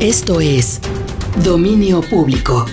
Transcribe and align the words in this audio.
Esto 0.00 0.40
es 0.40 0.80
Dominio 1.42 2.02
Público. 2.02 2.64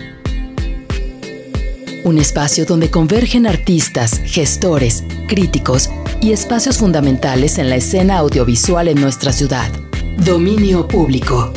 Un 2.04 2.20
espacio 2.20 2.68
donde 2.68 2.91
convergen 2.91 3.48
artistas, 3.48 4.21
gestores, 4.23 5.04
críticos 5.27 5.89
y 6.21 6.34
espacios 6.34 6.77
fundamentales 6.77 7.57
en 7.57 7.71
la 7.71 7.77
escena 7.77 8.20
audiovisual 8.20 8.89
en 8.89 9.02
nuestra 9.02 9.34
ciudad. 9.34 9.71
Dominio 10.23 10.88
Público. 10.88 11.52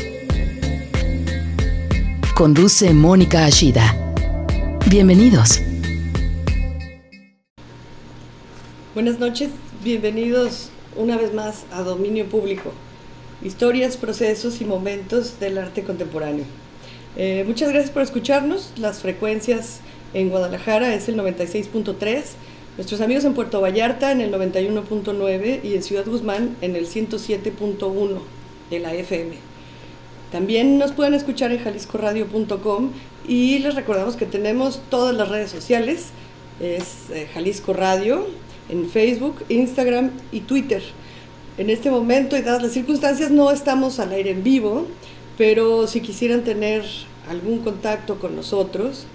Conduce 2.35 2.95
Mónica 2.95 3.45
Ashida. 3.45 3.95
Bienvenidos. 4.87 5.61
Buenas 8.95 9.19
noches, 9.19 9.51
bienvenidos 9.85 10.71
una 10.97 11.19
vez 11.19 11.35
más 11.35 11.67
a 11.71 11.83
Dominio 11.83 12.25
Público 12.25 12.73
historias, 13.43 13.97
procesos 13.97 14.61
y 14.61 14.65
momentos 14.65 15.39
del 15.41 15.59
arte 15.59 15.83
contemporáneo. 15.83 16.45
Eh, 17.17 17.45
muchas 17.47 17.71
gracias 17.71 17.91
por 17.91 18.03
escucharnos. 18.03 18.73
Las 18.77 19.01
frecuencias 19.01 19.81
en 20.15 20.29
Guadalajara 20.31 20.95
es 20.95 21.09
el 21.09 21.17
96.3, 21.17 22.23
nuestros 22.77 23.01
amigos 23.01 23.25
en 23.25 23.35
Puerto 23.35 23.61
Vallarta 23.61 24.13
en 24.13 24.21
el 24.21 24.33
91.9 24.33 25.61
y 25.65 25.75
en 25.75 25.83
Ciudad 25.83 26.07
Guzmán 26.07 26.57
en 26.61 26.77
el 26.77 26.87
107.1 26.87 28.19
de 28.71 28.79
la 28.79 28.95
FM. 28.95 29.37
También 30.33 30.79
nos 30.79 30.93
pueden 30.93 31.15
escuchar 31.15 31.53
en 31.53 31.59
jaliscoradio.com 31.59 32.91
y 33.27 33.59
les 33.59 33.75
recordamos 33.75 34.17
que 34.17 34.27
tenemos 34.27 34.81
todas 34.91 35.15
las 35.15 35.29
redes 35.29 35.51
sociales, 35.51 36.09
es 36.61 37.11
eh, 37.11 37.29
Jalisco 37.33 37.73
Radio 37.73 38.27
en 38.69 38.89
Facebook, 38.89 39.37
Instagram 39.49 40.11
y 40.33 40.41
Twitter. 40.41 40.83
En 41.59 41.71
este 41.71 41.91
momento 41.91 42.37
y 42.37 42.43
dadas 42.43 42.63
las 42.63 42.73
circunstancias 42.73 43.33
no 43.33 43.51
estamos 43.51 43.99
al 43.99 44.13
aire 44.13 44.31
en 44.31 44.45
vivo, 44.45 44.87
pero 45.37 45.89
si 45.89 46.01
quisieran 46.01 46.45
tener 46.45 46.85
algún 47.29 47.59
contacto 47.59 48.21
con 48.21 48.37
nosotros, 48.37 49.07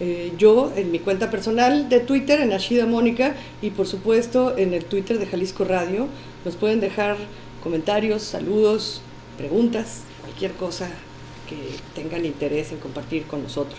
eh, 0.00 0.32
yo 0.36 0.72
en 0.74 0.90
mi 0.90 0.98
cuenta 0.98 1.30
personal 1.30 1.88
de 1.88 2.00
Twitter, 2.00 2.40
en 2.40 2.52
Ashida 2.52 2.86
Mónica, 2.86 3.36
y 3.62 3.70
por 3.70 3.86
supuesto 3.86 4.58
en 4.58 4.74
el 4.74 4.84
Twitter 4.84 5.20
de 5.20 5.26
Jalisco 5.26 5.62
Radio, 5.62 6.08
nos 6.44 6.56
pueden 6.56 6.80
dejar 6.80 7.18
comentarios, 7.62 8.22
saludos, 8.22 9.00
preguntas, 9.38 10.00
cualquier 10.22 10.54
cosa 10.54 10.90
que 11.48 11.56
tengan 11.94 12.26
interés 12.26 12.72
en 12.72 12.78
compartir 12.78 13.26
con 13.28 13.44
nosotros. 13.44 13.78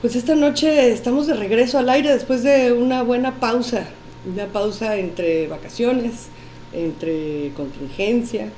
Pues 0.00 0.16
esta 0.16 0.34
noche 0.34 0.92
estamos 0.92 1.28
de 1.28 1.34
regreso 1.34 1.78
al 1.78 1.88
aire 1.88 2.12
después 2.12 2.42
de 2.42 2.72
una 2.72 3.04
buena 3.04 3.38
pausa, 3.38 3.86
una 4.26 4.46
pausa 4.46 4.96
entre 4.96 5.46
vacaciones, 5.46 6.30
entre 6.74 7.52
contingencia, 7.56 8.50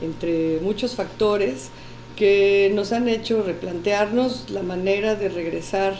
entre 0.00 0.60
muchos 0.60 0.94
factores 0.94 1.70
que 2.16 2.70
nos 2.74 2.92
han 2.92 3.08
hecho 3.08 3.42
replantearnos 3.42 4.50
la 4.50 4.62
manera 4.62 5.14
de 5.14 5.28
regresar 5.28 5.96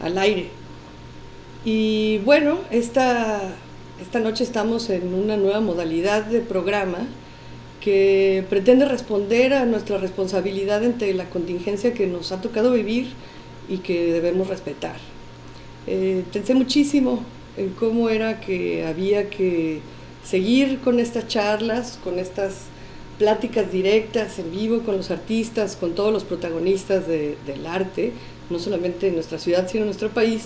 al 0.00 0.18
aire. 0.18 0.48
Y 1.64 2.18
bueno, 2.18 2.58
esta, 2.70 3.40
esta 4.00 4.18
noche 4.18 4.44
estamos 4.44 4.90
en 4.90 5.14
una 5.14 5.36
nueva 5.36 5.60
modalidad 5.60 6.24
de 6.24 6.40
programa 6.40 7.06
que 7.80 8.44
pretende 8.48 8.84
responder 8.84 9.54
a 9.54 9.64
nuestra 9.64 9.98
responsabilidad 9.98 10.84
ante 10.84 11.12
la 11.14 11.30
contingencia 11.30 11.94
que 11.94 12.06
nos 12.06 12.30
ha 12.32 12.40
tocado 12.40 12.72
vivir 12.72 13.12
y 13.68 13.78
que 13.78 14.12
debemos 14.12 14.48
respetar. 14.48 14.96
Eh, 15.86 16.22
pensé 16.32 16.54
muchísimo 16.54 17.24
en 17.56 17.70
cómo 17.70 18.08
era 18.08 18.40
que 18.40 18.86
había 18.86 19.28
que 19.30 19.80
seguir 20.24 20.80
con 20.80 21.00
estas 21.00 21.28
charlas, 21.28 21.98
con 22.02 22.18
estas 22.18 22.66
pláticas 23.18 23.70
directas 23.70 24.38
en 24.38 24.50
vivo 24.50 24.80
con 24.80 24.96
los 24.96 25.10
artistas, 25.10 25.76
con 25.76 25.94
todos 25.94 26.12
los 26.12 26.24
protagonistas 26.24 27.06
del 27.06 27.66
arte, 27.66 28.12
no 28.50 28.58
solamente 28.58 29.08
en 29.08 29.14
nuestra 29.14 29.38
ciudad, 29.38 29.68
sino 29.68 29.82
en 29.82 29.86
nuestro 29.86 30.10
país, 30.10 30.44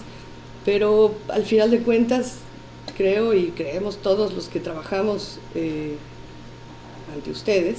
pero 0.65 1.15
al 1.29 1.45
final 1.45 1.71
de 1.71 1.79
cuentas 1.79 2.39
creo 2.97 3.35
y 3.35 3.53
creemos 3.57 3.99
todos 3.99 4.33
los 4.35 4.49
que 4.49 4.61
trabajamos 4.61 5.39
eh, 5.55 5.97
ante 7.15 7.31
ustedes 7.31 7.79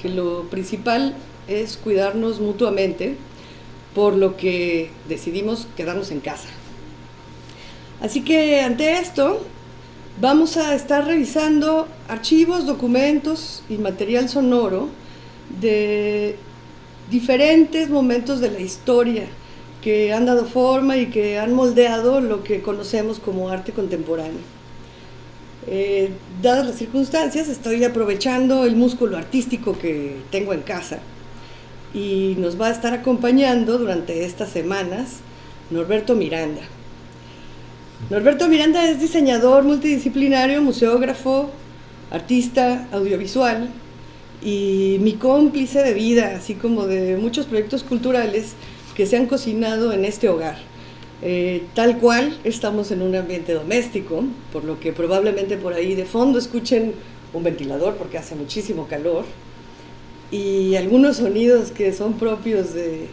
que 0.00 0.08
lo 0.08 0.42
principal 0.50 1.14
es 1.48 1.76
cuidarnos 1.76 2.40
mutuamente, 2.40 3.16
por 3.94 4.14
lo 4.14 4.36
que 4.36 4.90
decidimos 5.08 5.66
quedarnos 5.76 6.10
en 6.10 6.20
casa. 6.20 6.48
Así 8.00 8.22
que 8.22 8.60
ante 8.60 8.98
esto, 8.98 9.40
Vamos 10.18 10.56
a 10.56 10.74
estar 10.74 11.04
revisando 11.04 11.88
archivos, 12.08 12.64
documentos 12.64 13.62
y 13.68 13.76
material 13.76 14.30
sonoro 14.30 14.88
de 15.60 16.36
diferentes 17.10 17.90
momentos 17.90 18.40
de 18.40 18.50
la 18.50 18.60
historia 18.60 19.26
que 19.82 20.14
han 20.14 20.24
dado 20.24 20.46
forma 20.46 20.96
y 20.96 21.08
que 21.08 21.38
han 21.38 21.52
moldeado 21.52 22.22
lo 22.22 22.44
que 22.44 22.62
conocemos 22.62 23.18
como 23.18 23.50
arte 23.50 23.72
contemporáneo. 23.72 24.40
Eh, 25.66 26.12
dadas 26.40 26.64
las 26.66 26.76
circunstancias, 26.76 27.48
estoy 27.48 27.84
aprovechando 27.84 28.64
el 28.64 28.74
músculo 28.74 29.18
artístico 29.18 29.78
que 29.78 30.16
tengo 30.30 30.54
en 30.54 30.62
casa 30.62 31.00
y 31.92 32.36
nos 32.38 32.58
va 32.58 32.68
a 32.68 32.72
estar 32.72 32.94
acompañando 32.94 33.76
durante 33.76 34.24
estas 34.24 34.48
semanas 34.48 35.18
Norberto 35.70 36.14
Miranda. 36.14 36.62
Norberto 38.10 38.46
Miranda 38.46 38.88
es 38.88 39.00
diseñador 39.00 39.64
multidisciplinario, 39.64 40.62
museógrafo, 40.62 41.50
artista 42.12 42.86
audiovisual 42.92 43.68
y 44.44 44.98
mi 45.00 45.14
cómplice 45.14 45.82
de 45.82 45.92
vida, 45.92 46.36
así 46.36 46.54
como 46.54 46.86
de 46.86 47.16
muchos 47.16 47.46
proyectos 47.46 47.82
culturales 47.82 48.52
que 48.94 49.06
se 49.06 49.16
han 49.16 49.26
cocinado 49.26 49.92
en 49.92 50.04
este 50.04 50.28
hogar. 50.28 50.56
Eh, 51.22 51.64
tal 51.74 51.98
cual 51.98 52.38
estamos 52.44 52.92
en 52.92 53.02
un 53.02 53.16
ambiente 53.16 53.54
doméstico, 53.54 54.22
por 54.52 54.62
lo 54.62 54.78
que 54.78 54.92
probablemente 54.92 55.56
por 55.56 55.72
ahí 55.72 55.96
de 55.96 56.04
fondo 56.04 56.38
escuchen 56.38 56.92
un 57.32 57.42
ventilador 57.42 57.96
porque 57.96 58.18
hace 58.18 58.36
muchísimo 58.36 58.86
calor 58.86 59.24
y 60.30 60.76
algunos 60.76 61.16
sonidos 61.16 61.72
que 61.72 61.92
son 61.92 62.12
propios 62.18 62.72
de, 62.72 63.08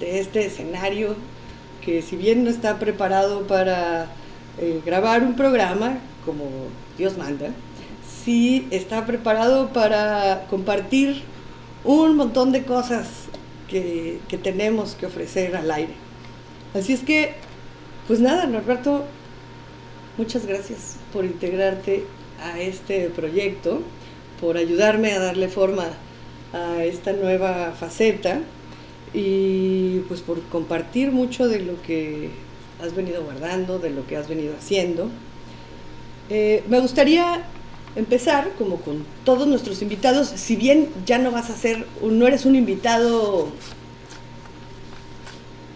de 0.00 0.18
este 0.18 0.46
escenario 0.46 1.14
que 1.84 2.00
si 2.02 2.16
bien 2.16 2.44
no 2.44 2.50
está 2.50 2.78
preparado 2.78 3.46
para 3.46 4.08
eh, 4.58 4.80
grabar 4.84 5.22
un 5.22 5.34
programa 5.34 5.98
como 6.24 6.44
Dios 6.98 7.16
manda, 7.16 7.50
si 8.24 8.68
está 8.70 9.06
preparado 9.06 9.68
para 9.72 10.46
compartir 10.48 11.22
un 11.84 12.16
montón 12.16 12.52
de 12.52 12.64
cosas 12.64 13.08
que, 13.68 14.20
que 14.28 14.38
tenemos 14.38 14.94
que 14.94 15.06
ofrecer 15.06 15.56
al 15.56 15.70
aire. 15.70 15.94
Así 16.74 16.92
es 16.92 17.00
que, 17.00 17.34
pues 18.06 18.20
nada, 18.20 18.46
Norberto, 18.46 19.04
muchas 20.16 20.46
gracias 20.46 20.96
por 21.12 21.24
integrarte 21.24 22.04
a 22.42 22.60
este 22.60 23.08
proyecto, 23.10 23.82
por 24.40 24.56
ayudarme 24.56 25.12
a 25.12 25.18
darle 25.20 25.48
forma 25.48 25.86
a 26.52 26.84
esta 26.84 27.12
nueva 27.12 27.72
faceta 27.72 28.40
y 29.14 30.00
pues 30.08 30.20
por 30.20 30.42
compartir 30.44 31.12
mucho 31.12 31.48
de 31.48 31.60
lo 31.60 31.80
que 31.82 32.30
has 32.82 32.94
venido 32.94 33.22
guardando, 33.22 33.78
de 33.78 33.90
lo 33.90 34.06
que 34.06 34.16
has 34.16 34.28
venido 34.28 34.54
haciendo. 34.56 35.08
Eh, 36.28 36.62
me 36.68 36.80
gustaría 36.80 37.44
empezar, 37.94 38.50
como 38.58 38.76
con 38.76 39.04
todos 39.24 39.46
nuestros 39.46 39.82
invitados, 39.82 40.28
si 40.28 40.56
bien 40.56 40.88
ya 41.06 41.18
no 41.18 41.30
vas 41.30 41.50
a 41.50 41.56
ser, 41.56 41.86
no 42.02 42.26
eres 42.26 42.44
un 42.44 42.56
invitado 42.56 43.48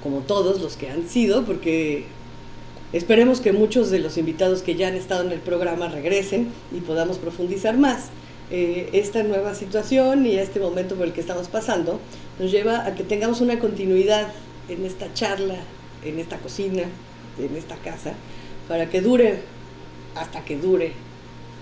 como 0.02 0.20
todos 0.20 0.60
los 0.60 0.76
que 0.76 0.88
han 0.88 1.08
sido, 1.08 1.44
porque 1.44 2.04
esperemos 2.92 3.40
que 3.40 3.52
muchos 3.52 3.90
de 3.90 3.98
los 3.98 4.16
invitados 4.18 4.62
que 4.62 4.74
ya 4.76 4.88
han 4.88 4.94
estado 4.94 5.24
en 5.24 5.32
el 5.32 5.40
programa 5.40 5.88
regresen 5.88 6.48
y 6.72 6.80
podamos 6.80 7.18
profundizar 7.18 7.76
más. 7.76 8.06
Eh, 8.48 8.90
esta 8.92 9.24
nueva 9.24 9.56
situación 9.56 10.24
y 10.24 10.36
este 10.36 10.60
momento 10.60 10.94
por 10.94 11.06
el 11.06 11.12
que 11.12 11.20
estamos 11.20 11.48
pasando 11.48 11.98
nos 12.38 12.52
lleva 12.52 12.86
a 12.86 12.94
que 12.94 13.02
tengamos 13.02 13.41
una 13.41 13.59
continuidad 13.59 14.28
en 14.68 14.84
esta 14.84 15.12
charla 15.14 15.56
en 16.04 16.19
esta 16.19 16.39
cocina, 16.39 16.84
en 17.39 17.57
esta 17.57 17.77
casa, 17.77 18.15
para 18.69 18.89
que 18.89 19.01
dure 19.01 19.41
hasta 20.15 20.45
que 20.45 20.57
dure 20.57 20.93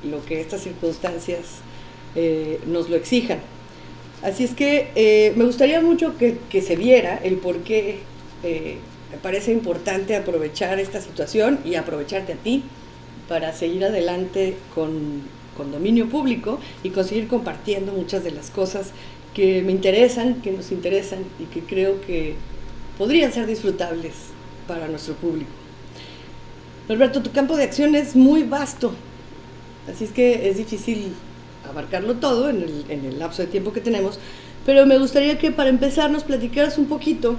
lo 0.09 0.25
que 0.25 0.41
estas 0.41 0.63
circunstancias 0.63 1.61
eh, 2.15 2.61
nos 2.67 2.89
lo 2.89 2.97
exijan. 2.97 3.39
Así 4.23 4.45
es 4.45 4.55
que 4.55 4.91
eh, 4.95 5.33
me 5.37 5.45
gustaría 5.45 5.81
mucho 5.81 6.17
que, 6.17 6.63
se 6.63 6.77
viera 6.77 7.21
el 7.23 7.37
por 7.37 7.59
qué 7.59 7.99
eh, 8.43 8.79
me 9.11 9.19
parece 9.19 9.53
importante 9.53 10.17
aprovechar 10.17 10.79
esta 10.79 11.01
situación 11.01 11.59
y 11.65 11.75
aprovecharte 11.75 12.33
a 12.33 12.37
ti 12.37 12.63
para 13.29 13.53
seguir 13.53 13.85
adelante 13.85 14.57
con, 14.75 15.23
con 15.57 15.73
dominio 15.73 16.09
público 16.09 16.59
y 16.83 16.91
conseguir 16.91 17.29
compartiendo 17.29 17.93
muchas 17.93 18.25
de 18.25 18.31
las 18.31 18.51
cosas 18.51 18.93
que 19.35 19.63
me 19.63 19.73
interesan, 19.73 20.41
que 20.43 20.53
nos 20.53 20.71
interesan 20.73 21.25
y 21.41 21.45
que 21.45 21.61
creo 21.61 22.01
que 22.01 22.35
podrían 22.99 23.32
ser 23.32 23.46
disfrutables 23.46 24.14
para 24.67 24.88
nuestro 24.88 25.14
público. 25.14 25.50
Norberto, 26.88 27.23
tu 27.23 27.32
campo 27.32 27.56
de 27.56 27.64
acción 27.64 27.94
es 27.94 28.14
muy 28.14 28.43
vasto, 28.43 28.93
así 29.91 30.05
es 30.05 30.12
que 30.12 30.49
es 30.49 30.58
difícil 30.58 31.12
abarcarlo 31.69 32.14
todo 32.14 32.50
en 32.50 32.62
el, 32.62 32.85
en 32.88 33.05
el 33.06 33.19
lapso 33.19 33.43
de 33.43 33.49
tiempo 33.49 33.73
que 33.73 33.81
tenemos, 33.81 34.19
pero 34.67 34.85
me 34.87 34.99
gustaría 34.99 35.38
que 35.38 35.50
para 35.50 35.70
empezar 35.70 36.11
nos 36.11 36.25
platicaras 36.25 36.76
un 36.79 36.87
poquito 36.87 37.37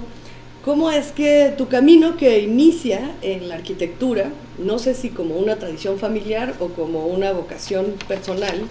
cómo 0.64 0.90
es 0.90 1.12
que 1.12 1.54
tu 1.56 1.68
camino 1.68 2.16
que 2.16 2.40
inicia 2.40 3.12
en 3.22 3.48
la 3.48 3.54
arquitectura, 3.54 4.30
no 4.58 4.80
sé 4.80 4.94
si 4.94 5.10
como 5.10 5.36
una 5.36 5.56
tradición 5.56 5.98
familiar 5.98 6.54
o 6.58 6.68
como 6.68 7.06
una 7.06 7.30
vocación 7.30 7.94
personal, 8.08 8.62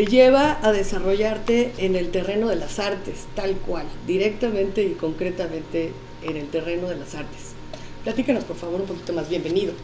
te 0.00 0.06
lleva 0.06 0.58
a 0.62 0.72
desarrollarte 0.72 1.72
en 1.76 1.94
el 1.94 2.10
terreno 2.10 2.48
de 2.48 2.56
las 2.56 2.78
artes, 2.78 3.26
tal 3.34 3.54
cual, 3.56 3.84
directamente 4.06 4.82
y 4.82 4.92
concretamente 4.92 5.92
en 6.22 6.38
el 6.38 6.48
terreno 6.48 6.88
de 6.88 6.96
las 6.96 7.14
artes. 7.14 7.52
Platícanos, 8.02 8.44
por 8.44 8.56
favor, 8.56 8.80
un 8.80 8.86
poquito 8.86 9.12
más. 9.12 9.28
Bienvenido. 9.28 9.74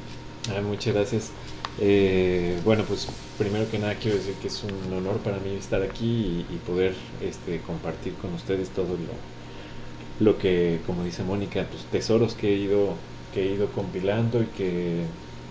Ah, 0.49 0.63
muchas 0.63 0.95
gracias. 0.95 1.33
Eh, 1.79 2.59
bueno, 2.65 2.85
pues 2.85 3.09
primero 3.37 3.71
que 3.71 3.79
nada 3.79 3.95
quiero 3.97 4.17
decir 4.17 4.33
que 4.41 4.49
es 4.49 4.65
un 4.65 4.91
honor 4.91 5.19
para 5.19 5.37
mí 5.37 5.55
estar 5.55 5.83
aquí 5.83 6.47
y, 6.51 6.57
poder 6.67 6.95
este, 7.21 7.61
compartir 7.61 8.15
con 8.15 8.33
ustedes 8.33 8.71
todo 8.71 8.97
lo, 8.97 10.25
lo 10.25 10.39
que, 10.39 10.81
como 10.87 11.05
dice 11.05 11.25
Mónica, 11.25 11.67
pues 11.71 11.85
tesoros 11.93 12.33
que 12.33 12.55
he 12.55 12.57
ido, 12.57 12.95
que 13.35 13.43
he 13.43 13.53
ido 13.53 13.67
compilando 13.73 14.43
y 14.43 14.47
que, 14.47 15.03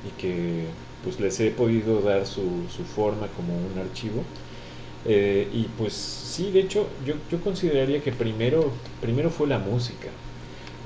y 0.08 0.20
que 0.20 0.64
pues 1.04 1.20
les 1.20 1.40
he 1.40 1.52
podido 1.52 2.02
dar 2.02 2.26
su, 2.26 2.64
su 2.76 2.84
forma 2.84 3.28
como 3.28 3.56
un 3.56 3.78
archivo. 3.80 4.24
Eh, 5.08 5.48
y 5.54 5.64
pues 5.78 5.94
sí, 5.94 6.52
de 6.52 6.62
hecho, 6.62 6.88
yo, 7.06 7.14
yo 7.32 7.40
consideraría 7.42 8.02
que 8.02 8.12
primero, 8.12 8.72
primero 9.02 9.30
fue 9.30 9.48
la 9.48 9.60
música 9.60 10.10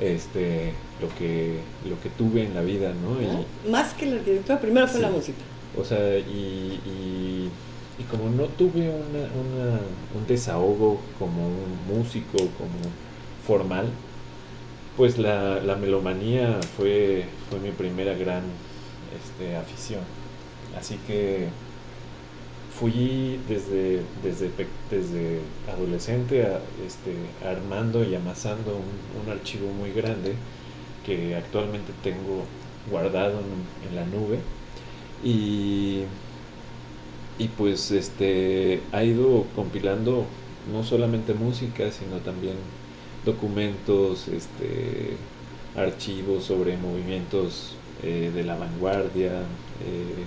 este 0.01 0.73
lo 1.01 1.09
que 1.17 1.59
lo 1.87 1.99
que 2.01 2.09
tuve 2.09 2.45
en 2.45 2.55
la 2.55 2.61
vida 2.61 2.93
no 2.93 3.21
y, 3.21 3.69
más 3.69 3.93
que 3.93 4.05
la 4.05 4.15
arquitectura 4.17 4.59
primero 4.59 4.87
fue 4.87 5.01
la 5.01 5.09
música. 5.09 5.39
O 5.77 5.83
sea 5.83 6.17
y, 6.17 6.79
y, 6.85 7.49
y 7.99 8.03
como 8.09 8.29
no 8.29 8.45
tuve 8.45 8.89
una, 8.89 9.19
una, 9.19 9.79
un 10.15 10.27
desahogo 10.27 10.99
como 11.17 11.47
un 11.47 11.97
músico 11.97 12.37
como 12.37 12.79
formal 13.45 13.87
pues 14.97 15.17
la, 15.17 15.59
la 15.61 15.75
melomanía 15.75 16.59
fue 16.77 17.25
fue 17.49 17.59
mi 17.59 17.71
primera 17.71 18.13
gran 18.13 18.43
este, 19.17 19.55
afición. 19.55 20.01
Así 20.77 20.99
que 21.07 21.47
fui 22.79 23.39
desde, 23.49 24.01
desde, 24.23 25.41
adolescente 25.71 26.47
este, 26.85 27.13
armando 27.45 28.03
y 28.03 28.15
amasando 28.15 28.71
un, 28.71 29.29
archivo 29.29 29.69
muy 29.71 29.91
grande 29.91 30.33
que 31.05 31.35
actualmente 31.35 31.91
tengo 32.03 32.45
guardado 32.89 33.39
en, 33.89 33.95
la 33.95 34.05
nube. 34.05 34.39
Y, 35.23 36.03
y 37.37 37.47
pues 37.57 37.91
este 37.91 38.81
ha 38.93 39.03
ido 39.03 39.45
compilando 39.55 40.25
no 40.71 40.83
solamente 40.83 41.33
música 41.33 41.91
sino 41.91 42.17
también 42.17 42.55
documentos 43.25 44.27
este 44.27 45.17
archivos 45.75 46.45
sobre 46.45 46.77
movimientos 46.77 47.75
eh, 48.03 48.31
de 48.33 48.43
la 48.43 48.55
vanguardia 48.55 49.31
eh, 49.31 50.25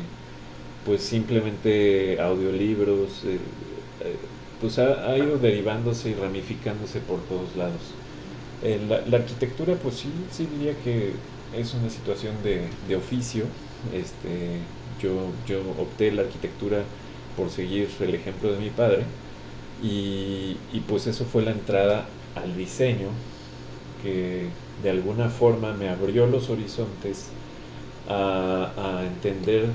pues 0.85 1.03
simplemente 1.03 2.21
audiolibros, 2.21 3.25
eh, 3.25 3.39
eh, 4.01 4.17
pues 4.61 4.79
ha, 4.79 5.17
ido 5.17 5.39
derivándose 5.39 6.11
y 6.11 6.15
ramificándose 6.15 7.01
por 7.01 7.21
todos 7.23 7.57
lados. 7.57 7.81
Eh, 8.63 8.81
la, 8.89 9.17
arquitectura, 9.17 9.75
pues 9.75 9.97
sí, 9.97 10.09
sí 10.31 10.47
diría 10.47 10.75
que 10.85 11.13
es 11.57 11.75
una 11.75 11.91
situación 11.91 12.35
de, 12.43 12.63
de 12.89 12.97
oficio. 12.97 13.45
Este, 13.93 14.59
yo, 15.01 15.31
yo 15.49 15.61
opté 15.81 16.13
la 16.13 16.23
arquitectura 16.23 16.83
por 17.37 17.51
seguir 17.51 17.89
el 18.01 18.15
ejemplo 18.15 18.53
de 18.53 18.59
mi 18.59 18.71
padre 18.71 19.05
y, 19.83 20.57
pues 20.87 21.07
eso 21.07 21.25
fue 21.25 21.43
la 21.43 21.51
entrada 21.51 22.07
al 22.37 22.57
diseño 22.57 23.09
que 24.03 24.47
de 24.83 24.91
alguna 24.91 25.29
forma 25.29 25.73
me 25.73 25.89
abrió 25.89 26.27
los 26.27 26.51
horizontes 26.51 27.29
a 28.09 29.03
entender 29.07 29.67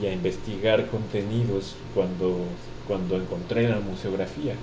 y 0.00 0.06
a 0.06 0.12
investigar 0.12 0.86
contenidos 0.86 1.76
cuando, 1.94 2.38
cuando 2.86 3.16
encontré 3.16 3.68
la 3.68 3.80
museografía. 3.80 4.54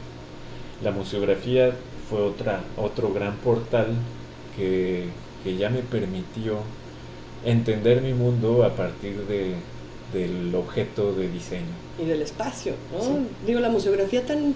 La 0.83 0.91
museografía 0.91 1.73
fue 2.09 2.21
otra, 2.21 2.63
otro 2.77 3.13
gran 3.13 3.37
portal 3.37 3.87
que, 4.55 5.07
ya 5.57 5.69
me 5.69 5.79
permitió 5.79 6.57
entender 7.43 8.01
mi 8.01 8.13
mundo 8.13 8.63
a 8.63 8.75
partir 8.75 9.25
de, 9.25 9.55
del 10.13 10.53
objeto 10.53 11.13
de 11.13 11.29
diseño. 11.29 11.73
Y 11.99 12.05
del 12.05 12.21
espacio, 12.21 12.73
¿no? 12.91 13.25
Digo, 13.47 13.59
la 13.59 13.69
museografía 13.69 14.25
tan, 14.25 14.53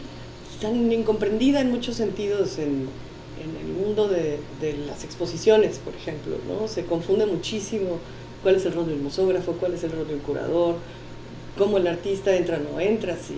tan 0.62 0.92
incomprendida 0.92 1.62
en 1.62 1.72
muchos 1.72 1.96
sentidos 1.96 2.60
en, 2.60 2.88
en 3.42 3.68
el 3.68 3.74
mundo 3.74 4.08
de, 4.08 4.40
de, 4.62 4.78
las 4.86 5.04
exposiciones, 5.04 5.80
por 5.80 5.96
ejemplo, 5.96 6.38
¿no? 6.48 6.68
Se 6.68 6.86
confunde 6.86 7.26
muchísimo 7.26 8.00
cuál 8.46 8.58
es 8.58 8.66
el 8.68 8.74
rol 8.74 8.86
del 8.86 9.00
museógrafo, 9.00 9.54
cuál 9.54 9.74
es 9.74 9.84
el 9.84 9.92
rol 9.92 10.08
del 10.08 10.20
curador, 10.20 10.76
cómo 11.58 11.80
el 11.80 11.88
artista 11.88 12.36
entra 12.36 12.58
o 12.58 12.74
no 12.74 12.80
entra, 12.80 13.16
si, 13.18 13.34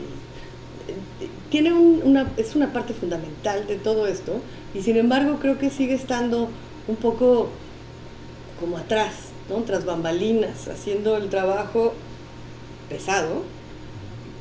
tiene 1.50 1.72
una, 1.72 2.30
es 2.36 2.58
una 2.58 2.74
parte 2.74 2.94
fundamental 2.94 3.66
de 3.68 3.78
todo 3.78 4.06
esto 4.06 4.42
y 4.74 4.82
sin 4.82 4.98
embargo 4.98 5.38
creo 5.40 5.58
que 5.58 5.70
sigue 5.70 5.94
estando 5.94 6.50
un 6.90 6.98
poco 6.98 7.48
como 8.60 8.78
atrás, 8.78 9.14
¿no? 9.50 9.64
tras 9.64 9.86
bambalinas, 9.86 10.68
haciendo 10.68 11.16
el 11.16 11.30
trabajo 11.30 11.94
pesado 12.90 13.44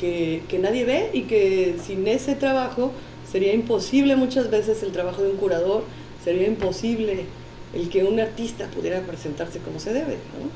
que, 0.00 0.42
que 0.48 0.58
nadie 0.58 0.84
ve 0.84 1.10
y 1.12 1.22
que 1.22 1.76
sin 1.80 2.08
ese 2.08 2.34
trabajo 2.34 2.90
sería 3.30 3.54
imposible 3.54 4.16
muchas 4.16 4.50
veces 4.50 4.82
el 4.82 4.90
trabajo 4.90 5.22
de 5.22 5.30
un 5.30 5.36
curador, 5.36 5.84
sería 6.24 6.48
imposible 6.48 7.26
el 7.76 7.90
que 7.90 8.04
un 8.04 8.18
artista 8.18 8.66
pudiera 8.68 9.00
presentarse 9.02 9.58
como 9.60 9.78
se 9.78 9.92
debe. 9.92 10.14
¿no? 10.14 10.50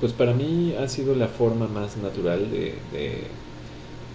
Pues 0.00 0.12
para 0.12 0.34
mí 0.34 0.74
ha 0.78 0.88
sido 0.88 1.14
la 1.14 1.28
forma 1.28 1.68
más 1.68 1.96
natural 1.96 2.50
de, 2.50 2.74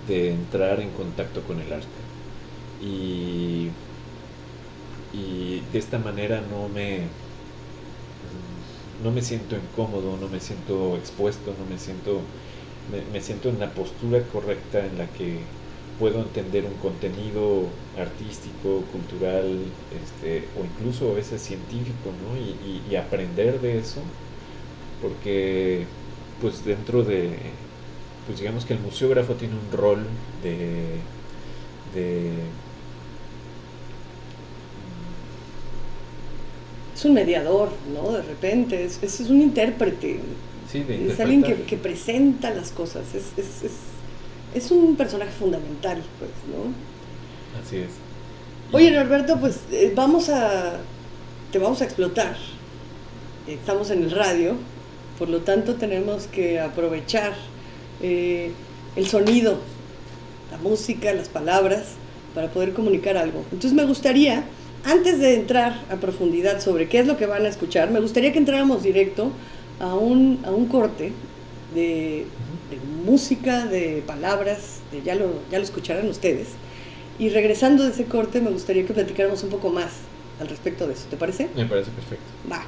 de, 0.07 0.31
entrar 0.31 0.81
en 0.81 0.89
contacto 0.91 1.41
con 1.41 1.59
el 1.61 1.71
arte. 1.71 1.87
Y, 2.83 3.69
y 5.13 5.61
de 5.71 5.79
esta 5.79 5.97
manera 5.99 6.41
no 6.51 6.67
me, 6.67 6.99
no 9.03 9.11
me 9.11 9.21
siento 9.21 9.55
incómodo, 9.55 10.17
no 10.19 10.27
me 10.27 10.39
siento 10.39 10.97
expuesto, 10.97 11.53
no 11.57 11.65
me 11.73 11.79
siento, 11.79 12.19
me, 12.91 13.01
me 13.13 13.23
siento 13.23 13.49
en 13.49 13.59
la 13.59 13.69
postura 13.69 14.21
correcta 14.33 14.85
en 14.85 14.97
la 14.97 15.07
que 15.07 15.39
puedo 16.01 16.19
entender 16.19 16.65
un 16.65 16.73
contenido 16.81 17.67
artístico, 17.95 18.81
cultural, 18.91 19.59
este, 20.03 20.47
o 20.59 20.65
incluso 20.65 21.11
a 21.11 21.13
veces 21.13 21.39
científico, 21.43 22.09
¿no? 22.25 22.35
y, 22.35 22.81
y, 22.89 22.95
aprender 22.95 23.61
de 23.61 23.77
eso, 23.77 24.01
porque 24.99 25.85
pues 26.41 26.65
dentro 26.65 27.03
de, 27.03 27.29
pues 28.25 28.39
digamos 28.39 28.65
que 28.65 28.73
el 28.73 28.79
museógrafo 28.79 29.35
tiene 29.35 29.53
un 29.53 29.77
rol 29.77 30.07
de, 30.41 30.97
de 31.93 32.31
es 36.95 37.05
un 37.05 37.13
mediador, 37.13 37.69
¿no? 37.93 38.11
De 38.11 38.23
repente, 38.23 38.85
es, 38.85 39.03
es, 39.03 39.19
un 39.29 39.39
intérprete. 39.39 40.19
Sí, 40.71 40.83
de 40.83 41.11
es 41.11 41.19
alguien 41.19 41.43
que, 41.43 41.61
que, 41.61 41.77
presenta 41.77 42.49
las 42.49 42.71
cosas, 42.71 43.03
es, 43.13 43.33
es, 43.37 43.63
es 43.63 43.90
un 44.71 44.95
personaje 44.95 45.31
fundamental, 45.31 46.01
pues, 46.19 46.31
¿no? 46.47 46.71
Así 47.61 47.77
es. 47.77 47.89
Oye, 48.71 48.91
Norberto, 48.91 49.37
pues 49.39 49.59
eh, 49.71 49.91
vamos 49.95 50.29
a, 50.29 50.77
te 51.51 51.59
vamos 51.59 51.81
a 51.81 51.85
explotar. 51.85 52.37
Estamos 53.47 53.89
en 53.91 54.03
el 54.03 54.11
radio, 54.11 54.55
por 55.19 55.29
lo 55.29 55.39
tanto 55.39 55.75
tenemos 55.75 56.27
que 56.27 56.59
aprovechar 56.59 57.33
eh, 58.01 58.51
el 58.95 59.07
sonido, 59.07 59.57
la 60.51 60.57
música, 60.57 61.11
las 61.13 61.27
palabras, 61.27 61.95
para 62.33 62.49
poder 62.49 62.73
comunicar 62.73 63.17
algo. 63.17 63.43
Entonces 63.51 63.73
me 63.73 63.85
gustaría, 63.85 64.45
antes 64.85 65.19
de 65.19 65.35
entrar 65.35 65.81
a 65.89 65.97
profundidad 65.97 66.61
sobre 66.61 66.87
qué 66.87 66.99
es 66.99 67.07
lo 67.07 67.17
que 67.17 67.25
van 67.25 67.45
a 67.45 67.49
escuchar, 67.49 67.91
me 67.91 67.99
gustaría 67.99 68.31
que 68.31 68.39
entráramos 68.39 68.83
directo 68.83 69.31
a 69.79 69.95
un, 69.95 70.39
a 70.45 70.51
un 70.51 70.67
corte 70.67 71.11
de 71.73 72.25
de 72.71 72.77
música, 73.05 73.65
de 73.65 74.01
palabras, 74.07 74.79
de, 74.91 75.03
ya, 75.03 75.13
lo, 75.15 75.27
ya 75.51 75.59
lo 75.59 75.63
escucharán 75.63 76.07
ustedes. 76.09 76.49
Y 77.19 77.29
regresando 77.29 77.83
de 77.83 77.91
ese 77.91 78.05
corte, 78.05 78.41
me 78.41 78.49
gustaría 78.49 78.85
que 78.85 78.93
platicáramos 78.93 79.43
un 79.43 79.49
poco 79.49 79.69
más 79.69 79.91
al 80.39 80.47
respecto 80.47 80.87
de 80.87 80.93
eso. 80.93 81.05
¿Te 81.09 81.17
parece? 81.17 81.49
Me 81.55 81.65
parece 81.65 81.91
perfecto. 81.91 82.23
Va. 82.49 82.63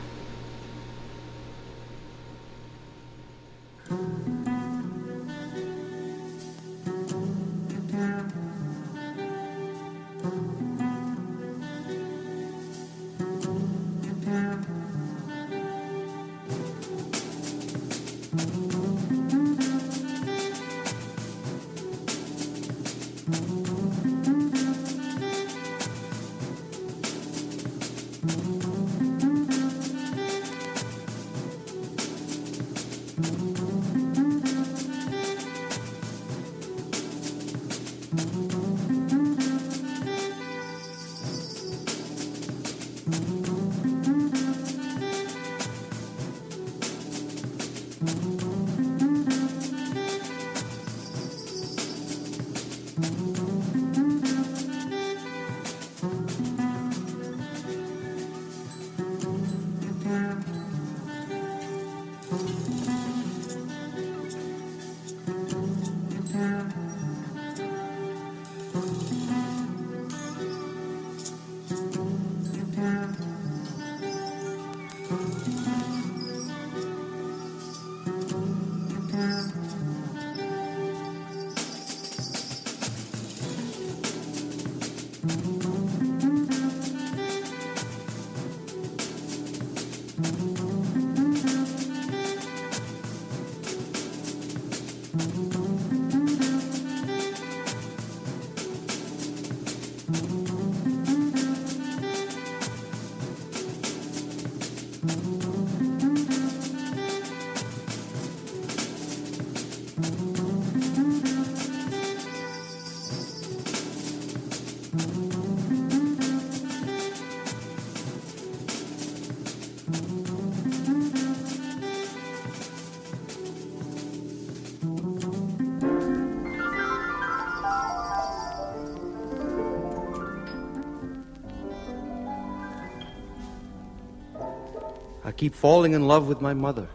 Keep 135.43 135.53
falling 135.53 135.91
in 135.91 136.07
love 136.07 136.29
with 136.29 136.39
my 136.39 136.53
mother. 136.53 136.87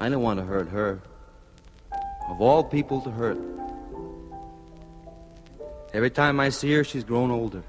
I 0.00 0.10
don't 0.10 0.20
want 0.20 0.38
to 0.38 0.44
hurt 0.44 0.68
her. 0.68 1.00
Of 2.28 2.42
all 2.42 2.62
people 2.62 3.00
to 3.00 3.10
hurt. 3.10 3.38
Every 5.94 6.10
time 6.10 6.38
I 6.40 6.50
see 6.50 6.70
her, 6.74 6.84
she's 6.84 7.02
grown 7.02 7.30
older. 7.30 7.62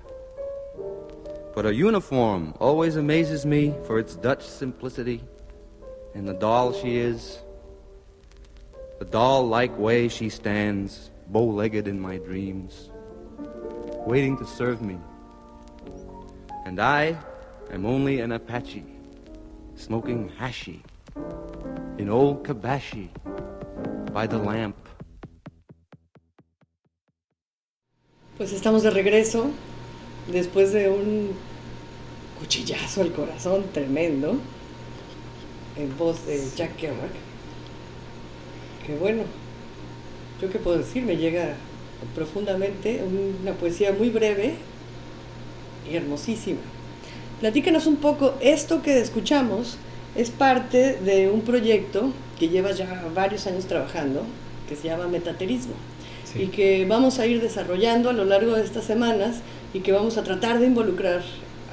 But 1.55 1.63
her 1.63 1.71
uniform 1.71 2.55
always 2.59 2.97
amazes 2.97 3.45
me 3.45 3.73
for 3.87 3.99
its 3.99 4.17
Dutch 4.17 4.45
simplicity 4.45 5.23
and 6.13 6.27
the 6.27 6.33
doll 6.33 6.73
she 6.73 6.97
is. 6.97 7.39
The 8.99 9.05
doll 9.05 9.47
like 9.47 9.77
way 9.79 10.09
she 10.09 10.27
stands, 10.27 11.09
bow 11.27 11.45
legged 11.45 11.87
in 11.87 12.01
my 12.01 12.17
dreams, 12.17 12.89
waiting 14.05 14.37
to 14.39 14.45
serve 14.45 14.81
me. 14.81 14.97
And 16.65 16.81
I 16.81 17.15
am 17.71 17.85
only 17.85 18.19
an 18.19 18.33
Apache 18.33 18.90
smoking 19.81 20.29
hashi 20.37 20.83
in 21.97 22.07
old 22.07 22.43
Kabashi 22.43 23.09
by 24.13 24.27
the 24.27 24.37
lamp. 24.37 24.75
Pues 28.37 28.53
estamos 28.53 28.83
de 28.83 28.91
regreso 28.91 29.49
después 30.31 30.71
de 30.71 30.89
un 30.89 31.31
cuchillazo 32.39 33.01
al 33.01 33.11
corazón 33.11 33.63
tremendo 33.73 34.35
en 35.77 35.97
voz 35.97 36.27
de 36.27 36.39
Jack 36.55 36.75
Kerouac. 36.75 37.11
Que 38.85 38.95
bueno, 38.97 39.23
yo 40.39 40.51
qué 40.51 40.59
puedo 40.59 40.77
decir, 40.77 41.03
me 41.03 41.17
llega 41.17 41.55
profundamente 42.13 43.03
una 43.03 43.53
poesía 43.53 43.93
muy 43.93 44.09
breve 44.09 44.55
y 45.89 45.95
hermosísima. 45.95 46.61
Platícanos 47.41 47.87
un 47.87 47.95
poco, 47.95 48.35
esto 48.39 48.83
que 48.83 48.99
escuchamos 48.99 49.77
es 50.15 50.29
parte 50.29 50.99
de 51.03 51.27
un 51.31 51.41
proyecto 51.41 52.13
que 52.37 52.49
lleva 52.49 52.71
ya 52.71 53.03
varios 53.15 53.47
años 53.47 53.65
trabajando, 53.65 54.21
que 54.69 54.75
se 54.75 54.89
llama 54.89 55.07
Metaterismo, 55.07 55.73
y 56.35 56.47
que 56.47 56.85
vamos 56.85 57.17
a 57.17 57.25
ir 57.25 57.41
desarrollando 57.41 58.11
a 58.11 58.13
lo 58.13 58.25
largo 58.25 58.53
de 58.53 58.63
estas 58.63 58.85
semanas 58.85 59.37
y 59.73 59.79
que 59.79 59.91
vamos 59.91 60.19
a 60.19 60.23
tratar 60.23 60.59
de 60.59 60.67
involucrar 60.67 61.23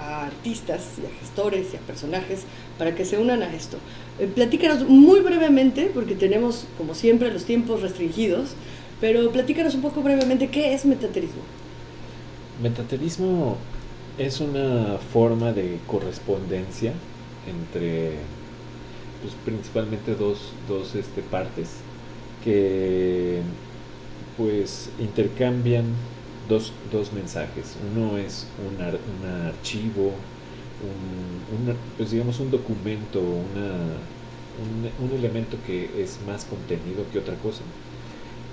a 0.01 0.25
artistas 0.25 0.95
y 1.03 1.05
a 1.05 1.21
gestores 1.21 1.67
y 1.75 1.77
a 1.77 1.81
personajes 1.81 2.45
para 2.79 2.95
que 2.95 3.05
se 3.05 3.19
unan 3.19 3.43
a 3.43 3.55
esto. 3.55 3.77
Eh, 4.19 4.27
platícanos 4.27 4.89
muy 4.89 5.21
brevemente, 5.21 5.91
porque 5.93 6.15
tenemos, 6.15 6.65
como 6.79 6.95
siempre, 6.95 7.31
los 7.31 7.45
tiempos 7.45 7.83
restringidos, 7.83 8.53
pero 9.03 9.31
platícanos 9.33 9.75
un 9.75 9.83
poco 9.83 10.01
brevemente 10.01 10.49
qué 10.49 10.73
es 10.73 10.87
metaterismo. 10.87 11.43
Metaterismo 12.63 13.59
es 14.19 14.41
una 14.41 14.99
forma 15.13 15.53
de 15.53 15.79
correspondencia 15.87 16.93
entre 17.47 18.15
pues, 19.23 19.35
principalmente 19.45 20.17
dos, 20.17 20.53
dos 20.69 20.95
este, 20.97 21.23
partes 21.23 21.71
que 22.43 23.41
pues 24.37 24.91
intercambian 24.99 25.85
dos, 26.49 26.73
dos 26.93 27.13
mensajes. 27.13 27.77
Uno 27.95 28.19
es 28.19 28.47
un, 28.59 28.75
un 28.85 29.47
archivo, 29.47 30.13
un, 30.83 31.75
pues 31.97 32.11
digamos 32.11 32.41
un 32.41 32.51
documento, 32.51 33.21
una, 33.21 33.73
un, 34.61 35.07
un 35.07 35.17
elemento 35.17 35.57
que 35.67 36.03
es 36.03 36.19
más 36.27 36.45
contenido 36.45 37.05
que 37.13 37.21
otra 37.21 37.37
cosa. 37.37 37.63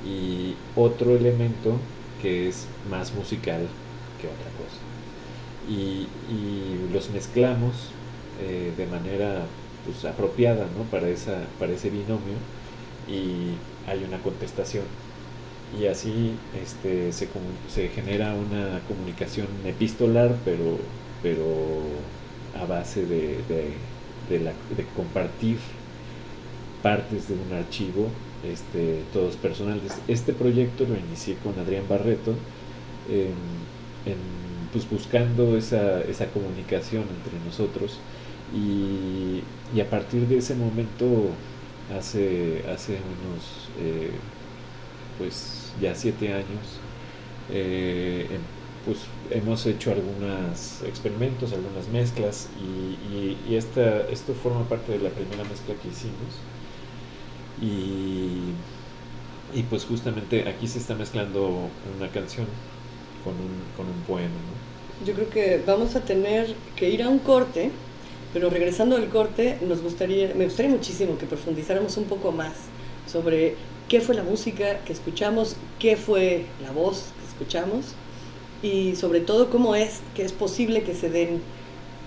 Y 0.05 0.53
otro 0.75 1.15
elemento 1.15 1.77
que 2.22 2.48
es 2.48 2.67
más 2.89 3.13
musical 3.15 3.62
que 4.22 4.27
otra 4.27 4.50
cosa 4.57 4.84
y, 5.69 6.07
los 6.93 7.10
mezclamos 7.10 7.89
eh, 8.41 8.72
de 8.77 8.86
manera 8.86 9.41
pues, 9.84 10.05
apropiada 10.05 10.65
¿no? 10.77 10.84
para, 10.84 11.10
esa, 11.10 11.43
para 11.60 11.74
ese 11.74 11.89
binomio 11.89 12.38
y 13.07 13.55
hay 13.89 14.03
una 14.07 14.17
contestación 14.19 14.86
y 15.77 15.88
así 15.88 16.36
este, 16.62 17.12
se, 17.12 17.27
se 17.67 17.89
genera 17.89 18.34
una 18.34 18.79
comunicación 18.88 19.48
epistolar 19.65 20.36
pero, 20.45 20.77
pero 21.22 21.43
a 22.62 22.65
base 22.65 23.05
de, 23.05 23.39
de, 24.29 24.39
la, 24.39 24.51
de 24.75 24.86
compartir 24.95 25.57
partes 26.81 27.27
de 27.27 27.34
un 27.34 27.57
archivo 27.57 28.07
este, 28.50 29.01
todos 29.12 29.36
personales. 29.36 29.91
Este 30.07 30.31
proyecto 30.31 30.86
lo 30.86 30.95
inicié 30.95 31.36
con 31.43 31.57
Adrián 31.60 31.84
Barreto 31.89 32.36
en 33.10 34.44
pues 34.75 34.89
buscando 34.89 35.55
esa, 35.55 36.01
esa 36.01 36.25
comunicación 36.27 37.03
entre 37.03 37.39
nosotros 37.46 37.98
y, 38.53 39.41
y, 39.74 39.79
a 39.79 39.89
partir 39.89 40.27
de 40.27 40.39
ese 40.39 40.53
momento 40.53 41.29
hace, 41.98 42.62
hace 42.70 42.96
unos 42.96 43.70
eh, 43.79 44.12
pues 45.17 45.72
ya 45.82 45.96
siete 45.96 46.34
años 46.34 46.82
eh, 47.50 48.27
em, 48.29 48.41
pues 48.86 48.98
hemos 49.32 49.65
hecho 49.65 49.94
algunos 49.94 50.82
experimentos, 50.84 51.53
algunas 51.53 51.88
mezclas 51.88 52.50
y, 52.60 53.55
esta, 53.55 54.01
esto 54.10 54.34
forma 54.34 54.67
parte 54.67 54.91
de 54.91 55.00
la 55.00 55.10
primera 55.10 55.46
mezcla 55.46 55.74
que 55.82 55.88
hicimos 55.88 56.36
y, 57.62 58.51
y 59.58 59.63
pues 59.70 59.86
justamente 59.86 60.50
aquí 60.50 60.67
se 60.67 60.79
está 60.79 60.96
mezclando 60.96 61.70
una 61.98 62.10
canción 62.10 62.48
con 63.24 63.34
un, 63.36 63.63
con 63.77 63.88
un 63.88 64.01
poema. 64.01 64.54
Yo 65.03 65.13
creo 65.13 65.29
que 65.29 65.61
vamos 65.65 65.95
a 65.95 66.01
tener 66.01 66.53
que 66.75 66.89
ir 66.89 67.03
a 67.03 67.09
un 67.09 67.19
corte, 67.19 67.71
pero 68.33 68.49
regresando 68.49 68.95
al 68.95 69.09
corte, 69.09 69.57
nos 69.61 69.81
gustaría, 69.81 70.33
me 70.35 70.45
gustaría 70.45 70.71
muchísimo 70.71 71.17
que 71.17 71.25
profundizáramos 71.25 71.97
un 71.97 72.05
poco 72.05 72.31
más 72.31 72.53
sobre 73.11 73.55
qué 73.89 73.99
fue 73.99 74.15
la 74.15 74.23
música 74.23 74.79
que 74.85 74.93
escuchamos, 74.93 75.57
qué 75.79 75.97
fue 75.97 76.45
la 76.63 76.71
voz 76.71 77.07
que 77.19 77.27
escuchamos 77.27 77.93
y 78.63 78.95
sobre 78.95 79.19
todo 79.19 79.49
cómo 79.49 79.75
es 79.75 79.99
que 80.15 80.23
es 80.23 80.31
posible 80.31 80.83
que 80.83 80.95
se 80.95 81.09
den 81.09 81.41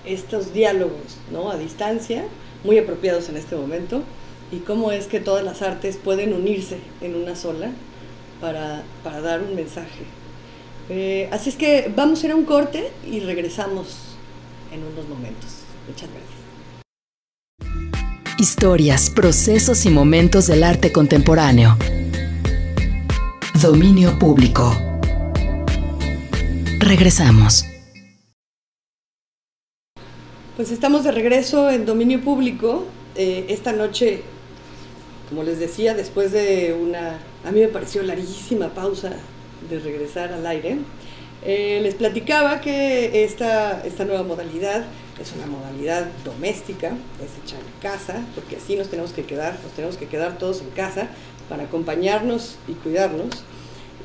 estos 0.07 0.54
diálogos 0.54 1.18
¿no? 1.30 1.50
a 1.50 1.57
distancia, 1.57 2.25
muy 2.64 2.78
apropiados 2.78 3.28
en 3.28 3.37
este 3.37 3.54
momento, 3.54 4.02
y 4.50 4.59
cómo 4.61 4.92
es 4.92 5.07
que 5.07 5.21
todas 5.21 5.45
las 5.45 5.61
artes 5.61 5.99
pueden 5.99 6.33
unirse 6.33 6.78
en 7.02 7.14
una 7.14 7.37
sola 7.37 7.71
para, 8.40 8.83
para 9.04 9.21
dar 9.21 9.42
un 9.42 9.54
mensaje. 9.54 10.04
Eh, 10.90 11.28
así 11.30 11.50
es 11.50 11.57
que 11.57 11.92
vamos 11.95 12.23
a 12.23 12.26
ir 12.26 12.33
a 12.33 12.37
un 12.37 12.45
corte 12.45 12.90
y 13.07 13.21
regresamos 13.21 14.16
en 14.73 14.83
unos 14.83 15.07
momentos. 15.07 15.59
Muchas 15.87 16.09
gracias. 16.11 16.38
Historias, 18.38 19.11
procesos 19.11 19.85
y 19.85 19.90
momentos 19.90 20.47
del 20.47 20.62
arte 20.62 20.90
contemporáneo. 20.92 21.76
Dominio 23.61 24.18
público. 24.18 24.73
Regresamos. 26.78 27.66
Pues 30.57 30.71
estamos 30.71 31.04
de 31.04 31.12
regreso 31.12 31.71
en 31.71 31.85
dominio 31.85 32.23
público. 32.23 32.87
Eh, 33.14 33.47
esta 33.49 33.73
noche, 33.73 34.23
como 35.28 35.42
les 35.42 35.59
decía, 35.59 35.95
después 35.95 36.33
de 36.33 36.75
una, 36.80 37.18
a 37.45 37.50
mí 37.50 37.61
me 37.61 37.68
pareció 37.68 38.02
larguísima 38.02 38.68
pausa 38.68 39.12
de 39.69 39.79
regresar 39.81 40.33
al 40.33 40.47
aire, 40.47 40.79
eh, 41.45 41.79
les 41.83 41.95
platicaba 41.95 42.61
que 42.61 43.23
esta, 43.25 43.83
esta 43.85 44.05
nueva 44.05 44.25
modalidad 44.25 44.85
es 45.21 45.33
una 45.37 45.47
modalidad 45.47 46.07
doméstica, 46.25 46.93
es 47.25 47.45
hecha 47.45 47.57
en 47.57 47.81
casa, 47.81 48.25
porque 48.35 48.57
así 48.57 48.77
nos 48.77 48.88
tenemos 48.88 49.12
que 49.12 49.25
quedar, 49.25 49.59
nos 49.62 49.73
tenemos 49.73 49.97
que 49.97 50.07
quedar 50.07 50.38
todos 50.38 50.61
en 50.61 50.71
casa 50.71 51.09
para 51.49 51.65
acompañarnos 51.65 52.57
y 52.67 52.73
cuidarnos. 52.73 53.29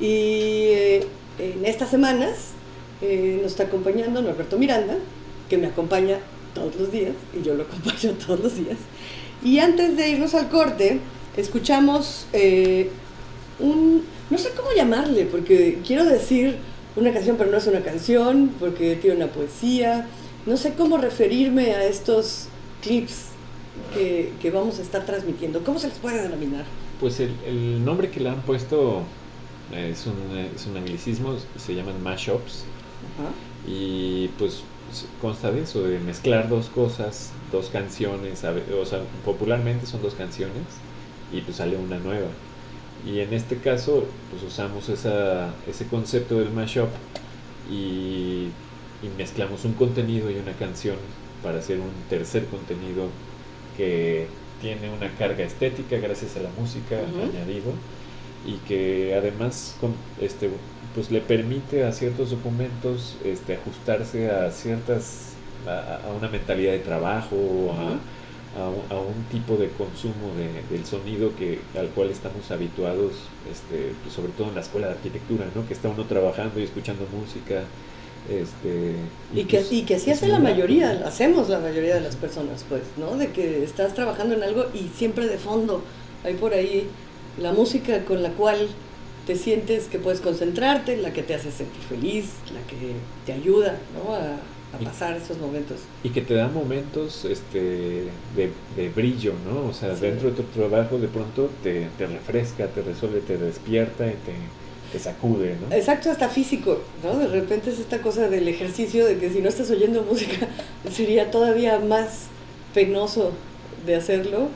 Y 0.00 0.66
eh, 0.70 1.06
en 1.38 1.64
estas 1.66 1.90
semanas 1.90 2.52
eh, 3.00 3.38
nos 3.42 3.52
está 3.52 3.64
acompañando 3.64 4.22
Norberto 4.22 4.56
Miranda, 4.56 4.96
que 5.48 5.58
me 5.58 5.68
acompaña 5.68 6.18
todos 6.54 6.76
los 6.76 6.92
días, 6.92 7.14
y 7.32 7.44
yo 7.44 7.54
lo 7.54 7.64
acompaño 7.64 8.12
todos 8.26 8.40
los 8.40 8.56
días. 8.56 8.78
Y 9.42 9.58
antes 9.58 9.96
de 9.96 10.08
irnos 10.08 10.34
al 10.34 10.48
corte, 10.48 11.00
escuchamos 11.36 12.26
un, 13.58 14.04
no 14.30 14.38
sé 14.38 14.50
cómo 14.56 14.70
llamarle, 14.74 15.26
porque 15.26 15.80
quiero 15.86 16.04
decir 16.04 16.56
una 16.96 17.12
canción, 17.12 17.36
pero 17.36 17.50
no 17.50 17.58
es 17.58 17.66
una 17.66 17.80
canción, 17.80 18.52
porque 18.58 18.96
tiene 18.96 19.16
una 19.16 19.26
poesía. 19.26 20.06
No 20.46 20.56
sé 20.56 20.74
cómo 20.74 20.98
referirme 20.98 21.72
a 21.72 21.84
estos 21.84 22.48
clips 22.82 23.26
que, 23.94 24.32
que 24.40 24.50
vamos 24.50 24.78
a 24.78 24.82
estar 24.82 25.04
transmitiendo. 25.04 25.62
¿Cómo 25.64 25.78
se 25.78 25.88
les 25.88 25.98
puede 25.98 26.22
denominar? 26.22 26.64
Pues 27.00 27.20
el, 27.20 27.32
el 27.46 27.84
nombre 27.84 28.10
que 28.10 28.20
le 28.20 28.28
han 28.28 28.42
puesto 28.42 29.02
es 29.72 30.06
un, 30.06 30.36
es 30.36 30.66
un 30.66 30.76
anglicismo, 30.76 31.36
se 31.56 31.74
llaman 31.74 32.02
mashups. 32.02 32.64
Y 33.66 34.28
pues 34.38 34.62
consta 35.20 35.50
de 35.50 35.62
eso, 35.62 35.82
de 35.82 35.98
mezclar 35.98 36.48
dos 36.48 36.68
cosas, 36.68 37.30
dos 37.50 37.68
canciones, 37.70 38.44
o 38.44 38.86
sea, 38.86 39.00
popularmente 39.24 39.86
son 39.86 40.02
dos 40.02 40.14
canciones 40.14 40.62
y 41.32 41.40
pues 41.40 41.56
sale 41.56 41.76
una 41.76 41.98
nueva. 41.98 42.28
Y 43.06 43.20
en 43.20 43.34
este 43.34 43.58
caso, 43.58 44.04
pues 44.30 44.42
usamos 44.42 44.88
esa, 44.88 45.52
ese 45.68 45.86
concepto 45.86 46.38
del 46.38 46.50
mashup 46.50 46.88
y, 47.70 48.48
y 49.02 49.08
mezclamos 49.18 49.64
un 49.64 49.74
contenido 49.74 50.30
y 50.30 50.36
una 50.36 50.52
canción 50.52 50.96
para 51.42 51.58
hacer 51.58 51.78
un 51.80 51.92
tercer 52.08 52.46
contenido 52.46 53.08
que 53.76 54.26
tiene 54.60 54.90
una 54.90 55.10
carga 55.18 55.44
estética 55.44 55.98
gracias 55.98 56.36
a 56.36 56.40
la 56.40 56.48
música 56.58 56.96
añadido 56.96 57.72
y 58.46 58.54
que 58.66 59.14
además 59.14 59.76
este 60.20 60.50
pues 60.94 61.10
le 61.10 61.20
permite 61.20 61.84
a 61.84 61.92
ciertos 61.92 62.30
documentos 62.30 63.16
este 63.24 63.56
ajustarse 63.56 64.30
a 64.30 64.50
ciertas 64.50 65.32
a, 65.66 66.00
una 66.16 66.28
mentalidad 66.28 66.72
de 66.72 66.78
trabajo 66.78 67.74
a, 68.56 68.98
un 68.98 69.24
tipo 69.30 69.56
de 69.56 69.68
consumo 69.70 70.32
de, 70.36 70.74
del 70.74 70.86
sonido 70.86 71.34
que 71.36 71.60
al 71.78 71.88
cual 71.88 72.10
estamos 72.10 72.50
habituados, 72.50 73.12
este, 73.50 73.92
pues 74.02 74.14
sobre 74.14 74.32
todo 74.32 74.48
en 74.48 74.54
la 74.54 74.60
escuela 74.60 74.88
de 74.88 74.92
arquitectura, 74.94 75.46
¿no? 75.54 75.66
que 75.66 75.74
está 75.74 75.88
uno 75.88 76.04
trabajando 76.04 76.60
y 76.60 76.64
escuchando 76.64 77.06
música. 77.12 77.64
Este, 78.30 78.94
y, 79.34 79.44
que, 79.44 79.58
pues, 79.58 79.84
que 79.84 79.94
así 79.96 80.10
hace 80.10 80.28
la 80.28 80.38
mayoría, 80.38 81.02
hacemos 81.04 81.50
la 81.50 81.58
mayoría 81.58 81.94
de 81.94 82.00
las 82.00 82.16
personas, 82.16 82.64
pues, 82.66 82.82
¿no? 82.96 83.18
De 83.18 83.32
que 83.32 83.62
estás 83.62 83.92
trabajando 83.92 84.34
en 84.34 84.42
algo 84.42 84.64
y 84.72 84.88
siempre 84.96 85.26
de 85.26 85.36
fondo 85.36 85.82
hay 86.24 86.32
por 86.32 86.54
ahí 86.54 86.88
la 87.38 87.52
música 87.52 88.06
con 88.06 88.22
la 88.22 88.30
cual 88.30 88.68
te 89.26 89.36
sientes 89.36 89.88
que 89.88 89.98
puedes 89.98 90.22
concentrarte, 90.22 90.96
la 90.96 91.12
que 91.12 91.22
te 91.22 91.34
hace 91.34 91.52
sentir 91.52 91.82
feliz, 91.82 92.30
la 92.54 92.66
que 92.66 92.94
te 93.26 93.32
ayuda, 93.34 93.76
¿no? 93.94 94.14
A, 94.14 94.38
a 94.74 94.78
pasar 94.78 95.16
esos 95.16 95.38
momentos. 95.38 95.80
Y 96.02 96.10
que 96.10 96.20
te 96.20 96.34
da 96.34 96.48
momentos 96.48 97.24
este, 97.24 98.08
de, 98.36 98.50
de 98.76 98.88
brillo, 98.94 99.34
¿no? 99.46 99.68
O 99.68 99.72
sea, 99.72 99.90
dentro 99.90 100.30
de 100.30 100.36
tu 100.36 100.42
trabajo 100.44 100.98
de 100.98 101.08
pronto 101.08 101.50
te, 101.62 101.88
te, 101.98 102.06
refresca, 102.06 102.66
te 102.68 102.82
resuelve, 102.82 103.20
te 103.20 103.36
despierta 103.36 104.06
y 104.06 104.10
te, 104.10 104.34
te, 104.92 104.98
sacude, 104.98 105.56
¿no? 105.60 105.74
Exacto, 105.74 106.10
hasta 106.10 106.28
físico, 106.28 106.80
¿no? 107.02 107.18
De 107.18 107.28
repente 107.28 107.70
es 107.70 107.78
esta 107.78 108.00
cosa 108.00 108.28
del 108.28 108.46
ejercicio 108.48 109.06
de 109.06 109.18
que 109.18 109.30
si 109.30 109.40
no 109.40 109.48
estás 109.48 109.70
oyendo 109.70 110.02
música 110.02 110.48
sería 110.92 111.30
todavía 111.30 111.78
más 111.78 112.26
penoso 112.74 113.32
de 113.86 113.96
hacerlo 113.96 114.48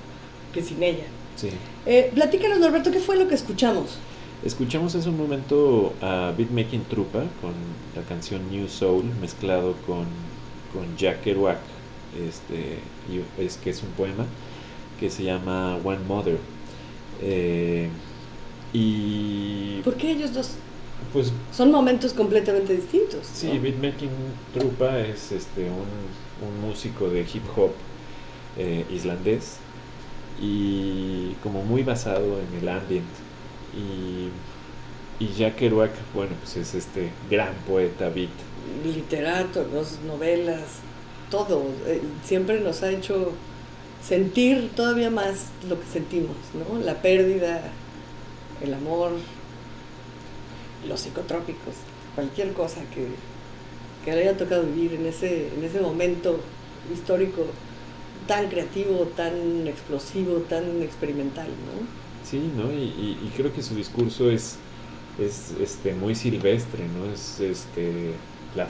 que 0.53 0.63
sin 0.63 0.83
ella. 0.83 1.05
Sí. 1.37 1.51
Eh, 1.87 2.11
platícanos, 2.15 2.59
Norberto, 2.59 2.91
¿qué 2.91 3.01
fue 3.01 3.17
lo 3.17 3.29
que 3.29 3.35
escuchamos? 3.35 3.99
Escuchamos 4.45 4.95
hace 4.95 5.09
un 5.09 5.17
momento 5.17 5.95
a 6.01 6.33
Beatmaking 6.37 6.85
Trupa 6.85 7.25
con 7.41 7.55
la 7.97 8.03
canción 8.09 8.49
New 8.53 8.69
Soul 8.69 9.05
mezclado 9.21 9.75
con, 9.85 10.05
con 10.73 10.97
Jack 10.97 11.23
Kerouac, 11.23 11.59
este, 12.17 12.79
es 13.37 13.57
que 13.57 13.71
es 13.71 13.83
un 13.83 13.89
poema 13.91 14.27
que 15.01 15.11
se 15.11 15.25
llama 15.25 15.77
One 15.83 16.05
Mother. 16.07 16.39
Eh, 17.21 17.89
y 18.73 19.81
¿Por 19.83 19.95
qué 19.97 20.13
ellos 20.13 20.33
dos? 20.33 20.53
Pues 21.13 21.33
son 21.53 21.73
momentos 21.73 22.13
completamente 22.13 22.77
distintos. 22.77 23.27
Sí, 23.27 23.59
Beatmaking 23.59 24.11
Trupa 24.55 25.01
es 25.01 25.33
este 25.33 25.65
un, 25.65 26.47
un 26.47 26.61
músico 26.69 27.09
de 27.09 27.23
hip 27.23 27.43
hop 27.57 27.73
eh, 28.57 28.85
islandés 28.89 29.57
y 30.41 31.33
como 31.43 31.65
muy 31.65 31.83
basado 31.83 32.39
en 32.39 32.61
el 32.61 32.69
ambient 32.69 33.05
y, 33.75 35.25
y 35.25 35.29
Jack 35.35 35.57
Kerouac, 35.57 35.91
bueno, 36.15 36.33
pues 36.41 36.57
es 36.57 36.75
este 36.75 37.11
gran 37.31 37.55
poeta 37.67 38.09
beat. 38.09 38.31
Literato, 38.85 39.65
dos 39.65 39.99
novelas, 40.07 40.81
todo. 41.31 41.65
Eh, 41.87 42.01
siempre 42.25 42.61
nos 42.61 42.83
ha 42.83 42.91
hecho 42.91 43.33
sentir 44.07 44.71
todavía 44.75 45.11
más 45.11 45.47
lo 45.69 45.79
que 45.81 45.87
sentimos, 45.87 46.37
¿no? 46.55 46.79
La 46.81 47.03
pérdida, 47.03 47.63
el 48.63 48.75
amor, 48.75 49.13
los 50.89 51.01
psicotrópicos, 51.01 51.75
cualquier 52.15 52.53
cosa 52.53 52.81
que, 52.95 53.09
que 54.05 54.15
le 54.15 54.23
haya 54.23 54.37
tocado 54.37 54.63
vivir 54.65 54.95
en 54.95 55.07
ese, 55.07 55.49
en 55.49 55.65
ese 55.65 55.81
momento 55.81 56.41
histórico 56.93 57.47
tan 58.27 58.49
creativo, 58.49 59.11
tan 59.17 59.67
explosivo, 59.67 60.37
tan 60.49 60.83
experimental, 60.83 61.47
¿no? 61.47 62.08
Sí, 62.29 62.53
¿no? 62.57 62.71
Y, 62.73 63.33
creo 63.37 63.55
que 63.55 63.63
su 63.63 63.75
discurso 63.75 64.31
es, 64.31 64.57
es 65.19 65.53
este, 65.61 65.95
muy 65.95 66.15
silvestre, 66.15 66.85
¿no? 66.89 67.11
Es, 67.11 67.41
este, 67.41 68.13
la 68.55 68.69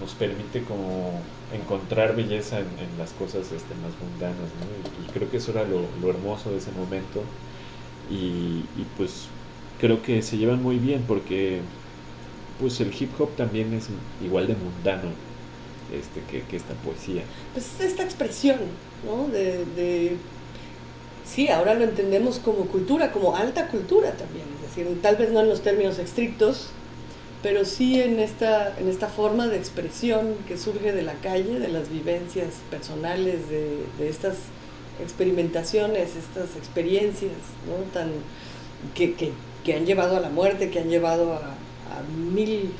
nos 0.00 0.14
permite 0.14 0.62
como 0.62 1.20
encontrar 1.52 2.14
belleza 2.14 2.60
en, 2.60 2.66
las 2.98 3.10
cosas 3.12 3.50
este, 3.50 3.74
más 3.76 3.92
mundanas, 4.00 4.36
¿no? 4.60 5.04
Y, 5.04 5.10
creo 5.12 5.28
que 5.28 5.38
eso 5.38 5.50
era 5.50 5.64
lo, 5.64 6.08
hermoso 6.08 6.52
de 6.52 6.58
ese 6.58 6.70
momento. 6.70 7.24
Y, 8.10 8.62
pues 8.96 9.26
creo 9.80 10.00
que 10.02 10.22
se 10.22 10.36
llevan 10.38 10.62
muy 10.62 10.78
bien 10.78 11.04
porque 11.06 11.60
pues 12.60 12.80
el 12.80 12.92
hip 12.98 13.10
hop 13.20 13.30
también 13.36 13.72
es 13.74 13.88
igual 14.24 14.48
de 14.48 14.54
mundano 14.54 15.10
este, 15.92 16.20
que, 16.30 16.42
que 16.46 16.56
esta 16.56 16.74
poesía. 16.74 17.22
Pues 17.54 17.80
esta 17.80 18.04
expresión, 18.04 18.58
¿no? 19.04 19.28
de 19.28 20.16
sí, 21.28 21.48
ahora 21.48 21.74
lo 21.74 21.84
entendemos 21.84 22.38
como 22.38 22.66
cultura, 22.66 23.12
como 23.12 23.36
alta 23.36 23.68
cultura 23.68 24.12
también, 24.12 24.46
es 24.56 24.74
decir, 24.74 25.00
tal 25.02 25.16
vez 25.16 25.30
no 25.30 25.40
en 25.40 25.48
los 25.48 25.62
términos 25.62 25.98
estrictos, 25.98 26.68
pero 27.42 27.64
sí 27.64 28.00
en 28.00 28.18
esta, 28.18 28.76
en 28.78 28.88
esta 28.88 29.08
forma 29.08 29.46
de 29.46 29.56
expresión 29.56 30.34
que 30.48 30.58
surge 30.58 30.92
de 30.92 31.02
la 31.02 31.14
calle, 31.14 31.60
de 31.60 31.68
las 31.68 31.88
vivencias 31.90 32.54
personales, 32.70 33.48
de, 33.48 33.84
estas 34.00 34.36
experimentaciones, 35.00 36.16
estas 36.16 36.56
experiencias 36.56 37.32
¿no? 37.68 37.84
Tan, 37.92 38.10
que, 38.94 39.14
que, 39.14 39.74
han 39.74 39.86
llevado 39.86 40.16
a 40.16 40.20
la 40.20 40.30
muerte, 40.30 40.70
que 40.70 40.80
han 40.80 40.88
llevado 40.88 41.34
a 41.34 41.54
mil 42.32 42.72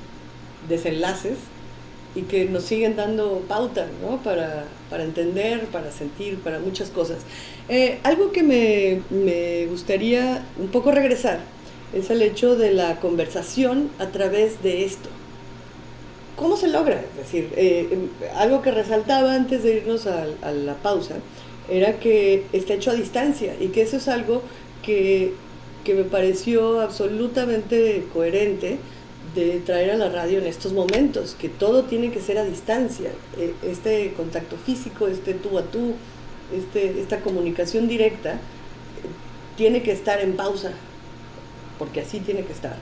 desenlaces 0.69 1.37
y 2.15 2.23
que 2.23 2.47
nos 2.47 2.65
siguen 2.65 2.97
dando 2.97 3.45
pauta 3.47 3.87
¿no? 4.03 4.23
para, 4.23 4.65
para, 4.91 5.05
entender, 5.05 5.67
para 5.67 5.91
sentir, 5.91 6.39
para 6.39 6.59
muchas 6.59 6.91
cosas. 6.91 7.19
Eh, 7.69 7.99
algo 8.03 8.33
que 8.33 8.43
me, 8.43 9.03
me, 9.11 9.67
gustaría 9.67 10.45
un 10.59 10.69
poco 10.69 10.91
regresar 10.91 11.41
es 11.93 12.11
el 12.11 12.23
hecho 12.23 12.57
de 12.57 12.73
la 12.73 12.97
conversación 13.01 13.91
a 13.99 14.07
través 14.07 14.63
de 14.63 14.85
esto. 14.85 15.09
¿Cómo 16.37 16.57
se 16.57 16.69
logra? 16.69 17.01
Es 17.01 17.17
decir, 17.17 17.51
eh, 17.57 17.89
em, 17.91 18.09
algo 18.37 18.63
que 18.63 18.71
resaltaba 18.71 19.35
antes 19.35 19.63
de 19.63 19.77
irnos 19.77 20.07
a, 20.07 20.27
a 20.43 20.53
la 20.53 20.75
pausa 20.75 21.17
era 21.69 21.99
que 21.99 22.45
está 22.53 22.75
hecho 22.75 22.91
a 22.91 22.95
distancia 22.95 23.55
y 23.61 23.69
que 23.69 23.83
eso 23.83 23.97
es 23.99 24.09
algo 24.09 24.43
que 24.83 25.33
que 25.89 25.95
me 25.95 26.05
pareció 26.05 26.83
absolutamente 26.83 28.05
coherente 28.13 28.77
de 29.35 29.61
traer 29.61 29.91
a 29.91 29.97
la 29.97 30.09
radio 30.09 30.39
en 30.39 30.47
estos 30.47 30.73
momentos, 30.73 31.37
que 31.39 31.49
todo 31.49 31.85
tiene 31.85 32.11
que 32.11 32.21
ser 32.21 32.39
a 32.39 32.45
distancia, 32.45 33.11
e, 33.37 33.55
este 33.63 34.13
contacto 34.17 34.57
físico, 34.57 35.09
este 35.09 35.35
tú 35.35 35.59
a 35.59 35.63
tú, 35.63 35.95
este, 36.55 37.01
esta 37.01 37.21
comunicación 37.21 37.89
directa, 37.89 38.39
tiene 39.57 39.83
que 39.83 39.93
estar 39.93 40.21
en 40.21 40.37
pausa, 40.37 40.73
porque 41.79 42.01
así 42.01 42.21
tiene 42.21 42.45
que 42.45 42.53
estar. 42.53 42.77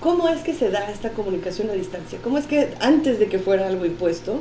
¿Cómo 0.00 0.28
es 0.28 0.40
que 0.40 0.54
se 0.54 0.70
da 0.70 0.90
esta 0.90 1.10
comunicación 1.10 1.68
a 1.68 1.74
distancia? 1.74 2.18
¿Cómo 2.22 2.38
es 2.38 2.46
que 2.46 2.74
antes 2.80 3.18
de 3.18 3.26
que 3.26 3.38
fuera 3.38 3.68
algo 3.68 3.84
impuesto, 3.84 4.40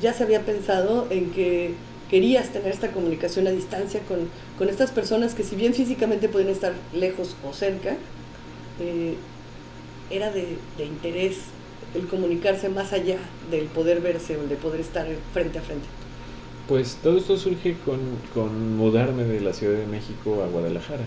ya 0.00 0.12
se 0.12 0.22
había 0.22 0.42
pensado 0.42 1.08
en 1.10 1.30
que 1.32 1.74
querías 2.08 2.50
tener 2.50 2.70
esta 2.70 2.92
comunicación 2.92 3.46
a 3.46 3.50
distancia 3.50 4.00
con, 4.06 4.28
con 4.58 4.68
estas 4.68 4.90
personas 4.92 5.34
que 5.34 5.42
si 5.42 5.56
bien 5.56 5.74
físicamente 5.74 6.28
pueden 6.28 6.50
estar 6.50 6.74
lejos 6.92 7.34
o 7.42 7.52
cerca, 7.52 7.96
eh, 8.80 9.16
era 10.12 10.30
de, 10.30 10.56
de, 10.76 10.84
interés 10.84 11.38
el 11.94 12.06
comunicarse 12.06 12.68
más 12.68 12.92
allá 12.92 13.18
del 13.50 13.66
poder 13.66 14.00
verse 14.00 14.36
o 14.36 14.44
de 14.46 14.56
poder 14.56 14.80
estar 14.80 15.06
frente 15.32 15.58
a 15.58 15.62
frente? 15.62 15.86
Pues 16.68 16.98
todo 17.02 17.18
esto 17.18 17.36
surge 17.36 17.76
con, 17.84 17.98
con 18.34 18.76
mudarme 18.76 19.24
de 19.24 19.40
la 19.40 19.52
Ciudad 19.52 19.78
de 19.78 19.86
México 19.86 20.42
a 20.42 20.46
Guadalajara, 20.46 21.04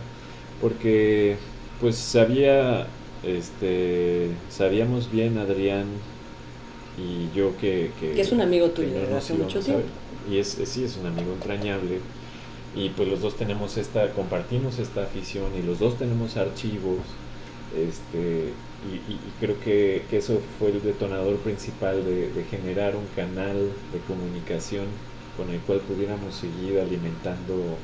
porque 0.61 1.37
pues 1.79 1.95
sabía 1.95 2.87
este, 3.25 4.29
sabíamos 4.49 5.11
bien, 5.11 5.37
Adrián 5.37 5.85
y 6.97 7.35
yo, 7.35 7.57
que... 7.57 7.91
Que, 7.99 8.19
es 8.19 8.31
un 8.31 8.41
amigo 8.41 8.69
tuyo 8.69 8.91
hace 9.17 9.33
mucho 9.33 9.59
tiempo. 9.59 9.83
Y 10.29 10.37
es, 10.37 10.57
sí, 10.65 10.83
es 10.83 10.97
un 10.97 11.07
amigo 11.07 11.33
entrañable. 11.33 11.99
Y 12.75 12.89
pues 12.89 13.09
los 13.09 13.21
dos 13.21 13.35
tenemos 13.35 13.77
esta, 13.77 14.11
compartimos 14.11 14.79
esta 14.79 15.03
afición 15.03 15.45
y 15.57 15.65
los 15.65 15.79
dos 15.79 15.97
tenemos 15.97 16.37
archivos. 16.37 16.99
Este, 17.75 18.51
y, 18.93 19.17
creo 19.39 19.59
que, 19.59 20.03
eso 20.11 20.39
fue 20.59 20.69
el 20.69 20.81
detonador 20.81 21.37
principal 21.37 22.03
de, 22.05 22.45
generar 22.49 22.95
un 22.95 23.07
canal 23.15 23.71
de 23.91 23.99
comunicación 24.07 24.85
con 25.37 25.49
el 25.49 25.59
cual 25.61 25.79
pudiéramos 25.81 26.35
seguir 26.35 26.79
alimentando 26.79 27.77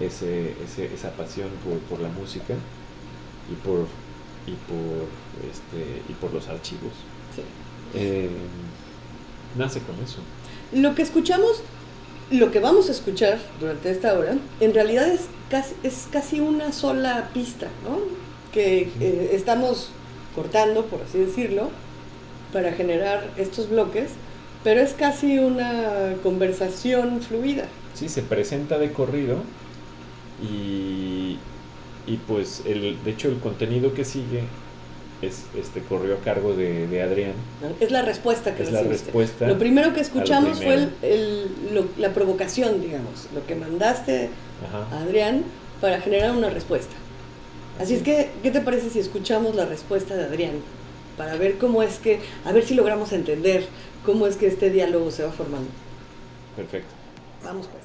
ese, 0.00 0.54
esa 0.64 1.10
pasión 1.12 1.48
por, 1.64 1.78
por 1.80 2.00
la 2.00 2.08
música 2.08 2.54
y 3.50 3.54
por 3.66 3.86
y 4.46 4.52
por, 4.52 5.06
este, 5.48 6.02
y 6.08 6.12
por 6.14 6.32
los 6.32 6.48
archivos. 6.48 6.92
Eh, 7.94 8.28
nace 9.56 9.80
con 9.80 9.96
eso. 10.02 10.18
Lo 10.72 10.94
que 10.94 11.02
escuchamos, 11.02 11.62
lo 12.30 12.50
que 12.50 12.60
vamos 12.60 12.88
a 12.88 12.92
escuchar 12.92 13.38
durante 13.58 13.90
esta 13.90 14.18
hora, 14.18 14.36
en 14.60 14.74
realidad 14.74 15.08
es 15.08 15.22
casi, 15.50 15.74
es 15.82 16.08
casi 16.10 16.40
una 16.40 16.72
sola 16.72 17.30
pista, 17.32 17.68
¿no? 17.84 17.98
Que 18.52 18.90
eh, 19.00 19.30
estamos 19.32 19.90
cortando, 20.34 20.84
por 20.86 21.02
así 21.02 21.18
decirlo, 21.18 21.70
para 22.52 22.72
generar 22.72 23.30
estos 23.36 23.70
bloques, 23.70 24.10
pero 24.64 24.80
es 24.80 24.92
casi 24.92 25.38
una 25.38 26.14
conversación 26.22 27.20
fluida. 27.22 27.64
Sí, 27.94 28.08
se 28.08 28.22
presenta 28.22 28.78
de 28.78 28.92
corrido 28.92 29.38
y, 30.42 31.38
y 32.06 32.16
pues 32.26 32.62
el, 32.66 33.02
de 33.04 33.10
hecho 33.10 33.28
el 33.28 33.38
contenido 33.38 33.94
que 33.94 34.04
sigue 34.04 34.44
es, 35.22 35.44
este 35.56 35.82
corrió 35.82 36.14
a 36.14 36.18
cargo 36.18 36.54
de, 36.54 37.02
Adrián. 37.02 37.32
Es 37.78 37.90
la 37.90 38.02
respuesta 38.02 38.54
que 38.54 38.62
es 38.62 38.72
la 38.72 38.82
respuesta. 38.82 39.46
Lo 39.46 39.58
primero 39.58 39.92
que 39.92 40.00
escuchamos 40.00 40.62
fue 40.62 40.88
el, 41.02 41.50
la 41.98 42.12
provocación, 42.12 42.80
digamos, 42.80 43.28
lo 43.34 43.46
que 43.46 43.54
mandaste 43.54 44.30
a 44.92 45.00
Adrián 45.02 45.44
para 45.80 46.00
generar 46.00 46.32
una 46.32 46.50
respuesta. 46.50 46.94
Así, 47.80 47.94
es 47.94 48.02
que, 48.02 48.28
¿qué 48.42 48.50
te 48.50 48.60
parece 48.60 48.90
si 48.90 48.98
escuchamos 48.98 49.54
la 49.54 49.64
respuesta 49.64 50.14
de 50.14 50.24
Adrián? 50.24 50.60
Para 51.16 51.36
ver 51.36 51.56
cómo 51.56 51.82
es 51.82 51.98
que, 51.98 52.20
a 52.44 52.52
ver 52.52 52.62
si 52.64 52.74
logramos 52.74 53.12
entender 53.12 53.64
cómo 54.04 54.26
es 54.26 54.36
que 54.36 54.48
este 54.48 54.68
diálogo 54.68 55.10
se 55.10 55.24
va 55.24 55.32
formando. 55.32 55.70
Perfecto. 56.56 56.92
Vamos 57.42 57.68
pues. 57.68 57.84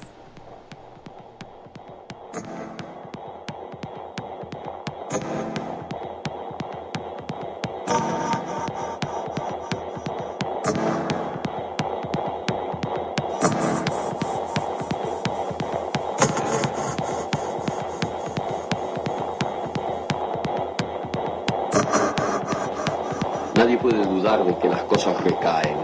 Dudar 24.26 24.44
de 24.44 24.58
que 24.58 24.68
las 24.68 24.82
cosas 24.82 25.22
recaen. 25.22 25.76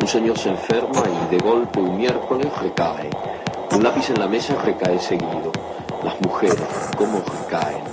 Un 0.00 0.08
señor 0.08 0.36
se 0.36 0.48
enferma 0.50 1.02
y 1.06 1.34
de 1.34 1.38
golpe 1.38 1.78
un 1.78 1.96
miércoles 1.96 2.48
recae. 2.60 3.08
Un 3.70 3.84
lápiz 3.84 4.10
en 4.10 4.18
la 4.18 4.26
mesa 4.26 4.56
recae 4.64 4.98
seguido. 4.98 5.52
Las 6.02 6.20
mujeres, 6.20 6.58
¿cómo 6.98 7.22
recaen? 7.22 7.84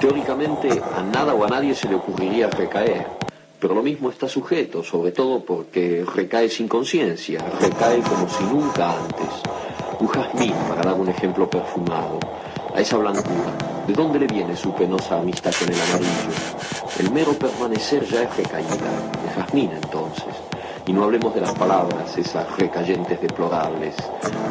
Teóricamente 0.00 0.82
a 0.96 1.02
nada 1.02 1.34
o 1.34 1.44
a 1.44 1.48
nadie 1.48 1.74
se 1.74 1.88
le 1.88 1.94
ocurriría 1.94 2.48
recaer, 2.50 3.06
pero 3.60 3.74
lo 3.74 3.82
mismo 3.82 4.10
está 4.10 4.28
sujeto, 4.28 4.82
sobre 4.82 5.12
todo 5.12 5.44
porque 5.44 6.04
recae 6.14 6.48
sin 6.48 6.68
conciencia, 6.68 7.44
recae 7.60 8.00
como 8.00 8.28
si 8.28 8.44
nunca 8.44 8.90
antes. 8.90 9.42
Un 10.00 10.08
jazmín, 10.08 10.54
para 10.68 10.82
dar 10.82 10.94
un 10.94 11.08
ejemplo 11.08 11.48
perfumado, 11.48 12.18
a 12.74 12.80
esa 12.80 12.96
blancura, 12.96 13.52
¿de 13.86 13.92
dónde 13.92 14.18
le 14.18 14.26
viene 14.26 14.56
su 14.56 14.72
penosa 14.72 15.18
amistad 15.18 15.52
con 15.58 15.68
el 15.68 15.80
amarillo? 15.80 16.68
El 16.98 17.10
mero 17.12 17.32
permanecer 17.32 18.04
ya 18.04 18.22
es 18.22 18.36
recaída, 18.36 19.17
jazmín 19.38 19.70
entonces. 19.72 20.34
Y 20.86 20.92
no 20.92 21.04
hablemos 21.04 21.34
de 21.34 21.40
las 21.40 21.52
palabras, 21.52 22.16
esas 22.16 22.56
recayentes 22.56 23.20
deplorables, 23.20 23.94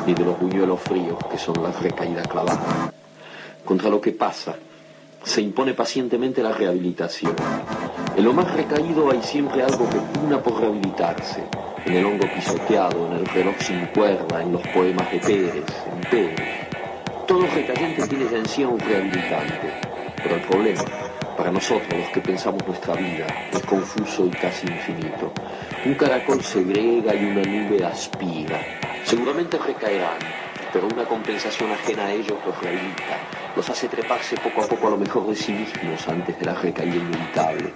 ni 0.05 0.13
de 0.13 0.23
los 0.23 0.39
buñuelos 0.39 0.79
fríos 0.81 1.17
que 1.29 1.37
son 1.37 1.61
las 1.61 1.81
recaídas 1.81 2.27
clavadas. 2.27 2.91
Contra 3.65 3.89
lo 3.89 3.99
que 3.99 4.11
pasa, 4.11 4.55
se 5.23 5.41
impone 5.41 5.73
pacientemente 5.73 6.41
la 6.41 6.53
rehabilitación. 6.53 7.35
En 8.15 8.23
lo 8.23 8.33
más 8.33 8.53
recaído 8.53 9.11
hay 9.11 9.21
siempre 9.21 9.61
algo 9.61 9.89
que 9.89 9.97
pugna 9.97 10.41
por 10.41 10.59
rehabilitarse. 10.59 11.43
En 11.85 11.93
el 11.93 12.05
hongo 12.05 12.25
pisoteado, 12.33 13.07
en 13.07 13.13
el 13.13 13.25
reloj 13.25 13.55
sin 13.59 13.85
cuerda, 13.87 14.41
en 14.41 14.53
los 14.53 14.61
poemas 14.69 15.11
de 15.11 15.19
Pérez, 15.19 15.65
en 15.91 16.09
Pérez. 16.09 16.67
Todo 17.27 17.45
recayente 17.53 18.07
tiene 18.07 18.25
ya 18.31 18.37
en 18.37 18.45
sí 18.45 18.63
un 18.63 18.79
rehabilitante. 18.79 19.73
Pero 20.23 20.35
el 20.35 20.41
problema, 20.41 20.83
para 21.37 21.51
nosotros 21.51 21.93
los 21.93 22.09
que 22.09 22.19
pensamos 22.19 22.65
nuestra 22.67 22.95
vida, 22.95 23.27
es 23.51 23.61
confuso 23.63 24.25
y 24.25 24.31
casi 24.31 24.65
infinito. 24.67 25.31
Un 25.85 25.93
caracol 25.93 26.43
segrega 26.43 27.13
y 27.13 27.25
una 27.25 27.43
nube 27.43 27.85
aspira. 27.85 28.59
Seguramente 29.05 29.57
recaerán, 29.59 30.17
pero 30.73 30.87
una 30.87 31.05
compensación 31.05 31.71
ajena 31.71 32.07
a 32.07 32.11
ellos 32.11 32.37
los 32.43 32.59
rehabilita 32.59 33.37
los 33.57 33.67
hace 33.71 33.89
treparse 33.89 34.35
poco 34.37 34.61
a 34.61 34.67
poco 34.67 34.87
a 34.87 34.91
lo 34.91 34.97
mejor 34.97 35.25
de 35.25 35.35
sí 35.35 35.51
mismos 35.51 36.07
antes 36.07 36.37
de 36.37 36.45
la 36.45 36.53
recaída 36.53 36.95
inevitable. 36.95 37.73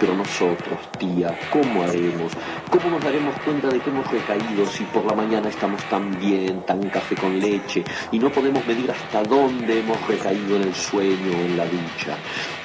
Pero 0.00 0.14
nosotros, 0.14 0.76
tía, 0.98 1.38
¿cómo 1.52 1.84
haremos? 1.84 2.32
¿Cómo 2.68 2.90
nos 2.90 3.04
daremos 3.04 3.38
cuenta 3.44 3.68
de 3.68 3.78
que 3.78 3.90
hemos 3.90 4.10
recaído 4.10 4.66
si 4.66 4.82
por 4.84 5.04
la 5.04 5.14
mañana 5.14 5.48
estamos 5.48 5.82
tan 5.84 6.18
bien, 6.18 6.62
tan 6.66 6.82
café 6.90 7.14
con 7.14 7.38
leche, 7.38 7.84
y 8.10 8.18
no 8.18 8.28
podemos 8.30 8.66
medir 8.66 8.90
hasta 8.90 9.22
dónde 9.22 9.78
hemos 9.78 10.04
recaído 10.08 10.56
en 10.56 10.62
el 10.62 10.74
sueño 10.74 11.30
o 11.30 11.44
en 11.44 11.56
la 11.56 11.64
ducha? 11.66 12.16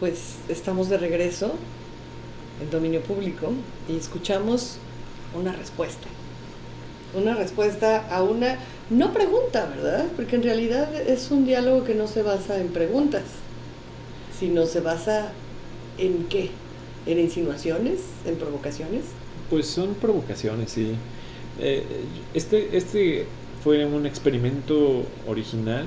Pues 0.00 0.36
estamos 0.48 0.88
de 0.88 0.96
regreso 0.96 1.54
en 2.62 2.70
dominio 2.70 3.00
público 3.02 3.52
y 3.88 3.96
escuchamos 3.96 4.76
una 5.36 5.52
respuesta. 5.52 6.06
Una 7.14 7.34
respuesta 7.34 8.06
a 8.08 8.22
una, 8.22 8.58
no 8.90 9.12
pregunta, 9.12 9.66
¿verdad? 9.66 10.06
Porque 10.14 10.36
en 10.36 10.44
realidad 10.44 10.94
es 10.94 11.32
un 11.32 11.46
diálogo 11.46 11.84
que 11.84 11.94
no 11.94 12.06
se 12.06 12.22
basa 12.22 12.60
en 12.60 12.68
preguntas, 12.68 13.24
sino 14.38 14.66
se 14.66 14.80
basa 14.80 15.32
en 15.98 16.26
qué? 16.28 16.50
¿En 17.06 17.18
insinuaciones? 17.18 18.00
¿En 18.24 18.36
provocaciones? 18.36 19.04
Pues 19.50 19.66
son 19.66 19.94
provocaciones, 19.94 20.70
sí. 20.70 20.94
Eh, 21.58 21.82
este, 22.34 22.76
este 22.76 23.26
fue 23.64 23.84
un 23.84 24.06
experimento 24.06 25.02
original 25.26 25.86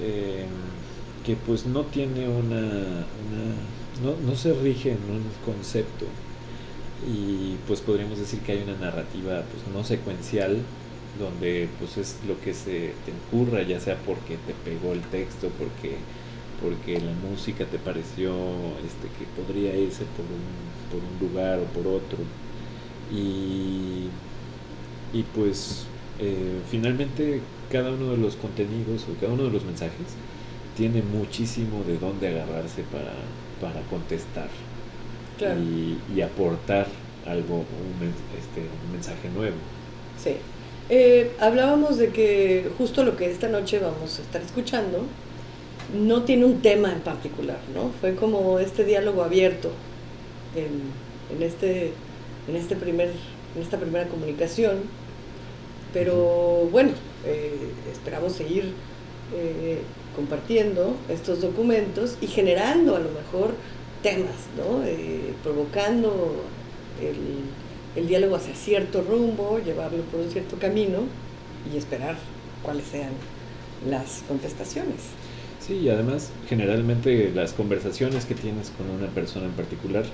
eh, 0.00 0.44
que 1.28 1.36
pues 1.36 1.66
no 1.66 1.82
tiene 1.82 2.26
una, 2.26 2.62
no, 4.02 4.16
no, 4.26 4.34
se 4.34 4.54
rige 4.54 4.92
en 4.92 4.96
un 5.10 5.22
concepto. 5.44 6.06
Y 7.06 7.56
pues 7.66 7.82
podríamos 7.82 8.18
decir 8.18 8.40
que 8.40 8.52
hay 8.52 8.62
una 8.62 8.78
narrativa 8.78 9.42
pues 9.42 9.62
no 9.74 9.84
secuencial 9.84 10.56
donde 11.18 11.68
pues 11.78 11.98
es 11.98 12.16
lo 12.26 12.40
que 12.40 12.54
se 12.54 12.94
te 13.04 13.12
ocurra 13.28 13.60
ya 13.62 13.78
sea 13.78 13.96
porque 14.06 14.38
te 14.46 14.54
pegó 14.64 14.94
el 14.94 15.02
texto 15.02 15.50
porque 15.58 15.96
porque 16.62 16.98
la 16.98 17.12
música 17.12 17.66
te 17.66 17.78
pareció 17.78 18.32
este 18.86 19.08
que 19.18 19.26
podría 19.36 19.76
irse 19.76 20.04
por 20.16 20.24
un, 20.24 20.48
por 20.90 21.02
un 21.04 21.28
lugar 21.28 21.58
o 21.58 21.64
por 21.64 21.86
otro. 21.88 22.18
Y, 23.12 24.08
y 25.12 25.22
pues 25.34 25.84
eh, 26.20 26.58
finalmente 26.70 27.42
cada 27.70 27.90
uno 27.90 28.12
de 28.12 28.16
los 28.16 28.34
contenidos 28.36 29.04
o 29.10 29.20
cada 29.20 29.34
uno 29.34 29.44
de 29.44 29.50
los 29.50 29.64
mensajes 29.66 30.16
tiene 30.78 31.02
muchísimo 31.02 31.82
de 31.84 31.98
dónde 31.98 32.28
agarrarse 32.28 32.84
para, 32.84 33.12
para 33.60 33.84
contestar 33.88 34.48
y, 35.40 36.20
aportar 36.20 36.86
algo, 37.26 37.56
un, 37.56 38.08
este, 38.38 38.60
un 38.60 38.92
mensaje 38.92 39.28
nuevo. 39.28 39.56
Sí. 40.22 40.36
Eh, 40.88 41.32
hablábamos 41.40 41.98
de 41.98 42.10
que 42.10 42.70
justo 42.78 43.02
lo 43.02 43.16
que 43.16 43.28
esta 43.28 43.48
noche 43.48 43.80
vamos 43.80 44.20
a 44.20 44.22
estar 44.22 44.40
escuchando 44.40 45.02
no 46.00 46.22
tiene 46.22 46.44
un 46.44 46.62
tema 46.62 46.92
en 46.92 47.00
particular, 47.00 47.58
¿no? 47.74 47.90
Fue 48.00 48.14
como 48.14 48.60
este 48.60 48.84
diálogo 48.84 49.24
abierto 49.24 49.72
en, 50.54 51.36
en 51.36 51.42
este, 51.42 51.92
en, 52.46 52.54
este 52.54 52.76
primer, 52.76 53.10
en 53.56 53.62
esta 53.62 53.78
primera 53.78 54.06
comunicación, 54.06 54.78
pero 55.92 56.68
bueno, 56.70 56.92
eh, 57.26 57.72
esperamos 57.92 58.32
seguir 58.34 58.72
eh, 59.34 59.78
compartiendo 60.18 60.96
estos 61.08 61.40
documentos 61.40 62.16
y 62.20 62.26
generando 62.26 62.96
a 62.96 62.98
lo 62.98 63.08
mejor 63.10 63.54
temas, 64.02 64.34
¿no? 64.56 64.84
Eh, 64.84 65.32
provocando 65.44 66.42
el, 67.00 68.00
el, 68.02 68.08
diálogo 68.08 68.34
hacia 68.34 68.52
cierto 68.56 69.02
rumbo, 69.02 69.60
llevarlo 69.64 70.02
por 70.10 70.18
un 70.18 70.28
cierto 70.28 70.56
camino 70.56 71.02
y 71.72 71.76
esperar 71.76 72.16
cuáles 72.64 72.86
sean 72.86 73.12
las 73.88 74.24
contestaciones. 74.26 75.02
Sí, 75.60 75.74
y 75.76 75.88
además 75.88 76.32
generalmente 76.48 77.30
las 77.32 77.52
conversaciones 77.52 78.24
que 78.24 78.34
tienes 78.34 78.70
con 78.70 78.90
una 78.90 79.06
persona 79.06 79.46
en 79.46 79.52
particular 79.52 80.04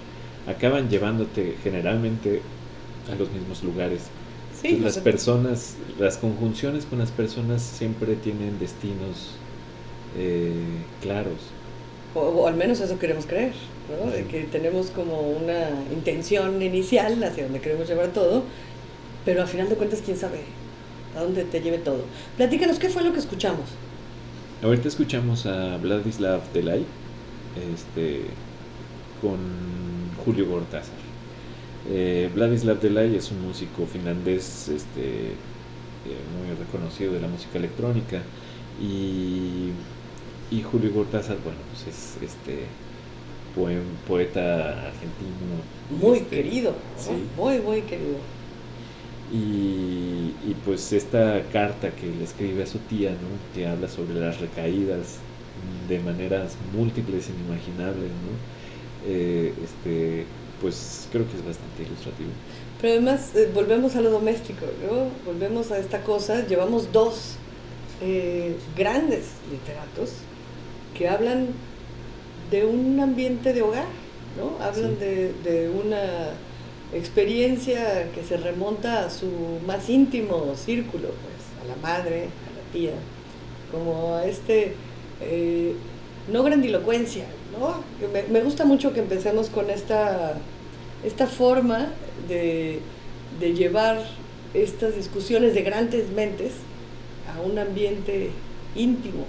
acaban 0.46 0.90
llevándote 0.90 1.56
generalmente 1.62 2.42
a 3.10 3.14
los 3.14 3.30
mismos 3.30 3.64
lugares. 3.64 4.02
Sí, 4.60 4.80
las 4.80 4.98
personas, 4.98 5.76
las 5.98 6.18
conjunciones 6.18 6.84
con 6.84 6.98
las 6.98 7.10
personas 7.10 7.62
siempre 7.62 8.16
tienen 8.16 8.58
destinos 8.58 9.38
eh, 10.16 10.52
claros. 11.02 11.38
O, 12.14 12.46
al 12.46 12.54
menos 12.54 12.80
eso 12.80 12.98
queremos 12.98 13.26
creer, 13.26 13.52
¿no? 13.90 14.10
De 14.10 14.24
que 14.26 14.44
tenemos 14.44 14.90
como 14.90 15.20
una 15.20 15.70
intención 15.92 16.62
inicial 16.62 17.22
hacia 17.24 17.44
donde 17.44 17.60
queremos 17.60 17.88
llevar 17.88 18.08
todo, 18.08 18.44
pero 19.24 19.42
al 19.42 19.48
final 19.48 19.68
de 19.68 19.74
cuentas, 19.74 20.00
quién 20.04 20.16
sabe 20.16 20.40
a 21.16 21.22
dónde 21.22 21.44
te 21.44 21.60
lleve 21.60 21.78
todo. 21.78 22.04
Platícanos, 22.36 22.78
¿qué 22.78 22.88
fue 22.88 23.02
lo 23.02 23.12
que 23.12 23.18
escuchamos? 23.18 23.66
Ahorita 24.62 24.88
escuchamos 24.88 25.46
a 25.46 25.76
Vladislav 25.78 26.40
Delay 26.52 26.84
este, 27.74 28.22
con 29.20 29.38
Julio 30.24 30.46
Gortázar. 30.48 30.94
Eh, 31.90 32.30
Vladislav 32.34 32.80
Delay 32.80 33.14
es 33.14 33.30
un 33.30 33.42
músico 33.42 33.86
finlandés 33.86 34.68
este, 34.68 35.32
eh, 36.06 36.20
muy 36.38 36.56
reconocido 36.56 37.12
de 37.12 37.20
la 37.20 37.28
música 37.28 37.58
electrónica 37.58 38.22
y, 38.80 39.70
y 40.50 40.62
Julio 40.62 40.92
Gortázar, 40.92 41.36
bueno, 41.44 41.58
pues 41.70 41.94
es 41.94 42.22
este 42.22 42.64
poeta 44.06 44.86
argentino. 44.86 46.00
Muy 46.00 46.18
este, 46.18 46.36
querido, 46.36 46.74
muy, 47.36 47.60
muy 47.60 47.82
querido. 47.82 48.16
Y, 49.32 50.34
y, 50.46 50.56
pues 50.64 50.92
esta 50.92 51.42
carta 51.52 51.90
que 51.90 52.06
le 52.06 52.24
escribe 52.24 52.62
a 52.62 52.66
su 52.66 52.78
tía, 52.78 53.10
¿no? 53.10 53.54
que 53.54 53.66
habla 53.66 53.88
sobre 53.88 54.14
las 54.14 54.40
recaídas 54.40 55.18
de 55.88 55.98
maneras 56.00 56.56
múltiples, 56.74 57.28
e 57.28 57.32
inimaginables, 57.32 58.10
¿no? 58.10 59.06
Eh, 59.06 59.52
este, 59.62 60.24
pues 60.60 61.08
creo 61.10 61.26
que 61.28 61.36
es 61.36 61.44
bastante 61.44 61.82
ilustrativo. 61.82 62.30
Pero 62.80 62.94
además 62.94 63.34
eh, 63.34 63.50
volvemos 63.52 63.96
a 63.96 64.00
lo 64.00 64.10
doméstico, 64.10 64.66
¿no? 64.86 65.08
volvemos 65.24 65.70
a 65.70 65.78
esta 65.78 66.02
cosa, 66.02 66.46
llevamos 66.46 66.92
dos 66.92 67.36
eh, 68.02 68.56
grandes 68.76 69.26
literatos 69.50 70.10
que 70.96 71.08
hablan 71.08 71.48
de 72.50 72.64
un 72.64 73.00
ambiente 73.00 73.52
de 73.52 73.62
hogar, 73.62 73.86
¿no? 74.38 74.62
hablan 74.64 74.96
sí. 74.98 75.04
de, 75.04 75.32
de 75.44 75.68
una 75.68 76.32
experiencia 76.94 78.10
que 78.14 78.22
se 78.22 78.36
remonta 78.36 79.04
a 79.06 79.10
su 79.10 79.28
más 79.66 79.88
íntimo 79.88 80.54
círculo, 80.56 81.08
pues, 81.08 81.62
a 81.62 81.68
la 81.68 81.76
madre, 81.82 82.24
a 82.24 82.56
la 82.56 82.72
tía, 82.72 82.92
como 83.70 84.14
a 84.14 84.24
este, 84.26 84.74
eh, 85.20 85.74
no 86.32 86.42
grandilocuencia, 86.42 87.24
¿no? 87.58 87.82
Me, 88.12 88.22
me, 88.24 88.40
gusta 88.40 88.64
mucho 88.64 88.92
que 88.92 89.00
empecemos 89.00 89.48
con 89.48 89.70
esta, 89.70 90.34
esta 91.04 91.26
forma 91.26 91.88
de, 92.28 92.80
de 93.40 93.54
llevar 93.54 94.04
estas 94.54 94.94
discusiones 94.94 95.54
de 95.54 95.62
grandes 95.62 96.10
mentes 96.10 96.52
a 97.34 97.40
un 97.40 97.58
ambiente 97.58 98.30
íntimo. 98.76 99.24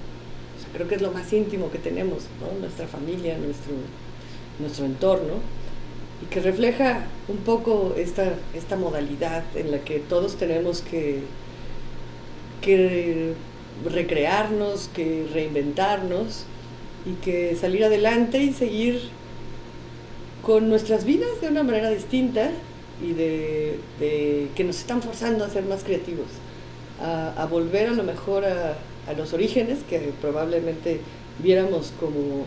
Creo 0.76 0.90
que 0.90 0.96
es 0.96 1.02
lo 1.02 1.12
más 1.12 1.32
íntimo 1.32 1.72
que 1.72 1.78
tenemos. 1.78 2.24
Nuestra 2.60 2.86
familia, 2.86 3.38
nuestro, 3.38 3.74
nuestro 4.60 4.86
entorno 4.86 5.36
y 6.22 6.26
que 6.26 6.42
refleja 6.42 7.06
un 7.30 7.38
poco 7.38 7.94
esta, 7.98 8.34
esta 8.54 8.76
modalidad 8.76 9.44
en 9.56 9.72
la 9.72 9.80
que 9.80 10.00
todos 10.00 10.36
tenemos 10.36 10.82
que, 10.82 11.22
que 12.62 13.34
recrearnos, 13.90 14.90
que 14.94 15.28
reinventarnos 15.34 16.46
y 17.06 17.14
que 17.24 17.56
salir 17.56 17.86
adelante 17.86 18.40
y 18.40 18.54
seguir 18.54 19.10
con 20.42 20.70
nuestras 20.70 21.06
vidas 21.06 21.42
de 21.42 21.48
una 21.48 21.64
manera 21.64 21.90
distinta 21.90 22.52
y 23.02 23.14
de, 23.14 23.80
de 24.00 24.50
que 24.56 24.64
nos 24.64 24.78
están 24.78 25.02
forzando 25.02 25.44
a 25.44 25.50
ser 25.50 25.64
más 25.66 25.84
creativos, 25.84 26.28
a, 27.02 27.42
a 27.42 27.46
volver 27.46 27.90
a 27.90 27.94
lo 27.94 28.04
mejor 28.04 28.46
a, 28.46 28.76
a 29.08 29.14
los 29.14 29.34
orígenes 29.34 29.80
que 29.90 30.12
probablemente 30.22 31.00
viéramos 31.42 31.92
como 32.00 32.46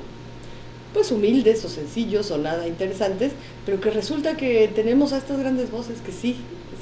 pues 0.92 1.12
humildes 1.12 1.64
o 1.64 1.68
sencillos 1.68 2.30
o 2.30 2.38
nada 2.38 2.66
interesantes, 2.66 3.32
pero 3.66 3.80
que 3.80 3.90
resulta 3.90 4.36
que 4.36 4.68
tenemos 4.74 5.12
a 5.12 5.18
estas 5.18 5.38
grandes 5.38 5.70
voces 5.70 6.00
que 6.00 6.12
sí, 6.12 6.36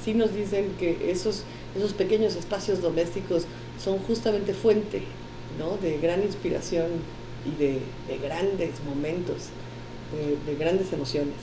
sí 0.05 0.15
nos 0.15 0.33
dicen 0.35 0.73
que 0.79 1.11
esos, 1.11 1.43
esos 1.77 1.93
pequeños 1.93 2.37
espacios 2.37 2.81
domésticos 2.81 3.47
son 3.83 3.99
justamente 3.99 4.55
fuente 4.55 5.03
¿no? 5.59 5.77
de 5.79 5.99
gran 5.99 6.23
inspiración 6.23 6.87
y 7.45 7.59
de, 7.59 7.81
de 8.09 8.19
grandes 8.23 8.71
momentos, 8.87 9.49
de, 10.13 10.51
de, 10.51 10.59
grandes 10.59 10.93
emociones. 10.93 11.35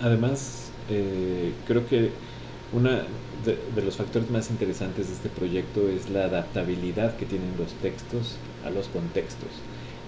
Además, 0.00 0.70
eh, 0.90 1.52
creo 1.66 1.86
que 1.86 2.10
una 2.72 3.04
de, 3.44 3.82
los 3.82 3.96
factores 3.96 4.30
más 4.30 4.50
interesantes 4.50 5.08
de 5.08 5.14
este 5.14 5.28
proyecto 5.28 5.88
es 5.88 6.10
la 6.10 6.24
adaptabilidad 6.24 7.16
que 7.16 7.26
tienen 7.26 7.52
los 7.58 7.72
textos 7.74 8.36
a 8.64 8.70
los 8.70 8.88
contextos 8.88 9.50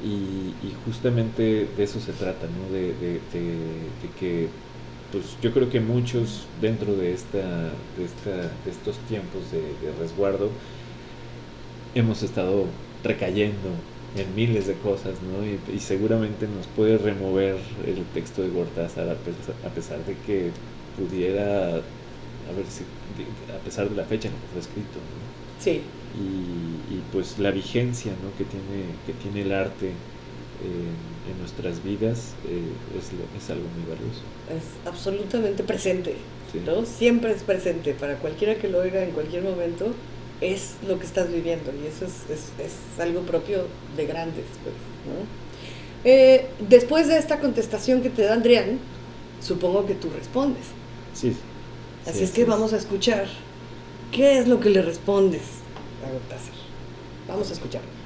Y, 0.04 0.52
justamente 0.84 1.68
de 1.76 1.82
eso 1.82 2.00
se 2.00 2.12
trata, 2.12 2.46
¿no? 2.46 2.72
De, 2.72 2.94
de, 2.94 3.20
que, 4.18 4.48
pues 5.12 5.36
yo 5.42 5.52
creo 5.52 5.70
que 5.70 5.80
muchos 5.80 6.46
dentro 6.60 6.94
de, 6.94 7.12
esta, 7.12 7.38
de, 7.96 8.04
esta, 8.04 8.50
de 8.64 8.70
estos 8.70 8.96
tiempos 9.08 9.50
de, 9.52 9.62
resguardo 10.00 10.50
hemos 11.94 12.22
estado 12.22 12.66
recayendo 13.02 13.70
en 14.16 14.34
miles 14.34 14.66
de 14.66 14.74
cosas, 14.74 15.14
¿no? 15.22 15.44
Y, 15.44 15.78
seguramente 15.80 16.46
nos 16.46 16.66
puede 16.68 16.98
remover 16.98 17.56
el 17.86 18.04
texto 18.14 18.42
de 18.42 18.48
Gortázar 18.48 19.08
a 19.10 19.68
pesar, 19.70 20.04
de 20.04 20.14
que 20.26 20.50
pudiera, 20.96 21.80
a 22.48 22.52
ver 22.52 22.66
si, 22.66 22.82
a 23.52 23.58
pesar 23.64 23.88
de 23.88 23.96
la 23.96 24.04
fecha 24.04 24.28
en 24.28 24.34
que 24.34 24.46
fue 24.52 24.60
escrito, 24.60 24.98
¿no? 24.98 25.62
Sí. 25.62 25.82
Y, 26.14 27.00
pues 27.12 27.38
la 27.38 27.50
vigencia, 27.50 28.12
¿no? 28.22 28.36
Que 28.36 28.44
tiene, 28.44 28.84
que 29.06 29.12
tiene 29.14 29.42
el 29.42 29.52
arte 29.52 29.92
en 31.30 31.38
nuestras 31.38 31.82
vidas 31.84 32.34
eh, 32.48 32.98
es, 32.98 33.10
es, 33.40 33.50
algo 33.50 33.64
muy 33.76 33.88
valioso. 33.88 34.22
Es 34.50 34.86
absolutamente 34.86 35.62
presente, 35.62 36.16
¿no? 36.66 36.84
Siempre 36.84 37.32
es 37.32 37.42
presente, 37.42 37.94
para 37.94 38.16
cualquiera 38.16 38.56
que 38.56 38.68
lo 38.68 38.78
oiga 38.78 39.02
en 39.02 39.12
cualquier 39.12 39.42
momento, 39.42 39.94
es 40.40 40.76
lo 40.86 40.98
que 40.98 41.06
estás 41.06 41.32
viviendo 41.32 41.72
y 41.72 41.86
eso 41.86 42.04
es, 42.04 42.30
es, 42.30 42.52
es 42.64 43.00
algo 43.00 43.22
propio 43.22 43.66
de 43.96 44.06
grandes. 44.06 44.44
Pues, 44.62 44.74
eh, 46.04 46.46
después 46.68 47.08
de 47.08 47.18
esta 47.18 47.40
contestación 47.40 48.02
que 48.02 48.10
te 48.10 48.22
da 48.22 48.34
Adrián, 48.34 48.78
supongo 49.40 49.86
que 49.86 49.94
tú 49.94 50.08
respondes. 50.10 50.66
Sí. 51.14 51.36
Así 52.08 52.24
es 52.24 52.30
que 52.30 52.46
vamos 52.46 52.72
a 52.72 52.78
escuchar 52.78 53.26
qué 54.12 54.38
es 54.38 54.48
lo 54.48 54.60
que 54.60 54.70
le 54.70 54.80
respondes 54.80 55.42
a 56.06 56.10
Gortázar. 56.10 56.54
Vamos 57.28 57.50
a 57.50 57.52
escucharlo. 57.52 57.97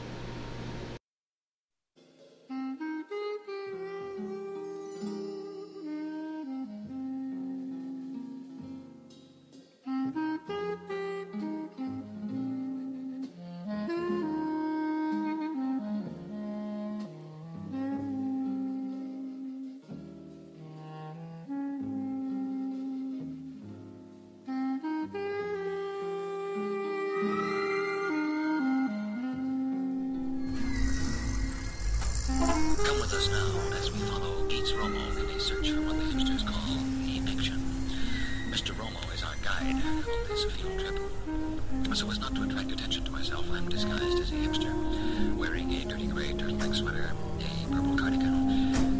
Mr. 38.62 38.74
Romo 38.74 39.12
is 39.12 39.24
our 39.24 39.34
guide 39.42 39.74
on 39.84 40.04
this 40.28 40.44
field 40.52 40.78
trip. 40.78 41.96
So 41.96 42.08
as 42.08 42.20
not 42.20 42.32
to 42.36 42.44
attract 42.44 42.70
attention 42.70 43.02
to 43.02 43.10
myself, 43.10 43.44
I'm 43.50 43.68
disguised 43.68 44.20
as 44.20 44.30
a 44.30 44.36
hipster, 44.36 45.36
wearing 45.36 45.72
a 45.72 45.84
dirty 45.84 46.06
gray 46.06 46.32
turtleneck 46.32 46.72
sweater, 46.72 47.10
a 47.40 47.72
purple 47.74 47.98
cardigan, 47.98 48.91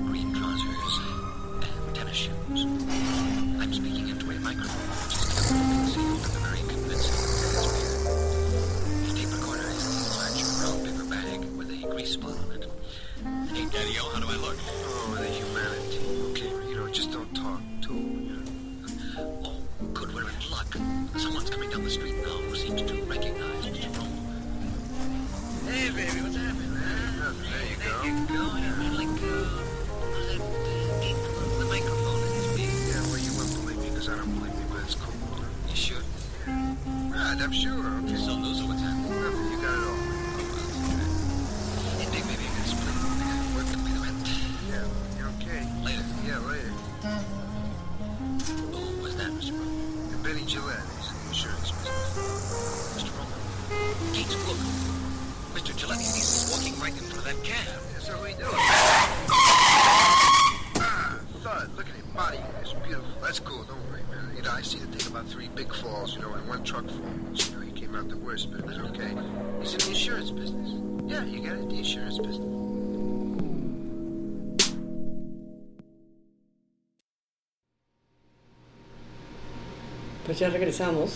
regresamos. 80.53 81.13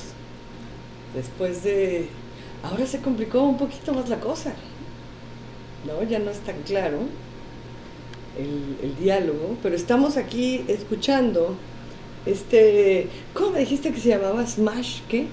Después 1.14 1.62
de... 1.62 2.08
Ahora 2.62 2.86
se 2.86 3.00
complicó 3.00 3.42
un 3.42 3.56
poquito 3.56 3.94
más 3.94 4.08
la 4.08 4.18
cosa. 4.18 4.54
¿No? 5.86 6.02
Ya 6.08 6.18
no 6.18 6.30
es 6.30 6.40
tan 6.40 6.62
claro 6.62 6.98
el, 8.38 8.96
diálogo, 8.98 9.56
pero 9.62 9.74
estamos 9.76 10.16
aquí 10.16 10.64
escuchando 10.68 11.56
este... 12.26 13.08
¿Cómo 13.34 13.52
me 13.52 13.60
dijiste 13.60 13.92
que 13.92 14.00
se 14.00 14.08
llamaba? 14.10 14.46
¿Smash 14.46 15.00
qué? 15.08 15.26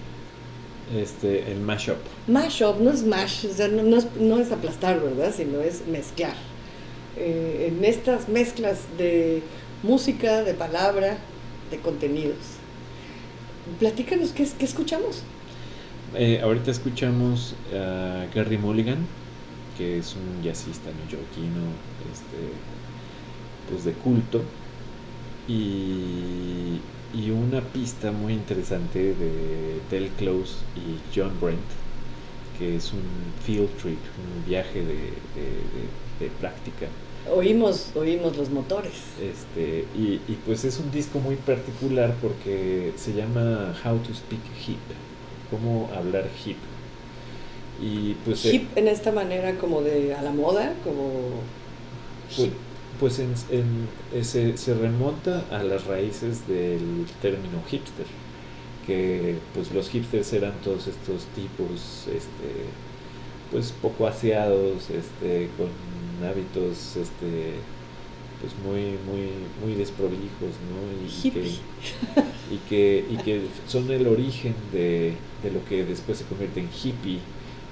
Este, 0.95 1.51
el 1.51 1.59
mashup. 1.59 1.97
Mashup, 2.27 2.79
no 2.79 2.91
es 2.91 2.99
smash, 2.99 3.45
o 3.45 3.53
sea, 3.53 3.67
no, 3.67 4.39
es, 4.39 4.51
aplastar, 4.51 5.01
¿verdad? 5.01 5.33
Sino 5.35 5.61
es 5.61 5.87
mezclar. 5.87 6.35
Eh, 7.17 7.71
en 7.71 7.83
estas 7.83 8.27
mezclas 8.29 8.79
de 8.97 9.41
música, 9.81 10.43
de 10.43 10.53
palabra, 10.53 11.17
de 11.71 11.79
contenidos. 11.79 12.37
Platícanos, 13.65 14.31
¿qué, 14.33 14.47
qué 14.57 14.65
escuchamos? 14.65 15.27
Eh, 16.13 16.39
ahorita 16.41 16.71
escuchamos 16.71 17.55
a 17.71 18.27
Gary 18.33 18.57
Mulligan, 18.57 19.17
que 19.73 19.97
es 19.99 20.15
un 20.15 20.41
jazzista 20.43 20.93
neoyorquino, 20.93 21.81
este, 22.11 22.63
pues 23.65 23.83
de 23.83 23.97
culto, 23.97 24.55
y, 25.45 26.87
y 27.11 27.29
una 27.31 27.71
pista 27.73 28.11
muy 28.11 28.33
interesante 28.33 29.15
de 29.15 29.85
Del 29.89 30.15
Close 30.15 30.67
y 30.75 31.05
John 31.13 31.39
Brent, 31.39 31.71
que 32.53 32.75
es 32.77 32.93
un 32.93 33.35
field 33.39 33.75
trip, 33.77 34.05
un 34.17 34.43
viaje 34.43 34.85
de, 34.85 35.23
de 36.19 36.31
práctica 36.31 36.95
Oímos, 37.31 37.91
oímos 37.95 38.35
los 38.35 38.49
motores. 38.49 38.93
Este, 39.21 39.85
y, 39.97 40.19
y, 40.27 40.39
pues 40.45 40.65
es 40.65 40.79
un 40.79 40.91
disco 40.91 41.19
muy 41.19 41.35
particular 41.35 42.13
porque 42.21 42.91
se 42.97 43.13
llama 43.13 43.73
How 43.83 43.97
to 43.99 44.13
Speak 44.13 44.41
Hip, 44.67 44.79
cómo 45.49 45.89
hablar 45.95 46.27
hip. 46.45 46.57
Y 47.81 48.15
pues 48.25 48.45
hip 48.45 48.77
en 48.77 48.87
esta 48.87 49.11
manera 49.11 49.55
como 49.57 49.81
de 49.81 50.13
a 50.13 50.21
la 50.21 50.31
moda, 50.31 50.73
como 50.83 51.11
pues, 52.35 52.49
pues 52.99 53.19
en, 53.19 53.33
en, 53.49 54.23
se, 54.23 54.57
se, 54.57 54.73
remonta 54.73 55.43
a 55.49 55.63
las 55.63 55.85
raíces 55.85 56.47
del 56.47 57.05
término 57.21 57.63
hipster, 57.69 58.05
que 58.85 59.37
pues 59.53 59.71
los 59.71 59.89
hipsters 59.89 60.33
eran 60.33 60.53
todos 60.63 60.87
estos 60.87 61.25
tipos, 61.35 62.07
este, 62.07 62.67
pues 63.51 63.73
poco 63.81 64.07
aseados, 64.07 64.89
este, 64.89 65.49
con 65.57 65.69
hábitos 66.23 66.95
este 66.95 67.53
pues 68.41 68.53
muy 68.65 68.97
muy 69.05 69.29
muy 69.63 69.75
desprolijos 69.75 70.51
¿no? 70.69 71.07
y, 71.07 71.31
que, 71.31 71.39
y 72.51 72.57
que 72.69 73.05
y 73.09 73.17
que 73.17 73.41
son 73.67 73.89
el 73.89 74.07
origen 74.07 74.53
de, 74.71 75.13
de, 75.41 75.51
lo 75.51 75.63
que 75.65 75.85
después 75.85 76.17
se 76.17 76.25
convierte 76.25 76.59
en 76.59 76.67
hippie 76.67 77.19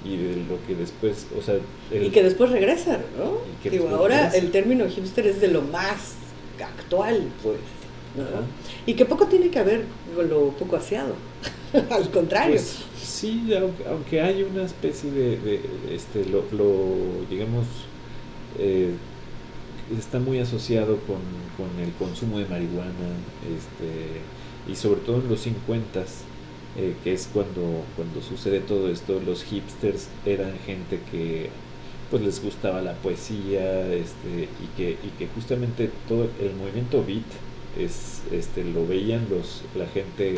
y 0.04 0.16
de 0.16 0.36
lo 0.48 0.64
que 0.66 0.74
después 0.74 1.26
o 1.38 1.42
sea 1.42 1.56
y 1.92 2.08
que 2.10 2.22
después 2.22 2.50
regresa 2.50 3.00
no 3.18 3.70
Digo, 3.70 3.88
ahora 3.90 4.30
el 4.30 4.50
término 4.50 4.88
hipster 4.88 5.26
es 5.26 5.40
de 5.40 5.48
lo 5.48 5.62
más 5.62 6.14
actual 6.58 7.28
pues 7.42 7.58
y 8.86 8.94
que 8.94 9.04
poco 9.04 9.26
tiene 9.26 9.48
que 9.48 9.62
ver 9.62 9.84
con 10.14 10.28
lo 10.28 10.50
poco 10.50 10.76
aseado. 10.76 11.14
Al 11.90 12.10
contrario. 12.10 12.56
Pues, 12.56 12.78
sí 13.02 13.48
aunque, 13.88 14.20
hay 14.20 14.42
una 14.42 14.64
especie 14.64 15.10
de, 15.10 15.38
de 15.38 15.60
este 15.94 16.24
lo, 16.26 16.44
lo 16.52 17.26
digamos 17.30 17.64
eh, 18.58 18.92
está 19.98 20.18
muy 20.18 20.38
asociado 20.38 20.98
con, 20.98 21.20
con, 21.56 21.78
el 21.82 21.92
consumo 21.92 22.38
de 22.38 22.46
marihuana 22.46 22.90
este, 23.42 24.70
y 24.70 24.76
sobre 24.76 25.00
todo 25.00 25.20
en 25.20 25.28
los 25.28 25.40
50 25.40 26.04
eh, 26.74 26.94
que 27.04 27.12
es 27.12 27.28
cuando, 27.32 27.84
cuando 27.96 28.22
sucede 28.22 28.60
todo 28.60 28.88
esto, 28.88 29.20
los 29.20 29.44
hipsters 29.44 30.08
eran 30.24 30.52
gente 30.64 31.00
que 31.10 31.50
pues 32.10 32.22
les 32.22 32.42
gustaba 32.42 32.80
la 32.80 32.94
poesía 32.94 33.92
este, 33.92 34.48
y, 34.62 34.76
que, 34.76 34.90
y 34.92 35.08
que 35.18 35.26
justamente 35.34 35.90
todo 36.08 36.28
el 36.40 36.54
movimiento 36.56 37.04
beat 37.06 37.24
es, 37.78 38.22
este, 38.32 38.64
lo 38.64 38.86
veían 38.86 39.26
los, 39.30 39.62
la 39.74 39.86
gente 39.86 40.36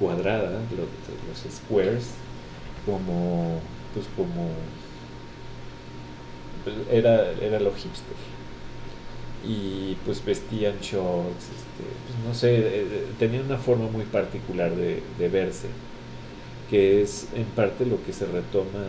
cuadrada, 0.00 0.60
los, 0.70 0.88
los 1.28 1.54
squares, 1.54 2.10
como 2.84 3.60
pues 3.92 4.06
como 4.16 4.48
era, 6.90 7.30
era 7.32 7.60
lo 7.60 7.72
hipster 7.74 8.16
y 9.46 9.96
pues 10.04 10.24
vestían 10.24 10.78
shorts, 10.80 11.44
este, 11.44 11.84
pues 12.06 12.26
no 12.26 12.34
sé, 12.34 12.56
eh, 12.56 12.86
eh, 12.90 13.06
tenían 13.18 13.44
una 13.44 13.58
forma 13.58 13.88
muy 13.90 14.04
particular 14.04 14.74
de, 14.74 15.02
de, 15.18 15.28
verse, 15.28 15.68
que 16.70 17.02
es 17.02 17.28
en 17.34 17.44
parte 17.44 17.84
lo 17.84 18.02
que 18.04 18.12
se 18.12 18.26
retoma 18.26 18.86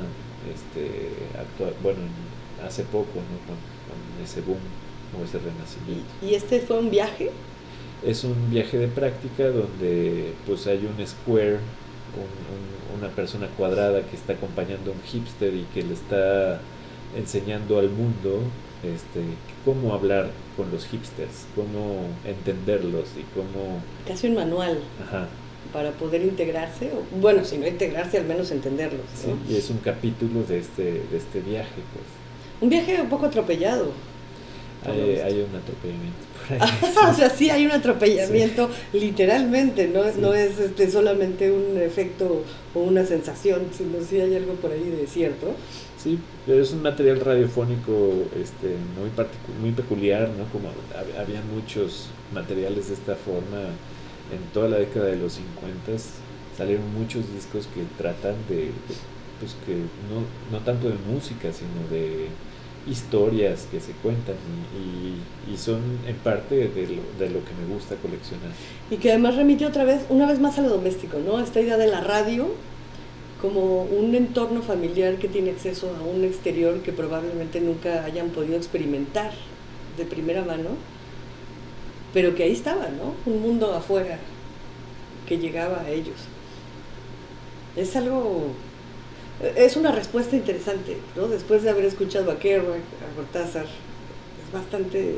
este, 0.53 1.09
actual, 1.37 1.73
bueno, 1.83 1.99
hace 2.65 2.83
poco, 2.83 3.15
¿no? 3.15 3.37
con, 3.45 3.57
con, 3.57 4.23
ese 4.23 4.41
boom 4.41 4.57
o 5.19 5.25
ese 5.25 5.39
renacimiento. 5.39 6.09
¿Y 6.21 6.35
este 6.35 6.61
fue 6.61 6.79
un 6.79 6.89
viaje? 6.89 7.31
Es 8.05 8.23
un 8.23 8.49
viaje 8.49 8.77
de 8.77 8.87
práctica 8.87 9.49
donde 9.49 10.33
pues 10.47 10.67
hay 10.67 10.77
un 10.77 11.05
square, 11.05 11.59
un, 12.15 12.97
un, 12.97 12.99
una 12.99 13.09
persona 13.13 13.47
cuadrada 13.57 14.01
que 14.03 14.15
está 14.15 14.33
acompañando 14.33 14.91
a 14.91 14.93
un 14.93 15.01
hipster 15.01 15.53
y 15.53 15.65
que 15.73 15.83
le 15.83 15.93
está 15.93 16.61
enseñando 17.15 17.79
al 17.79 17.89
mundo 17.89 18.41
este, 18.83 19.21
cómo 19.63 19.93
hablar 19.93 20.29
con 20.55 20.71
los 20.71 20.85
hipsters, 20.85 21.45
cómo 21.55 22.01
entenderlos 22.25 23.09
y 23.17 23.23
cómo... 23.33 23.81
Casi 24.07 24.27
un 24.27 24.35
manual. 24.35 24.79
Ajá. 25.03 25.27
Para 25.73 25.91
poder 25.91 26.21
integrarse, 26.21 26.91
o, 26.91 27.19
bueno, 27.19 27.43
si 27.43 27.57
no 27.57 27.67
integrarse, 27.67 28.17
al 28.17 28.25
menos 28.25 28.51
entenderlos. 28.51 29.05
¿no? 29.25 29.33
Sí, 29.47 29.53
y 29.53 29.57
es 29.57 29.69
un 29.69 29.79
capítulo 29.79 30.43
de 30.43 30.59
este, 30.59 30.83
de 30.83 31.17
este 31.17 31.41
viaje, 31.41 31.81
pues. 31.93 32.05
Un 32.61 32.69
viaje 32.69 33.01
un 33.01 33.09
poco 33.09 33.25
atropellado. 33.25 33.91
Hay, 34.85 34.99
hay, 35.17 35.41
un 35.41 35.55
atropellamiento 35.55 36.19
por 36.37 36.53
ahí. 36.53 37.11
o 37.11 37.15
sea, 37.15 37.29
sí 37.31 37.49
hay 37.49 37.65
un 37.65 37.71
atropellamiento, 37.71 38.69
sí. 38.91 38.99
literalmente, 38.99 39.87
no, 39.87 40.03
sí. 40.03 40.19
no 40.19 40.35
es 40.35 40.59
este, 40.59 40.91
solamente 40.91 41.51
un 41.51 41.77
efecto 41.81 42.43
o 42.75 42.79
una 42.79 43.03
sensación, 43.03 43.63
sino 43.75 44.03
sí 44.07 44.21
hay 44.21 44.35
algo 44.35 44.53
por 44.53 44.71
ahí 44.71 44.83
de 44.83 45.07
cierto. 45.07 45.55
Sí, 46.05 46.19
pero 46.45 46.61
es 46.61 46.71
un 46.71 46.83
material 46.83 47.19
radiofónico 47.19 48.27
este, 48.39 48.75
muy, 48.95 49.09
muy 49.59 49.71
peculiar, 49.71 50.29
¿no? 50.37 50.45
Como 50.51 50.69
había 51.19 51.41
muchos 51.41 52.09
materiales 52.31 52.89
de 52.89 52.93
esta 52.93 53.15
forma 53.15 53.61
en 54.31 54.53
toda 54.53 54.69
la 54.69 54.77
década 54.77 55.07
de 55.07 55.15
los 55.15 55.33
50 55.33 56.03
salieron 56.55 56.93
muchos 56.93 57.33
discos 57.33 57.67
que 57.73 57.81
tratan 57.97 58.35
de, 58.47 58.55
de 58.55 58.71
pues 59.39 59.55
que 59.65 59.73
no, 59.73 60.21
no 60.51 60.63
tanto 60.63 60.89
de 60.89 60.95
música, 61.11 61.51
sino 61.51 61.89
de 61.89 62.27
historias 62.85 63.67
que 63.71 63.79
se 63.79 63.93
cuentan 63.93 64.35
y, 64.77 65.49
y, 65.49 65.53
y, 65.55 65.57
son 65.57 65.81
en 66.05 66.17
parte 66.17 66.67
de 66.67 66.81
lo, 66.85 67.01
de 67.17 67.31
lo 67.31 67.43
que 67.43 67.51
me 67.59 67.73
gusta 67.73 67.95
coleccionar. 67.95 68.51
Y 68.91 68.97
que 68.97 69.09
además 69.09 69.37
remite 69.37 69.65
otra 69.65 69.85
vez, 69.85 70.05
una 70.09 70.27
vez 70.27 70.39
más 70.39 70.59
a 70.59 70.61
lo 70.61 70.69
doméstico, 70.69 71.17
¿no? 71.17 71.39
Esta 71.39 71.61
idea 71.61 71.77
de 71.77 71.87
la 71.87 72.01
radio 72.01 72.47
como 73.45 73.83
un 73.83 74.15
entorno 74.15 74.63
familiar 74.63 75.17
que 75.17 75.27
tiene 75.27 75.51
acceso 75.51 75.95
a 75.95 76.01
un 76.01 76.23
exterior 76.23 76.81
que 76.81 76.91
probablemente 76.91 77.61
nunca 77.61 78.03
hayan 78.03 78.29
podido 78.29 78.55
experimentar 78.55 79.33
de 79.99 80.03
primera 80.03 80.43
mano, 80.43 80.69
pero 82.11 82.33
que 82.33 82.41
ahí 82.41 82.53
estaba, 82.53 82.87
¿no? 82.89 83.13
Un 83.31 83.43
mundo 83.43 83.71
afuera 83.75 84.17
que 85.27 85.37
llegaba 85.37 85.81
a 85.81 85.89
ellos. 85.91 86.15
Es 87.75 87.95
algo, 87.95 88.47
es 89.55 89.77
una 89.77 89.91
respuesta 89.91 90.35
interesante, 90.35 90.97
¿no? 91.15 91.27
Después 91.27 91.61
de 91.61 91.69
haber 91.69 91.85
escuchado 91.85 92.31
a 92.31 92.39
Kerouac, 92.39 92.79
a 92.79 93.15
Cortázar, 93.15 93.65
es 93.65 94.51
bastante 94.51 95.17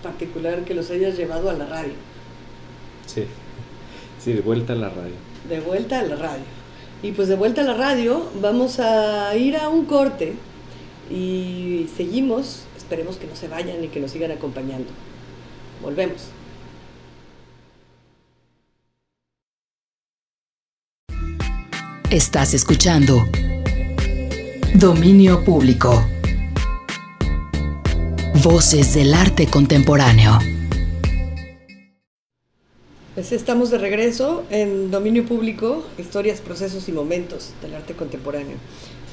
particular 0.00 0.64
que 0.64 0.74
los 0.74 0.92
hayas 0.92 1.16
llevado 1.16 1.50
a 1.50 1.54
la 1.54 1.66
radio. 1.66 1.94
Sí, 3.06 3.24
sí, 4.22 4.32
de 4.32 4.42
vuelta 4.42 4.74
a 4.74 4.76
la 4.76 4.90
radio. 4.90 5.14
De 5.48 5.58
vuelta 5.58 5.98
a 5.98 6.02
la 6.04 6.14
radio. 6.14 6.57
Y 7.02 7.12
pues 7.12 7.28
de 7.28 7.36
vuelta 7.36 7.60
a 7.60 7.64
la 7.64 7.74
radio, 7.74 8.28
vamos 8.40 8.80
a 8.80 9.36
ir 9.36 9.56
a 9.56 9.68
un 9.68 9.84
corte 9.84 10.34
y 11.10 11.88
seguimos. 11.96 12.62
Esperemos 12.76 13.16
que 13.16 13.26
no 13.26 13.36
se 13.36 13.46
vayan 13.48 13.84
y 13.84 13.88
que 13.88 14.00
nos 14.00 14.10
sigan 14.10 14.32
acompañando. 14.32 14.88
Volvemos. 15.82 16.22
Estás 22.10 22.54
escuchando 22.54 23.28
Dominio 24.74 25.44
Público. 25.44 26.04
Voces 28.42 28.94
del 28.94 29.12
arte 29.14 29.46
contemporáneo. 29.46 30.38
Pues 33.18 33.32
estamos 33.32 33.72
de 33.72 33.78
regreso 33.78 34.44
en 34.48 34.92
Dominio 34.92 35.26
Público, 35.26 35.84
historias, 35.98 36.40
procesos 36.40 36.88
y 36.88 36.92
momentos 36.92 37.50
del 37.60 37.74
arte 37.74 37.94
contemporáneo. 37.94 38.54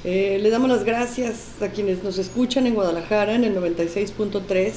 Eh, 0.04 0.38
le 0.40 0.52
damos 0.52 0.70
las 0.70 0.84
gracias 0.84 1.60
a 1.60 1.70
quienes 1.70 2.04
nos 2.04 2.20
escuchan 2.20 2.68
en 2.68 2.76
Guadalajara 2.76 3.34
en 3.34 3.46
el 3.46 3.56
96.3, 3.56 4.74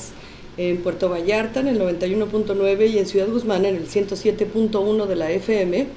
en 0.56 0.78
Puerto 0.78 1.10
Vallarta 1.10 1.60
en 1.60 1.68
el 1.68 1.78
91.9 1.78 2.88
y 2.88 2.96
en 2.96 3.04
Ciudad 3.04 3.28
Guzmán 3.28 3.66
en 3.66 3.76
el 3.76 3.86
107.1 3.86 5.04
de 5.04 5.14
la 5.14 5.30
FM. 5.30 5.88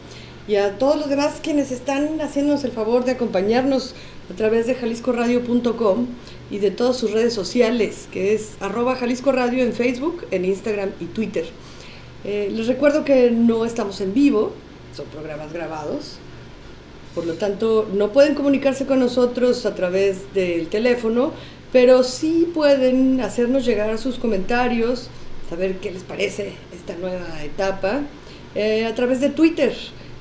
Y 0.50 0.56
a 0.58 0.78
todos 0.78 0.98
los 0.98 1.10
demás 1.10 1.40
quienes 1.42 1.72
están 1.72 2.20
haciéndonos 2.20 2.66
el 2.66 2.74
favor 2.74 3.06
de 3.06 3.12
acompañarnos 3.12 3.96
a 4.30 4.36
través 4.36 4.68
de 4.68 4.76
jaliscoradio.com 4.76 6.08
y 6.50 6.58
de 6.58 6.72
todas 6.72 6.98
sus 6.98 7.12
redes 7.12 7.34
sociales, 7.34 8.10
que 8.12 8.34
es 8.34 8.56
arroba 8.60 8.98
Jalisco 8.98 9.32
Radio 9.32 9.64
en 9.64 9.72
Facebook, 9.72 10.26
en 10.32 10.44
Instagram 10.44 10.90
y 11.00 11.06
Twitter. 11.06 11.46
Eh, 12.24 12.52
les 12.54 12.68
recuerdo 12.68 13.04
que 13.04 13.32
no 13.32 13.66
estamos 13.66 14.00
en 14.00 14.14
vivo, 14.14 14.54
son 14.96 15.06
programas 15.08 15.52
grabados, 15.52 16.18
por 17.16 17.26
lo 17.26 17.34
tanto 17.34 17.90
no 17.94 18.12
pueden 18.12 18.36
comunicarse 18.36 18.86
con 18.86 19.00
nosotros 19.00 19.66
a 19.66 19.74
través 19.74 20.32
del 20.36 20.68
teléfono, 20.68 21.32
pero 21.74 22.04
sí 22.04 22.50
pueden 22.54 23.22
hacernos 23.22 23.66
llegar 23.66 23.98
sus 23.98 24.20
comentarios, 24.20 25.10
saber 25.50 25.78
qué 25.78 25.92
les 25.92 26.04
parece 26.04 26.54
esta 26.76 26.96
nueva 26.96 27.44
etapa, 27.44 28.02
eh, 28.54 28.86
a 28.86 28.94
través 28.94 29.20
de 29.20 29.30
Twitter, 29.30 29.74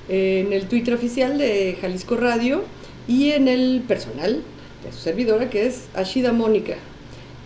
eh, 0.08 0.44
en 0.46 0.54
el 0.54 0.68
Twitter 0.68 0.94
oficial 0.94 1.36
de 1.36 1.76
Jalisco 1.80 2.16
Radio 2.16 2.62
y 3.06 3.32
en 3.32 3.46
el 3.46 3.82
personal 3.86 4.42
de 4.84 4.92
su 4.92 5.00
servidora 5.00 5.50
que 5.50 5.66
es 5.66 5.88
Ashida 5.94 6.32
Mónica. 6.32 6.76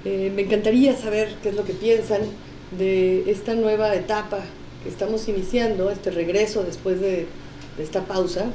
me 0.04 0.42
encantaría 0.42 0.94
saber 0.94 1.34
qué 1.42 1.48
es 1.48 1.54
lo 1.54 1.64
que 1.64 1.72
piensan 1.72 2.20
de 2.78 3.30
esta 3.30 3.54
nueva 3.54 3.94
etapa 3.94 4.40
que 4.82 4.88
estamos 4.88 5.28
iniciando, 5.28 5.90
este 5.90 6.10
regreso 6.10 6.62
después 6.62 7.00
de, 7.00 7.26
esta 7.78 8.04
pausa, 8.04 8.46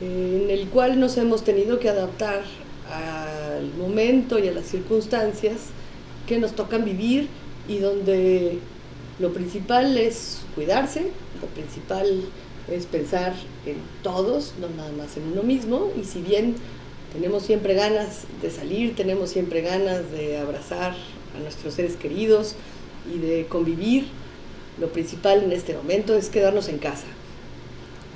eh, 0.00 0.42
en 0.44 0.50
el 0.50 0.68
cual 0.68 1.00
nos 1.00 1.16
hemos 1.16 1.42
tenido 1.42 1.80
que 1.80 1.88
adaptar 1.88 2.42
al 2.88 3.72
momento 3.74 4.38
y 4.38 4.46
a 4.46 4.52
las 4.52 4.66
circunstancias 4.66 5.56
que 6.26 6.38
nos 6.38 6.52
tocan 6.52 6.84
vivir 6.84 7.28
y 7.68 7.78
donde 7.78 8.58
lo 9.18 9.32
principal 9.32 9.96
es 9.98 10.42
cuidarse, 10.54 11.08
lo 11.40 11.48
principal 11.48 12.22
es 12.70 12.86
pensar 12.86 13.34
en 13.66 13.76
todos, 14.02 14.54
no 14.60 14.68
nada 14.68 14.92
más 14.92 15.16
en 15.16 15.24
uno 15.32 15.42
mismo, 15.42 15.90
y 16.00 16.04
si 16.04 16.20
bien 16.20 16.54
tenemos 17.12 17.42
siempre 17.42 17.74
ganas 17.74 18.22
de 18.42 18.50
salir, 18.50 18.96
tenemos 18.96 19.30
siempre 19.30 19.62
ganas 19.62 20.10
de 20.10 20.38
abrazar 20.38 20.94
a 21.36 21.40
nuestros 21.40 21.74
seres 21.74 21.96
queridos, 21.96 22.56
y 23.12 23.18
de 23.18 23.46
convivir, 23.46 24.06
lo 24.78 24.88
principal 24.88 25.44
en 25.44 25.52
este 25.52 25.74
momento 25.74 26.14
es 26.14 26.28
quedarnos 26.28 26.68
en 26.68 26.78
casa. 26.78 27.06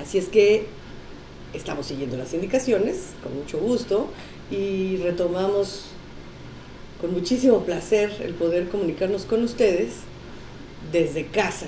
Así 0.00 0.18
es 0.18 0.26
que 0.26 0.66
estamos 1.54 1.86
siguiendo 1.86 2.16
las 2.16 2.34
indicaciones 2.34 3.10
con 3.22 3.36
mucho 3.36 3.58
gusto 3.58 4.08
y 4.50 4.96
retomamos 4.98 5.84
con 7.00 7.12
muchísimo 7.12 7.64
placer 7.64 8.12
el 8.24 8.34
poder 8.34 8.68
comunicarnos 8.68 9.24
con 9.24 9.44
ustedes 9.44 9.90
desde 10.92 11.26
casa, 11.26 11.66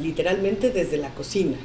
literalmente 0.00 0.70
desde 0.70 0.96
la 0.96 1.10
cocina, 1.10 1.56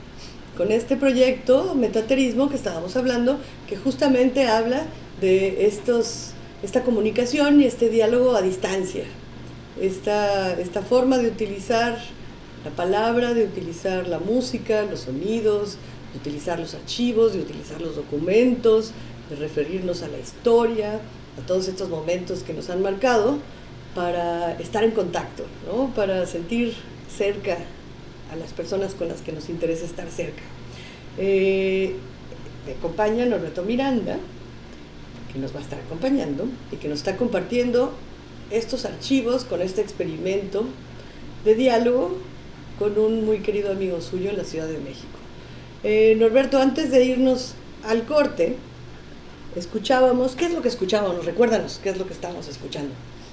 con 0.57 0.71
este 0.71 0.95
proyecto 0.95 1.73
Metaterismo 1.75 2.49
que 2.49 2.55
estábamos 2.55 2.95
hablando, 2.95 3.39
que 3.67 3.77
justamente 3.77 4.47
habla 4.47 4.85
de 5.21 5.65
estos, 5.65 6.31
esta 6.61 6.83
comunicación 6.83 7.61
y 7.61 7.65
este 7.65 7.89
diálogo 7.89 8.35
a 8.35 8.41
distancia, 8.41 9.05
esta, 9.81 10.59
esta 10.59 10.81
forma 10.83 11.17
de 11.17 11.27
utilizar 11.27 11.97
la 12.63 12.71
palabra, 12.71 13.33
de 13.33 13.43
utilizar 13.43 14.07
la 14.07 14.19
música, 14.19 14.83
los 14.83 15.01
sonidos, 15.01 15.77
de 16.13 16.19
utilizar 16.19 16.59
los 16.59 16.75
archivos, 16.75 17.33
de 17.33 17.39
utilizar 17.39 17.81
los 17.81 17.95
documentos, 17.95 18.91
de 19.29 19.35
referirnos 19.37 20.03
a 20.03 20.07
la 20.07 20.19
historia, 20.19 20.99
a 21.41 21.45
todos 21.47 21.67
estos 21.67 21.89
momentos 21.89 22.43
que 22.43 22.53
nos 22.53 22.69
han 22.69 22.83
marcado 22.83 23.39
para 23.95 24.53
estar 24.59 24.83
en 24.83 24.91
contacto, 24.91 25.45
¿no? 25.65 25.87
para 25.95 26.27
sentir 26.27 26.73
cerca 27.09 27.57
a 28.31 28.35
las 28.35 28.53
personas 28.53 28.93
con 28.93 29.07
las 29.07 29.21
que 29.21 29.31
nos 29.31 29.49
interesa 29.49 29.85
estar 29.85 30.09
cerca. 30.09 30.43
Eh, 31.17 31.95
me 32.67 32.73
acompaña 32.73 33.25
Norberto 33.25 33.63
Miranda, 33.63 34.17
que 35.33 35.39
nos 35.39 35.55
va 35.55 35.59
a 35.59 35.63
estar 35.63 35.79
acompañando 35.79 36.45
y 36.71 36.75
que 36.75 36.87
nos 36.87 36.99
está 36.99 37.17
compartiendo 37.17 37.93
estos 38.51 38.85
archivos 38.85 39.45
con 39.45 39.61
este 39.61 39.81
experimento 39.81 40.65
de 41.45 41.55
diálogo 41.55 42.17
con 42.77 42.97
un 42.97 43.25
muy 43.25 43.39
querido 43.39 43.71
amigo 43.71 44.01
suyo 44.01 44.31
en 44.31 44.37
la 44.37 44.43
Ciudad 44.43 44.67
de 44.67 44.79
México. 44.79 45.07
Eh, 45.83 46.15
Norberto, 46.19 46.59
antes 46.59 46.91
de 46.91 47.05
irnos 47.05 47.53
al 47.83 48.05
corte, 48.05 48.55
escuchábamos, 49.55 50.35
¿qué 50.35 50.45
es 50.45 50.53
lo 50.53 50.61
que 50.61 50.67
escuchábamos? 50.67 51.25
Recuérdanos, 51.25 51.79
¿qué 51.83 51.89
es 51.89 51.97
lo 51.97 52.07
que 52.07 52.13
estábamos 52.13 52.47
escuchando? 52.47 52.91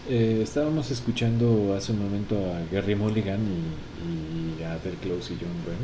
Eh, 0.08 0.40
estábamos 0.42 0.90
escuchando 0.90 1.74
hace 1.74 1.92
un 1.92 2.02
momento 2.02 2.36
a 2.36 2.62
Gary 2.72 2.94
Mulligan 2.94 3.40
y, 3.40 4.62
a 4.62 4.78
Del 4.78 4.94
Close 4.94 5.34
y 5.34 5.36
John 5.40 5.64
Brent. 5.64 5.80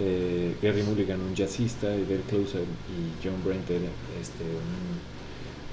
Eh, 0.00 0.56
Gary 0.60 0.82
Mulligan, 0.82 1.20
un 1.20 1.34
jazzista, 1.34 1.94
y 1.94 2.04
Del 2.04 2.22
Close 2.22 2.58
y 2.58 3.24
John 3.24 3.42
Brent 3.44 3.70
este, 4.20 4.44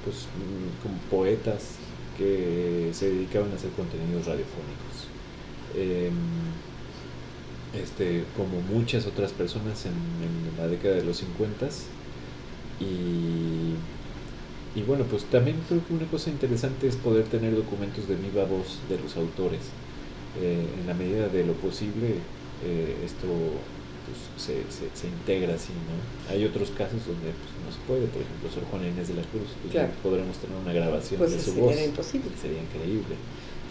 pues, 0.03 0.27
como 0.83 0.97
poetas 1.09 1.80
que 2.17 2.89
se 2.93 3.09
dedicaban 3.09 3.51
a 3.51 3.55
hacer 3.55 3.71
contenidos 3.71 4.25
radiofónicos. 4.25 5.07
Em, 5.75 6.13
este, 7.73 8.25
como 8.35 8.59
muchas 8.61 9.05
otras 9.05 9.31
personas 9.31 9.85
en, 9.85 9.93
la 10.57 10.67
década 10.67 10.95
de 10.95 11.05
los 11.05 11.17
50 11.17 11.69
y, 12.81 13.75
y 14.77 14.83
bueno, 14.85 15.05
pues 15.05 15.23
también 15.25 15.57
creo 15.67 15.85
que 15.85 15.93
una 15.93 16.05
cosa 16.07 16.29
interesante 16.29 16.87
es 16.87 16.97
poder 16.97 17.25
tener 17.25 17.55
documentos 17.55 18.07
de 18.07 18.15
viva 18.15 18.43
voz 18.45 18.79
de 18.89 18.99
los 18.99 19.15
autores. 19.15 19.61
Eh, 20.41 20.65
en 20.79 20.87
la 20.87 20.93
medida 20.93 21.27
de 21.27 21.45
lo 21.45 21.53
posible, 21.53 22.15
eh, 22.63 22.95
esto 23.05 23.27
pues, 24.05 24.17
se, 24.37 24.63
se, 24.69 25.07
integra 25.07 25.55
así, 25.55 25.73
¿no? 25.73 26.33
Hay 26.33 26.45
otros 26.45 26.71
casos 26.71 27.05
donde 27.05 27.31
pues, 27.31 27.51
no 27.63 27.71
se 27.71 27.79
puede, 27.87 28.07
por 28.07 28.21
ejemplo, 28.21 28.49
Sor 28.51 28.63
Juana 28.69 28.87
Inés 28.87 29.07
de 29.07 29.15
la 29.15 29.23
Cruz, 29.23 29.49
pues, 29.61 29.89
podremos 30.01 30.37
tener 30.37 30.57
una 30.57 30.73
grabación 30.73 31.19
pues 31.19 31.31
de 31.31 31.39
su 31.39 31.51
sería 31.51 31.63
voz. 31.63 31.81
imposible. 31.81 32.31
Sería 32.41 32.61
increíble. 32.61 33.15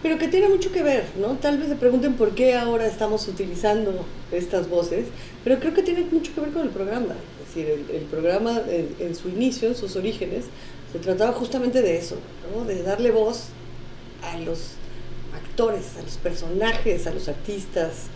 Pero 0.02 0.16
que 0.16 0.28
tiene 0.28 0.48
mucho 0.48 0.72
que 0.72 0.82
ver, 0.82 1.04
¿no? 1.20 1.34
Tal 1.34 1.58
vez 1.58 1.68
se 1.68 1.76
pregunten 1.76 2.14
por 2.14 2.34
qué 2.34 2.54
ahora 2.54 2.86
estamos 2.86 3.28
utilizando 3.28 4.06
estas 4.32 4.68
voces, 4.68 5.06
pero 5.44 5.58
creo 5.58 5.74
que 5.74 5.82
tiene 5.82 6.06
mucho 6.10 6.34
que 6.34 6.40
ver 6.40 6.50
con 6.50 6.62
el 6.62 6.70
programa. 6.70 7.14
Es 7.42 7.54
decir, 7.54 7.84
el, 7.92 8.02
programa 8.04 8.62
en, 8.68 9.14
su 9.14 9.28
inicio, 9.28 9.68
en 9.68 9.74
sus 9.74 9.96
orígenes, 9.96 10.46
se 10.92 10.98
trataba 11.00 11.32
justamente 11.32 11.82
de 11.82 11.98
eso, 11.98 12.16
¿no? 12.54 12.64
De 12.64 12.82
darle 12.82 13.10
voz 13.10 13.48
a 14.22 14.38
los 14.38 14.72
actores, 15.34 15.96
a 15.98 16.02
los 16.02 16.16
personajes, 16.16 17.06
a 17.06 17.12
los 17.12 17.28
artistas. 17.28 18.06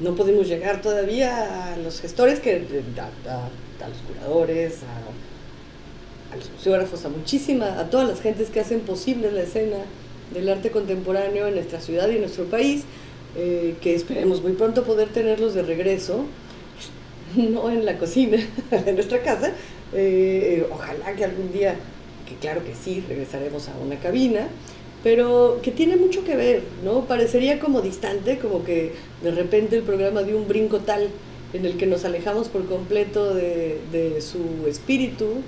No 0.00 0.14
podemos 0.14 0.48
llegar 0.48 0.80
todavía 0.80 1.72
a 1.72 1.76
los 1.76 2.00
gestores, 2.00 2.40
que, 2.40 2.52
a, 2.98 3.86
los 3.88 3.98
curadores, 4.06 4.78
a, 4.82 6.32
a 6.32 6.36
los 6.36 6.50
museógrafos, 6.50 7.04
a 7.04 7.10
muchísima, 7.10 7.78
a 7.78 7.90
todas 7.90 8.08
las 8.08 8.20
gentes 8.20 8.48
que 8.48 8.60
hacen 8.60 8.80
posible 8.80 9.30
la 9.30 9.42
escena 9.42 9.76
del 10.32 10.48
arte 10.48 10.70
contemporáneo 10.70 11.48
en 11.48 11.54
nuestra 11.54 11.80
ciudad 11.80 12.08
y 12.08 12.14
en 12.14 12.20
nuestro 12.20 12.44
país, 12.44 12.84
eh, 13.36 13.74
que 13.80 13.94
esperemos 13.94 14.42
muy 14.42 14.52
pronto 14.52 14.84
poder 14.84 15.08
tenerlos 15.08 15.54
de 15.54 15.62
regreso, 15.62 16.24
no 17.36 17.70
en 17.70 17.84
la 17.84 17.98
cocina 17.98 18.38
de 18.70 18.92
nuestra 18.92 19.22
casa, 19.22 19.52
eh, 19.92 20.66
ojalá 20.70 21.14
que 21.14 21.24
algún 21.24 21.52
día, 21.52 21.76
que 22.28 22.36
claro 22.36 22.64
que 22.64 22.74
sí, 22.74 23.04
regresaremos 23.08 23.68
a 23.68 23.76
una 23.84 23.96
cabina, 23.96 24.48
pero 25.02 25.60
que 25.62 25.70
tiene 25.70 25.96
mucho 25.96 26.24
que 26.24 26.36
ver, 26.36 26.62
¿no? 26.84 27.06
Parecería 27.06 27.58
como 27.58 27.80
distante, 27.80 28.38
como 28.38 28.64
que 28.64 28.92
de 29.22 29.30
repente 29.30 29.76
el 29.76 29.82
programa 29.82 30.22
dio 30.22 30.36
un 30.36 30.46
brinco 30.46 30.80
tal 30.80 31.08
en 31.52 31.66
el 31.66 31.76
que 31.76 31.86
nos 31.86 32.04
alejamos 32.04 32.48
por 32.48 32.66
completo 32.66 33.34
de, 33.34 33.78
de 33.92 34.20
su 34.20 34.66
espíritu 34.68 35.42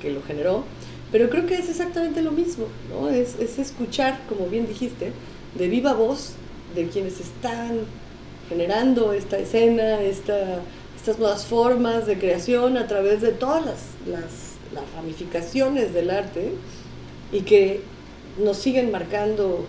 que 0.00 0.10
lo 0.10 0.22
generó, 0.22 0.64
pero 1.12 1.28
creo 1.28 1.46
que 1.46 1.54
es 1.54 1.68
exactamente 1.68 2.22
lo 2.22 2.32
mismo, 2.32 2.66
¿no? 2.90 3.10
Es, 3.10 3.38
escuchar, 3.58 4.20
como 4.28 4.46
bien 4.46 4.66
dijiste, 4.66 5.12
de 5.56 5.68
viva 5.68 5.92
voz 5.92 6.32
de 6.74 6.88
quienes 6.88 7.20
están 7.20 7.80
generando 8.48 9.12
esta 9.12 9.38
escena, 9.38 10.00
esta, 10.00 10.62
estas 10.96 11.18
nuevas 11.18 11.44
formas 11.44 12.06
de 12.06 12.18
creación 12.18 12.78
a 12.78 12.86
través 12.86 13.20
de 13.20 13.32
todas 13.32 13.64
las, 13.64 13.78
las, 14.06 14.52
ramificaciones 14.96 15.92
del 15.92 16.08
arte 16.08 16.52
y 17.30 17.40
que 17.40 17.82
nos 18.38 18.56
siguen 18.56 18.90
marcando 18.90 19.66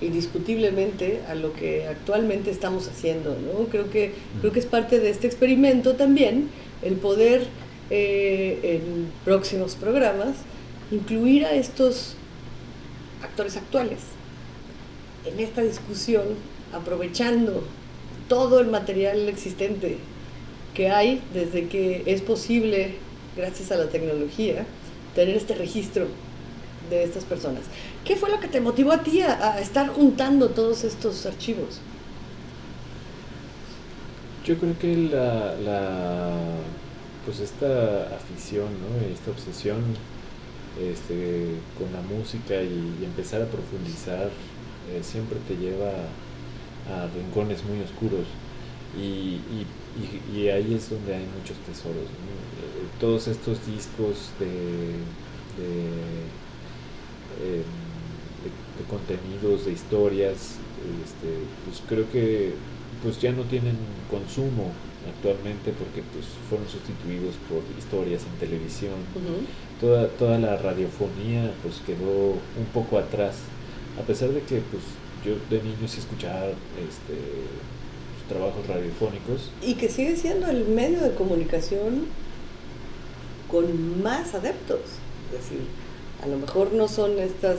indiscutiblemente 0.00 1.20
a 1.28 1.34
lo 1.34 1.52
que 1.52 1.86
actualmente 1.86 2.50
estamos 2.50 2.88
haciendo. 2.88 3.36
¿no? 3.36 3.66
Creo, 3.66 3.90
que, 3.90 4.12
creo 4.40 4.52
que 4.52 4.60
es 4.60 4.66
parte 4.66 5.00
de 5.00 5.10
este 5.10 5.26
experimento 5.26 5.94
también 5.94 6.50
el 6.82 6.94
poder 6.94 7.46
eh, 7.90 8.80
en 8.82 9.10
próximos 9.24 9.74
programas 9.74 10.36
incluir 10.90 11.44
a 11.44 11.54
estos 11.54 12.14
actores 13.22 13.56
actuales 13.56 14.00
en 15.24 15.40
esta 15.40 15.62
discusión, 15.62 16.22
aprovechando 16.72 17.64
todo 18.28 18.60
el 18.60 18.66
material 18.66 19.28
existente 19.28 19.96
que 20.74 20.90
hay 20.90 21.22
desde 21.32 21.68
que 21.68 22.02
es 22.06 22.20
posible, 22.20 22.94
gracias 23.36 23.70
a 23.72 23.76
la 23.76 23.88
tecnología, 23.88 24.66
tener 25.14 25.36
este 25.36 25.54
registro 25.54 26.08
de 26.90 27.04
estas 27.04 27.24
personas. 27.24 27.62
¿Qué 28.04 28.16
fue 28.16 28.30
lo 28.30 28.40
que 28.40 28.48
te 28.48 28.60
motivó 28.60 28.92
a 28.92 29.02
ti 29.02 29.20
a, 29.20 29.58
estar 29.60 29.88
juntando 29.88 30.50
todos 30.50 30.84
estos 30.84 31.26
archivos? 31.26 31.80
Yo 34.44 34.58
creo 34.58 34.78
que 34.78 34.94
la, 34.96 36.34
pues 37.24 37.40
esta 37.40 38.14
afición, 38.14 38.68
¿no? 38.68 39.06
esta 39.10 39.30
obsesión 39.30 39.82
este, 40.80 41.46
con 41.78 41.92
la 41.92 42.02
música 42.02 42.62
y, 42.62 43.04
empezar 43.04 43.40
a 43.42 43.46
profundizar 43.46 44.30
eh, 44.90 45.00
siempre 45.02 45.38
te 45.48 45.56
lleva 45.56 45.92
a, 46.90 47.06
rincones 47.14 47.64
muy 47.64 47.80
oscuros 47.80 48.26
y, 48.98 49.40
ahí 50.50 50.74
es 50.74 50.90
donde 50.90 51.14
hay 51.14 51.26
muchos 51.38 51.56
tesoros. 51.66 52.04
Eh, 52.04 52.86
todos 53.00 53.28
estos 53.28 53.64
discos 53.66 54.30
de, 54.38 54.94
em, 57.40 57.64
de, 58.42 58.50
de, 58.78 58.84
contenidos, 58.88 59.66
de 59.66 59.72
historias, 59.72 60.58
este, 61.04 61.44
pues 61.64 61.82
creo 61.88 62.10
que 62.10 62.54
pues 63.02 63.20
ya 63.20 63.32
no 63.32 63.42
tienen 63.44 63.76
consumo 64.10 64.72
actualmente 65.08 65.72
porque 65.72 66.02
pues 66.12 66.26
fueron 66.48 66.66
sustituidos 66.68 67.34
por 67.48 67.62
historias 67.78 68.22
en 68.22 68.38
televisión. 68.38 68.94
Toda, 69.80 70.08
toda 70.08 70.38
la 70.38 70.56
radiofonía 70.56 71.52
pues 71.62 71.82
quedó 71.86 72.32
un 72.32 72.66
poco 72.72 72.98
atrás, 72.98 73.36
a 74.00 74.06
pesar 74.06 74.30
de 74.30 74.40
que 74.40 74.62
pues 74.70 74.82
yo 75.24 75.36
de 75.50 75.62
niño 75.62 75.88
sí 75.88 76.00
escuchaba 76.00 76.48
este, 76.48 77.16
pues, 77.16 78.28
trabajos 78.28 78.66
radiofónicos. 78.66 79.50
Y 79.62 79.74
que 79.74 79.88
sigue 79.88 80.16
siendo 80.16 80.46
el 80.48 80.66
medio 80.66 81.00
de 81.00 81.14
comunicación 81.14 82.06
con 83.50 84.02
más 84.02 84.34
adeptos, 84.34 84.80
es 85.32 85.40
decir, 85.40 85.60
a 86.22 86.26
lo 86.26 86.38
mejor 86.38 86.72
no 86.72 86.88
son 86.88 87.18
estas, 87.18 87.58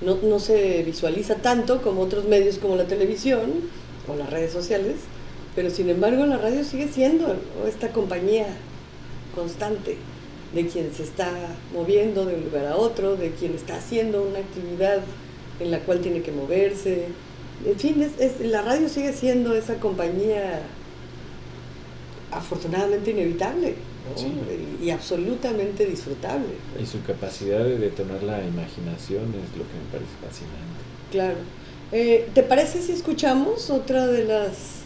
no, 0.00 0.16
no 0.22 0.38
se 0.38 0.82
visualiza 0.82 1.36
tanto 1.36 1.82
como 1.82 2.02
otros 2.02 2.24
medios 2.24 2.58
como 2.58 2.76
la 2.76 2.86
televisión 2.86 3.50
o 4.08 4.16
las 4.16 4.30
redes 4.30 4.52
sociales, 4.52 4.96
pero 5.54 5.70
sin 5.70 5.88
embargo 5.90 6.26
la 6.26 6.38
radio 6.38 6.64
sigue 6.64 6.88
siendo 6.88 7.36
esta 7.68 7.92
compañía 7.92 8.46
constante 9.34 9.96
de 10.54 10.66
quien 10.66 10.92
se 10.92 11.04
está 11.04 11.30
moviendo 11.72 12.24
de 12.24 12.34
un 12.34 12.44
lugar 12.44 12.66
a 12.66 12.76
otro, 12.76 13.16
de 13.16 13.30
quien 13.30 13.54
está 13.54 13.76
haciendo 13.76 14.22
una 14.22 14.40
actividad 14.40 15.00
en 15.60 15.70
la 15.70 15.80
cual 15.80 16.00
tiene 16.00 16.22
que 16.22 16.32
moverse. 16.32 17.06
En 17.64 17.78
fin, 17.78 18.02
es, 18.18 18.40
la 18.40 18.62
radio 18.62 18.88
sigue 18.88 19.12
siendo 19.12 19.54
esa 19.54 19.76
compañía 19.76 20.62
afortunadamente 22.32 23.10
inevitable 23.10 23.74
y, 24.82 24.90
absolutamente 24.90 25.86
disfrutable. 25.86 26.54
Y 26.80 26.86
su 26.86 27.02
capacidad 27.02 27.64
de 27.64 27.78
detonar 27.78 28.22
la 28.22 28.44
imaginación 28.44 29.24
es 29.28 29.56
lo 29.56 29.64
que 29.64 29.74
me 29.74 29.90
parece 29.92 30.12
fascinante. 30.20 30.80
Claro. 31.10 31.38
Eh, 31.92 32.28
¿Te 32.34 32.42
parece 32.42 32.82
si 32.82 32.92
escuchamos 32.92 33.70
otra 33.70 34.06
de 34.06 34.24
las 34.24 34.80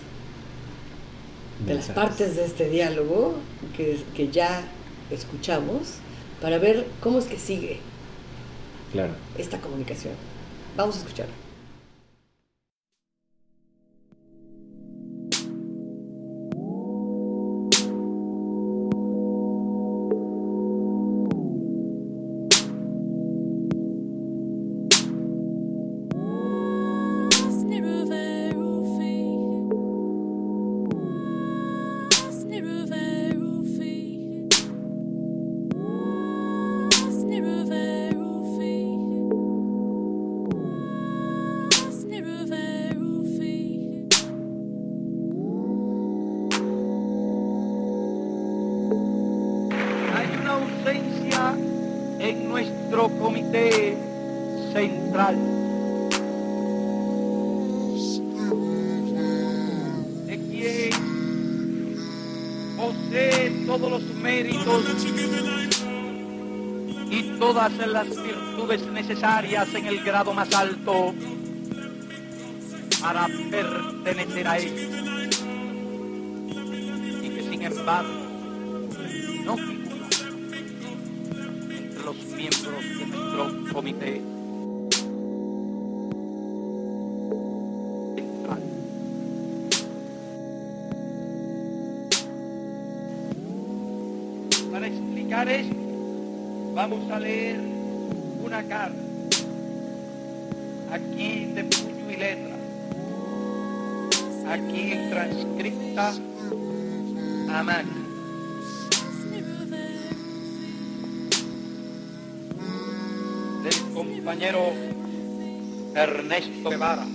de 1.67 1.75
las 1.75 1.89
partes 1.89 2.37
de 2.37 2.45
este 2.45 2.69
diálogo 2.69 3.35
que, 3.77 3.99
que 4.17 4.29
ya 4.29 4.65
escuchamos 5.11 5.99
para 6.41 6.59
ver 6.59 6.87
cómo 7.01 7.19
es 7.19 7.27
que 7.27 7.39
sigue 7.39 7.79
claro. 8.93 9.13
esta 9.39 9.59
comunicación. 9.59 10.15
Vamos 10.77 10.97
a 10.97 10.99
escuchar. 10.99 11.27
En 69.25 69.87
el 69.87 70.05
grado 70.05 70.35
más 70.35 70.53
alto 70.55 71.15
para 73.01 73.27
pertenecer 73.51 74.47
a 74.47 74.59
él. 74.59 74.91
Y 77.23 77.29
que 77.31 77.43
sin 77.51 77.63
embargo 77.63 78.13
no 79.47 79.57
figura 79.57 80.09
entre 81.71 82.05
los 82.05 82.17
miembros 82.17 82.85
de 82.99 83.07
nuestro 83.07 83.73
comité. 83.73 84.21
Para 94.71 94.87
explicar 94.87 95.49
esto, 95.49 95.77
vamos 96.75 97.11
a 97.11 97.19
leer 97.21 97.61
una 98.45 98.63
carta 98.65 99.04
aquí 100.95 101.47
de 101.47 101.65
puño 101.65 102.09
y 102.09 102.17
letra, 102.17 102.57
aquí 104.49 104.95
transcripta 105.11 106.15
a 107.51 107.63
mano. 107.63 108.05
del 113.65 113.81
compañero 113.95 114.61
Ernesto 115.95 116.69
Guevara. 116.69 117.07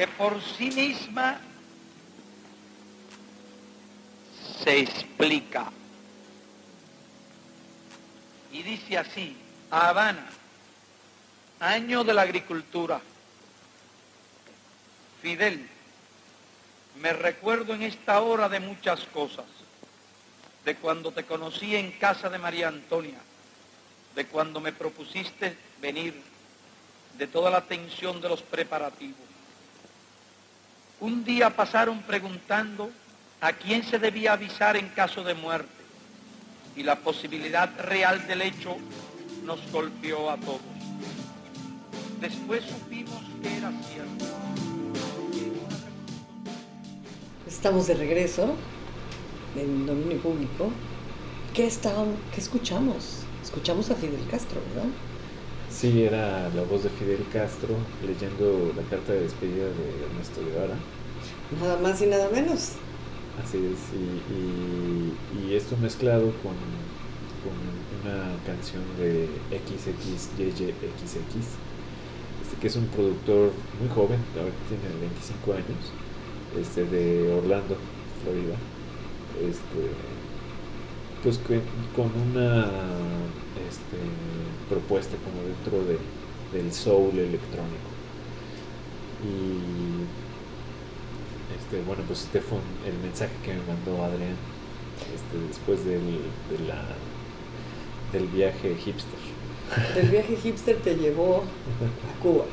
Que 0.00 0.08
por 0.08 0.40
sí 0.42 0.70
misma 0.70 1.38
se 4.64 4.78
explica. 4.78 5.70
Y 8.50 8.62
dice 8.62 8.96
así, 8.96 9.36
Habana, 9.70 10.26
año 11.60 12.02
de 12.02 12.14
la 12.14 12.22
agricultura. 12.22 12.98
Fidel, 15.20 15.68
me 16.98 17.12
recuerdo 17.12 17.74
en 17.74 17.82
esta 17.82 18.22
hora 18.22 18.48
de 18.48 18.58
muchas 18.58 19.04
cosas, 19.04 19.44
de 20.64 20.76
cuando 20.76 21.12
te 21.12 21.24
conocí 21.24 21.76
en 21.76 21.92
casa 21.92 22.30
de 22.30 22.38
María 22.38 22.68
Antonia, 22.68 23.18
de 24.14 24.24
cuando 24.24 24.60
me 24.60 24.72
propusiste 24.72 25.58
venir, 25.82 26.22
de 27.18 27.26
toda 27.26 27.50
la 27.50 27.66
tensión 27.66 28.22
de 28.22 28.30
los 28.30 28.40
preparativos. 28.40 29.29
Un 31.00 31.24
día 31.24 31.48
pasaron 31.48 32.02
preguntando 32.02 32.90
a 33.40 33.54
quién 33.54 33.82
se 33.82 33.98
debía 33.98 34.34
avisar 34.34 34.76
en 34.76 34.88
caso 34.88 35.24
de 35.24 35.32
muerte 35.32 35.68
y 36.76 36.82
la 36.82 36.96
posibilidad 36.96 37.70
real 37.80 38.26
del 38.26 38.42
hecho 38.42 38.76
nos 39.44 39.60
golpeó 39.72 40.30
a 40.30 40.36
todos. 40.36 40.60
Después 42.20 42.64
supimos 42.64 43.22
que 43.42 43.56
era 43.56 43.70
cierto. 43.70 44.26
Estamos 47.48 47.86
de 47.86 47.94
regreso 47.94 48.54
en 49.56 49.86
dominio 49.86 50.18
público. 50.18 50.70
¿Qué, 51.54 51.66
estábamos, 51.66 52.16
¿Qué 52.34 52.42
escuchamos? 52.42 53.24
Escuchamos 53.42 53.90
a 53.90 53.94
Fidel 53.94 54.24
Castro, 54.30 54.60
¿verdad? 54.74 54.90
Sí, 55.70 56.02
era 56.02 56.48
la 56.50 56.62
voz 56.64 56.82
de 56.82 56.90
Fidel 56.90 57.24
Castro 57.32 57.76
leyendo 58.04 58.72
la 58.76 58.82
carta 58.82 59.12
de 59.12 59.22
despedida 59.22 59.66
de 59.66 60.04
Ernesto 60.04 60.40
Guevara. 60.44 60.74
Nada 61.60 61.78
más 61.78 62.02
y 62.02 62.06
nada 62.06 62.28
menos. 62.30 62.72
Así 63.42 63.58
es, 63.58 63.78
y, 63.94 64.34
y- 64.34 65.14
y 65.50 65.54
esto 65.54 65.76
mezclado 65.76 66.32
con, 66.42 66.54
con 67.42 67.54
una 68.02 68.36
canción 68.44 68.82
de 68.98 69.28
XXYYXX, 69.50 71.46
este, 72.42 72.56
que 72.60 72.66
es 72.66 72.76
un 72.76 72.86
productor 72.88 73.52
muy 73.80 73.88
joven, 73.88 74.18
ahora 74.36 74.52
tiene 74.68 74.88
25 75.00 75.52
años, 75.52 75.92
este, 76.60 76.84
de 76.86 77.32
Orlando, 77.32 77.76
Florida. 78.22 78.56
Este, 79.40 79.90
pues 81.22 81.38
que- 81.38 81.62
con 81.94 82.10
una 82.30 82.64
este, 83.68 83.98
propuesta 84.70 85.16
como 85.24 85.42
dentro 85.42 85.84
de, 85.84 85.98
del 86.56 86.72
soul 86.72 87.18
electrónico. 87.18 87.90
Y 89.22 90.06
este, 91.58 91.82
bueno, 91.86 92.02
pues 92.06 92.22
este 92.22 92.40
fue 92.40 92.58
el 92.86 92.96
mensaje 93.02 93.32
que 93.44 93.52
me 93.52 93.60
mandó 93.66 94.02
Adrián 94.02 94.36
este, 95.14 95.46
después 95.48 95.84
del, 95.84 96.00
de 96.00 96.66
la, 96.66 96.84
del 98.12 98.28
viaje 98.28 98.76
hipster. 98.76 99.20
Del 99.94 100.08
viaje 100.08 100.36
hipster 100.36 100.76
te 100.76 100.94
llevó 100.96 101.42
a 101.42 102.22
Cuba. 102.22 102.44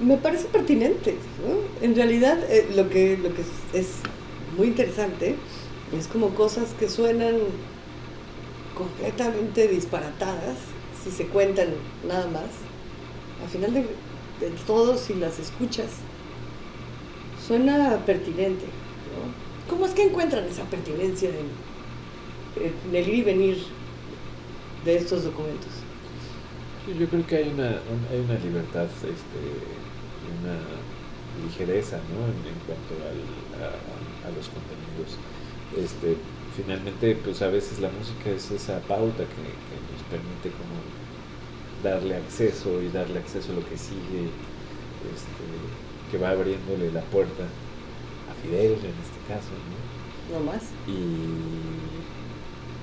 Me 0.00 0.16
parece 0.16 0.46
pertinente. 0.46 1.16
En 1.82 1.94
realidad, 1.94 2.38
eh, 2.48 2.68
lo 2.74 2.88
que, 2.88 3.18
lo 3.18 3.34
que 3.34 3.42
es 3.74 3.96
muy 4.56 4.68
interesante 4.68 5.36
es 5.96 6.06
como 6.06 6.30
cosas 6.30 6.70
que 6.78 6.88
suenan 6.88 7.36
completamente 8.84 9.68
disparatadas, 9.68 10.56
si 11.04 11.10
se 11.10 11.26
cuentan 11.26 11.68
nada 12.06 12.26
más. 12.28 12.50
Al 13.42 13.48
final 13.48 13.74
de, 13.74 13.80
de 13.80 14.50
todo, 14.66 14.96
si 14.96 15.14
las 15.14 15.38
escuchas, 15.38 15.90
suena 17.46 18.04
pertinente. 18.06 18.66
¿Cómo 19.68 19.86
es 19.86 19.92
que 19.92 20.04
encuentran 20.04 20.44
esa 20.44 20.64
pertinencia 20.64 21.30
en, 21.30 22.94
el 22.94 23.08
ir 23.08 23.14
y 23.14 23.22
venir 23.22 23.58
de 24.84 24.96
estos 24.96 25.24
documentos? 25.24 25.70
Yo 26.98 27.08
creo 27.08 27.26
que 27.26 27.36
hay 27.36 27.48
una, 27.50 27.68
un- 27.90 28.06
hay 28.10 28.20
una 28.20 28.38
libertad, 28.38 28.84
este, 28.84 29.40
una 30.40 30.58
ligereza, 31.44 31.98
¿no? 32.10 32.24
En, 32.26 32.38
en 32.52 32.58
cuanto 32.66 32.94
al- 33.04 33.62
a, 33.62 34.28
a 34.28 34.30
los 34.32 34.48
contenidos. 34.48 35.18
Este, 35.76 36.16
finalmente, 36.50 37.16
pues 37.16 37.42
a 37.42 37.48
veces 37.48 37.78
la 37.80 37.90
música 37.90 38.30
es 38.30 38.50
esa 38.50 38.80
pauta 38.86 39.24
que, 39.28 39.36
que 39.66 39.80
nos 39.92 40.02
permite 40.04 40.52
como 40.52 40.94
darle 41.82 42.16
acceso 42.16 42.82
y 42.82 42.90
darle 42.90 43.18
acceso 43.20 43.52
a 43.52 43.54
lo 43.56 43.64
que 43.66 43.78
sigue, 43.78 44.36
este, 45.02 45.70
que 46.10 46.18
va 46.18 46.30
abriéndole 46.30 46.92
la 46.92 47.02
puerta 47.10 47.44
a 48.26 48.34
Fidel 48.34 48.84
en 48.84 48.98
este 49.00 49.20
caso, 49.28 49.50
¿no? 49.68 49.84
No 50.28 50.40
más. 50.40 50.76
Y, 50.86 50.92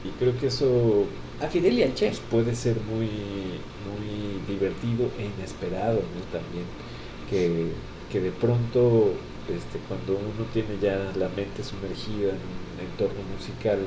y 0.03 0.11
creo 0.19 0.37
que 0.37 0.47
eso 0.47 1.13
A 1.39 1.47
Fidel 1.49 1.77
y 1.79 1.83
al 1.83 1.93
Che. 1.93 2.07
pues 2.07 2.19
puede 2.19 2.55
ser 2.55 2.81
muy, 2.81 3.09
muy 3.85 4.41
divertido 4.47 5.11
e 5.17 5.25
inesperado 5.25 6.09
¿no? 6.13 6.21
también 6.31 6.65
que, 7.29 7.77
que 8.09 8.21
de 8.21 8.31
pronto 8.31 9.21
este, 9.47 9.79
cuando 9.87 10.13
uno 10.17 10.45
tiene 10.53 10.79
ya 10.79 11.11
la 11.15 11.29
mente 11.29 11.63
sumergida 11.63 12.31
en 12.31 12.41
un 12.41 12.66
entorno 12.79 13.21
musical 13.35 13.79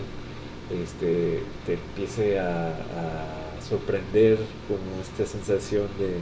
este, 0.71 1.43
te 1.67 1.75
empiece 1.75 2.39
a, 2.39 2.69
a 2.69 3.61
sorprender 3.69 4.39
como 4.69 5.01
esta 5.03 5.27
sensación 5.27 5.89
de, 5.99 6.21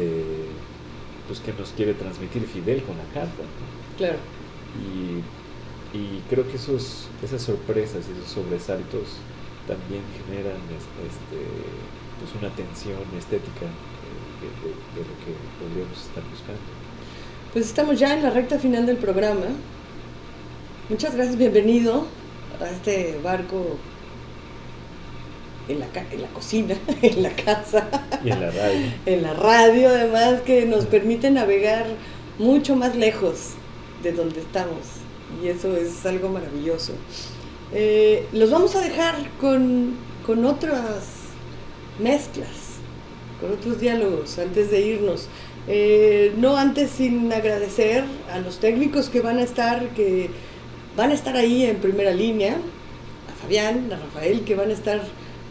de 0.00 0.24
pues 1.26 1.40
que 1.40 1.52
nos 1.54 1.70
quiere 1.70 1.94
transmitir 1.94 2.42
Fidel 2.46 2.82
con 2.82 2.96
la 2.98 3.04
carta 3.14 3.42
¿no? 3.42 3.96
Claro. 3.96 4.18
y, 4.76 5.22
y 5.96 6.20
creo 6.28 6.48
que 6.48 6.56
esos, 6.56 7.08
esas 7.22 7.42
sorpresas 7.42 8.04
y 8.08 8.12
esos 8.18 8.30
sobresaltos 8.32 9.16
también 9.66 10.02
generan 10.26 10.60
es- 10.76 10.90
este, 11.06 11.40
pues 12.18 12.34
una 12.40 12.50
tensión 12.54 12.98
estética 13.18 13.66
eh, 13.66 14.26
de, 14.40 14.48
de- 14.68 14.74
de 14.96 15.00
lo 15.08 15.14
que 15.24 15.32
podríamos 15.60 15.98
estar 15.98 16.22
buscando. 16.30 16.60
Pues 17.52 17.66
estamos 17.66 17.98
ya 17.98 18.14
en 18.16 18.22
la 18.22 18.30
recta 18.30 18.58
final 18.58 18.86
del 18.86 18.96
programa. 18.96 19.46
Muchas 20.92 21.14
gracias, 21.14 21.38
bienvenido 21.38 22.04
a 22.60 22.68
este 22.68 23.18
barco 23.24 23.78
en 25.66 25.80
la, 25.80 25.86
en 26.10 26.20
la 26.20 26.28
cocina, 26.28 26.76
en 27.00 27.22
la 27.22 27.30
casa, 27.30 27.88
Y 28.22 28.28
en 28.30 28.38
la 28.38 28.50
radio. 28.50 28.86
en 29.06 29.22
la 29.22 29.32
radio, 29.32 29.88
además, 29.88 30.42
que 30.42 30.66
nos 30.66 30.84
permite 30.84 31.30
navegar 31.30 31.86
mucho 32.38 32.76
más 32.76 32.94
lejos 32.94 33.52
de 34.02 34.12
donde 34.12 34.40
estamos. 34.40 34.80
Y 35.42 35.48
eso 35.48 35.74
es 35.74 36.04
algo 36.04 36.28
maravilloso. 36.28 36.92
Eh, 37.72 38.26
los 38.34 38.50
vamos 38.50 38.76
a 38.76 38.82
dejar 38.82 39.14
con, 39.40 39.94
con 40.26 40.44
otras 40.44 41.06
mezclas, 42.00 42.76
con 43.40 43.50
otros 43.50 43.80
diálogos 43.80 44.38
antes 44.38 44.70
de 44.70 44.82
irnos. 44.82 45.26
Eh, 45.68 46.34
no 46.36 46.58
antes 46.58 46.90
sin 46.90 47.32
agradecer 47.32 48.04
a 48.30 48.40
los 48.40 48.58
técnicos 48.58 49.08
que 49.08 49.22
van 49.22 49.38
a 49.38 49.42
estar, 49.42 49.88
que 49.94 50.51
van 50.96 51.10
a 51.10 51.14
estar 51.14 51.36
ahí 51.36 51.64
en 51.64 51.76
primera 51.76 52.12
línea, 52.12 52.54
a 52.54 53.42
Fabián, 53.42 53.90
a 53.92 53.96
Rafael, 53.96 54.44
que 54.44 54.54
van 54.54 54.70
a 54.70 54.72
estar 54.72 55.00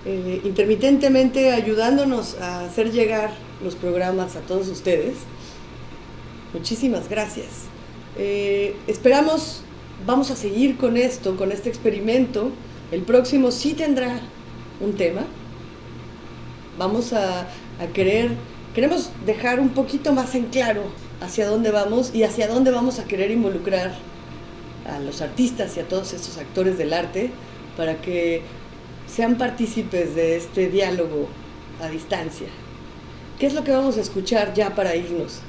eh, 0.05 0.41
intermitentemente 0.43 1.51
ayudándonos 1.51 2.35
a 2.39 2.65
hacer 2.65 2.91
llegar 2.91 3.31
los 3.63 3.75
programas 3.75 4.35
a 4.35 4.41
todos 4.41 4.67
ustedes. 4.67 5.15
Muchísimas 6.53 7.09
gracias. 7.09 7.47
Eh, 8.17 8.75
esperamos, 8.87 9.61
vamos 10.05 10.31
a 10.31 10.35
seguir 10.35 10.77
con 10.77 10.97
esto, 10.97 11.37
con 11.37 11.51
este 11.51 11.69
experimento. 11.69 12.51
El 12.91 13.03
próximo 13.03 13.51
sí 13.51 13.73
tendrá 13.73 14.19
un 14.79 14.93
tema. 14.95 15.23
Vamos 16.77 17.13
a, 17.13 17.41
a 17.41 17.87
querer, 17.93 18.31
queremos 18.73 19.11
dejar 19.25 19.59
un 19.59 19.69
poquito 19.69 20.13
más 20.13 20.35
en 20.35 20.45
claro 20.45 20.83
hacia 21.21 21.47
dónde 21.47 21.71
vamos 21.71 22.13
y 22.13 22.23
hacia 22.23 22.47
dónde 22.47 22.71
vamos 22.71 22.99
a 22.99 23.05
querer 23.05 23.31
involucrar 23.31 23.93
a 24.87 24.99
los 24.99 25.21
artistas 25.21 25.77
y 25.77 25.79
a 25.79 25.87
todos 25.87 26.13
estos 26.13 26.37
actores 26.37 26.77
del 26.77 26.93
arte 26.93 27.31
para 27.77 28.01
que 28.01 28.41
sean 29.07 29.37
partícipes 29.37 30.15
de 30.15 30.37
este 30.37 30.69
diálogo 30.69 31.27
a 31.81 31.89
distancia. 31.89 32.47
¿Qué 33.39 33.47
es 33.47 33.53
lo 33.53 33.63
que 33.63 33.71
vamos 33.71 33.97
a 33.97 34.01
escuchar 34.01 34.53
ya 34.53 34.75
para 34.75 34.95
irnos? 34.95 35.41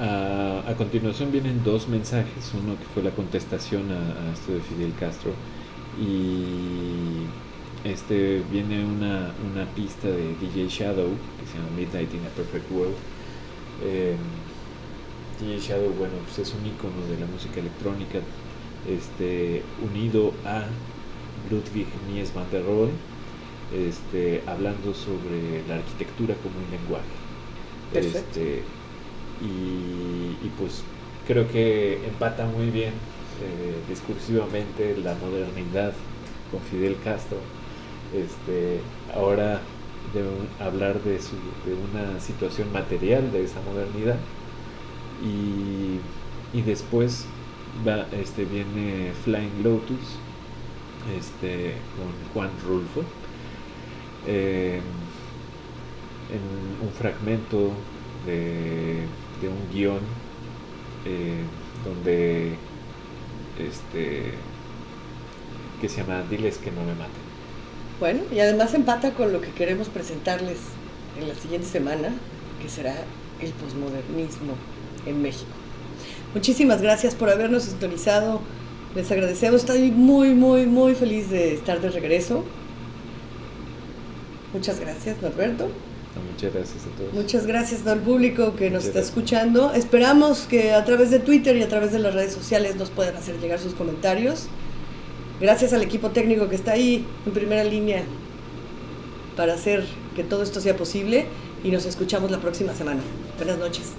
A, 0.00 0.74
continuación 0.76 1.30
vienen 1.30 1.62
dos 1.62 1.86
mensajes, 1.86 2.50
uno 2.54 2.76
que 2.76 2.84
fue 2.94 3.02
la 3.02 3.10
contestación 3.10 3.92
a, 3.92 4.32
esto 4.32 4.52
de 4.52 4.60
Fidel 4.60 4.92
Castro 4.98 5.32
y 6.00 7.26
este 7.88 8.42
viene 8.50 8.84
una, 8.84 9.32
una, 9.50 9.66
pista 9.74 10.08
de 10.08 10.34
DJ 10.40 10.68
Shadow 10.68 11.10
que 11.38 11.46
se 11.46 11.58
llama 11.58 11.70
Midnight 11.76 12.12
in 12.14 12.20
a 12.26 12.30
Perfect 12.30 12.70
World. 12.72 12.94
Eh, 13.84 14.16
DJ 15.40 15.60
Shadow, 15.60 15.92
bueno, 15.98 16.14
pues 16.24 16.38
es 16.38 16.54
un 16.54 16.66
icono 16.66 17.06
de 17.08 17.20
la 17.20 17.26
música 17.26 17.60
electrónica, 17.60 18.18
este, 18.88 19.62
unido 19.82 20.32
a 20.44 20.64
Ludwig 21.50 21.86
Mies 22.08 22.32
van 22.34 22.50
der 22.50 22.64
Rohe, 22.64 22.90
este, 23.72 24.42
hablando 24.46 24.92
sobre 24.94 25.66
la 25.68 25.76
arquitectura 25.76 26.34
como 26.42 26.56
un 26.58 26.70
lenguaje. 26.70 27.22
Este, 27.94 28.62
y, 29.40 30.48
pues 30.58 30.82
creo 31.26 31.48
que 31.50 32.04
empata 32.06 32.46
muy 32.46 32.70
bien 32.70 32.92
eh, 33.40 33.74
discursivamente 33.88 34.96
la 34.96 35.14
modernidad 35.14 35.92
con 36.50 36.60
Fidel 36.60 36.96
Castro. 37.02 37.38
Este, 38.14 38.80
ahora 39.14 39.60
de 40.12 40.64
hablar 40.64 41.00
de, 41.02 41.20
su, 41.20 41.36
de 41.64 41.74
una 41.90 42.20
situación 42.20 42.72
material 42.72 43.32
de 43.32 43.44
esa 43.44 43.60
modernidad 43.62 44.18
y, 45.24 46.00
y 46.56 46.62
después 46.62 47.26
va, 47.86 48.06
este, 48.12 48.44
viene 48.44 49.12
Flying 49.24 49.62
Lotus 49.62 50.18
este, 51.18 51.74
con 51.96 52.32
Juan 52.32 52.50
Rulfo 52.66 53.02
eh, 54.26 54.80
en 56.30 56.86
un 56.86 56.92
fragmento 56.92 57.72
de, 58.26 59.04
un 59.42 59.74
guion 59.74 60.00
eh, 61.04 61.42
donde 61.84 62.56
este 63.58 64.34
que 65.80 65.88
se 65.88 66.00
llama 66.00 66.22
Diles 66.30 66.58
que 66.58 66.70
no 66.70 66.84
me 66.84 66.92
maten. 66.92 67.22
Bueno, 67.98 68.22
y 68.32 68.38
además 68.38 68.72
empata 68.74 69.14
con 69.14 69.32
lo 69.32 69.40
que 69.40 69.50
queremos 69.50 69.88
presentarles 69.88 70.58
en 71.20 71.28
la 71.28 71.34
siguiente 71.34 71.66
semana, 71.66 72.10
que 72.60 72.68
será 72.68 72.94
el 73.40 73.50
posmodernismo 73.50 74.54
en 75.06 75.22
México. 75.22 75.61
Muchísimas 76.34 76.80
gracias 76.80 77.14
por 77.14 77.30
habernos 77.30 77.64
sintonizado 77.64 78.40
les 78.94 79.10
agradecemos, 79.10 79.62
estoy 79.62 79.90
muy, 79.90 80.34
muy, 80.34 80.66
muy 80.66 80.94
feliz 80.94 81.30
de 81.30 81.54
estar 81.54 81.80
de 81.80 81.88
regreso. 81.88 82.44
Muchas 84.52 84.80
gracias, 84.80 85.22
Norberto. 85.22 85.68
Muchas 86.30 86.52
gracias 86.52 86.84
a 86.84 86.98
todos. 86.98 87.14
Muchas 87.14 87.46
gracias 87.46 87.86
al 87.86 88.00
público 88.00 88.54
que 88.54 88.68
nos 88.68 88.84
está 88.84 89.00
escuchando. 89.00 89.72
Esperamos 89.72 90.40
que 90.40 90.72
a 90.72 90.84
través 90.84 91.10
de 91.10 91.20
Twitter 91.20 91.56
y 91.56 91.62
a 91.62 91.68
través 91.68 91.90
de 91.92 92.00
las 92.00 92.12
redes 92.12 92.34
sociales 92.34 92.76
nos 92.76 92.90
puedan 92.90 93.16
hacer 93.16 93.40
llegar 93.40 93.58
sus 93.58 93.72
comentarios. 93.72 94.48
Gracias 95.40 95.72
al 95.72 95.82
equipo 95.82 96.10
técnico 96.10 96.50
que 96.50 96.56
está 96.56 96.72
ahí 96.72 97.06
en 97.24 97.32
primera 97.32 97.64
línea 97.64 98.02
para 99.36 99.54
hacer 99.54 99.84
que 100.14 100.22
todo 100.22 100.42
esto 100.42 100.60
sea 100.60 100.76
posible 100.76 101.24
y 101.64 101.70
nos 101.70 101.86
escuchamos 101.86 102.30
la 102.30 102.40
próxima 102.40 102.74
semana. 102.74 103.00
Buenas 103.38 103.56
noches. 103.56 103.92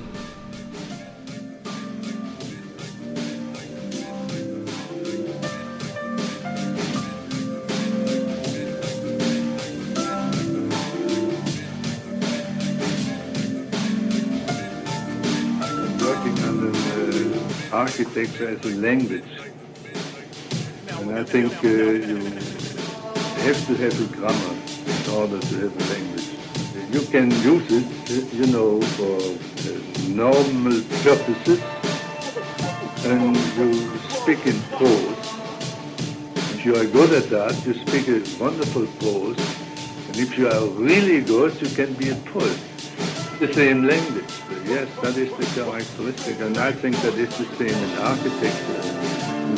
Architecture 17.94 18.50
as 18.50 18.66
a 18.66 18.76
language. 18.78 19.32
And 21.00 21.16
I 21.16 21.24
think 21.24 21.54
uh, 21.64 21.68
you 21.68 22.18
have 23.46 23.68
to 23.68 23.76
have 23.76 23.96
a 24.02 24.16
grammar 24.16 24.56
in 24.88 25.12
order 25.14 25.40
to 25.40 25.56
have 25.62 25.74
a 25.78 25.86
language. 25.94 26.30
You 26.90 27.02
can 27.14 27.30
use 27.44 27.70
it, 27.70 28.34
you 28.34 28.48
know, 28.48 28.82
for 28.98 29.18
uh, 29.22 29.78
normal 30.10 30.82
purposes, 31.04 31.62
and 33.06 33.38
you 33.58 34.00
speak 34.10 34.44
in 34.48 34.60
prose. 34.76 35.24
If 36.56 36.66
you 36.66 36.76
are 36.76 36.86
good 36.86 37.14
at 37.14 37.30
that, 37.30 37.64
you 37.64 37.76
speak 37.76 38.08
a 38.08 38.44
wonderful 38.44 38.88
prose, 38.98 39.38
and 40.08 40.18
if 40.18 40.36
you 40.36 40.50
are 40.50 40.66
really 40.66 41.22
good, 41.22 41.62
you 41.62 41.68
can 41.68 41.94
be 41.94 42.10
a 42.10 42.16
poet. 42.34 42.58
The 43.40 43.54
same 43.54 43.86
language. 43.86 44.23
Yes, 44.66 44.90
that 45.02 45.16
is 45.16 45.32
the 45.38 45.46
characteristic, 45.56 46.40
and 46.42 46.58
I 46.58 46.74
think 46.74 46.96
that 46.98 47.14
is 47.16 47.30
the 47.38 47.46
same 47.56 47.70
in 47.70 47.98
architecture. 48.00 48.84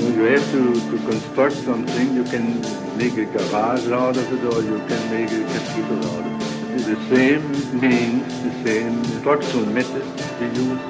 You, 0.04 0.24
have 0.34 0.52
to, 0.52 0.74
to 0.92 0.98
construct 1.10 1.56
something, 1.56 2.16
you 2.16 2.24
can 2.26 2.62
make 2.98 3.18
a 3.18 3.26
garage 3.26 3.88
out 3.88 4.16
of 4.16 4.32
it, 4.32 4.44
or 4.54 4.62
you 4.62 4.78
can 4.88 5.02
make 5.10 5.32
a 5.32 5.44
cathedral 5.54 6.06
out 6.12 6.26
of 6.26 6.76
it. 6.76 6.86
The 6.86 7.16
same 7.16 7.80
means, 7.80 8.28
the 8.44 8.64
same 8.64 9.04
structural 9.20 9.66
method 9.66 10.06
we 10.40 10.48
use 10.54 10.82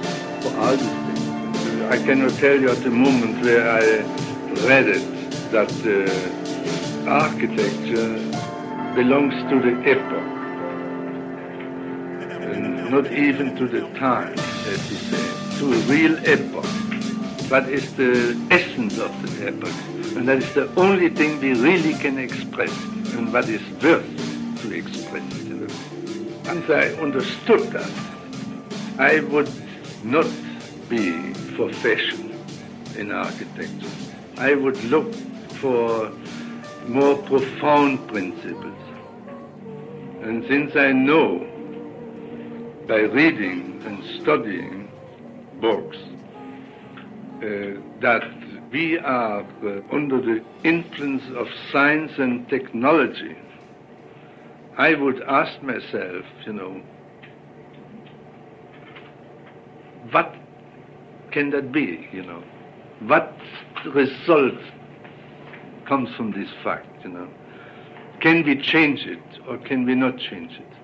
for 0.44 0.58
all 0.60 0.76
these 0.76 1.00
things. 1.08 1.82
I 1.84 1.98
cannot 2.04 2.32
tell 2.40 2.60
you 2.60 2.70
at 2.72 2.84
the 2.84 2.90
moment 2.90 3.42
where 3.44 3.70
I 3.70 3.82
read 4.68 4.88
it 4.90 5.06
that 5.52 5.72
uh, 5.86 7.10
architecture 7.10 8.16
belongs 8.94 9.36
to 9.52 9.60
the 9.62 9.90
epoch 9.90 10.35
not 12.90 13.12
even 13.12 13.56
to 13.56 13.68
the 13.68 13.82
time, 14.00 14.34
as 14.34 14.90
he 14.90 14.96
said, 14.96 15.60
to 15.60 15.74
a 15.74 15.78
real 15.92 16.18
epoch. 16.26 16.66
That 17.50 17.70
is 17.70 17.94
the 17.96 18.36
essence 18.52 18.98
of 18.98 19.12
the 19.22 19.48
epoch. 19.48 19.74
And 20.16 20.28
that 20.28 20.38
is 20.38 20.54
the 20.54 20.74
only 20.76 21.10
thing 21.10 21.40
we 21.40 21.54
really 21.54 21.94
can 21.94 22.18
express, 22.18 22.72
and 23.14 23.32
what 23.32 23.50
is 23.50 23.62
worth 23.84 24.62
to 24.62 24.72
express. 24.72 25.24
Once 26.46 26.70
I 26.70 26.94
understood 27.02 27.72
that, 27.72 27.92
I 29.00 29.20
would 29.20 29.52
not 30.04 30.28
be 30.90 31.34
for 31.56 31.74
fashion 31.74 32.32
in 32.96 33.12
architecture. 33.12 33.90
I 34.38 34.54
would 34.54 34.82
look 34.86 35.14
for 35.60 36.12
more 36.88 37.18
profound 37.18 38.08
principles. 38.08 38.78
And 40.22 40.46
since 40.48 40.76
I 40.76 40.92
know 40.92 41.46
by 42.88 43.00
reading 43.00 43.82
and 43.86 44.04
studying 44.22 44.90
books 45.60 45.98
uh, 47.42 47.80
that 48.02 48.24
we 48.72 48.98
are 49.00 49.42
uh, 49.42 49.82
under 49.96 50.22
the 50.22 50.44
influence 50.64 51.24
of 51.36 51.48
science 51.72 52.12
and 52.18 52.48
technology, 52.50 53.36
I 54.78 54.94
would 54.96 55.22
ask 55.24 55.62
myself, 55.64 56.26
you 56.46 56.54
know, 56.54 56.82
what 60.12 60.36
can 61.32 61.50
that 61.52 61.72
be, 61.72 62.08
you 62.12 62.24
know? 62.24 62.44
What 63.02 63.34
result 63.94 64.54
comes 65.88 66.10
from 66.16 66.32
this 66.32 66.50
fact, 66.64 67.04
you 67.04 67.10
know? 67.10 67.30
Can 68.22 68.44
we 68.44 68.62
change 68.62 69.06
it 69.06 69.40
or 69.48 69.58
can 69.58 69.86
we 69.86 69.96
not 69.96 70.18
change 70.18 70.54
it? 70.54 70.75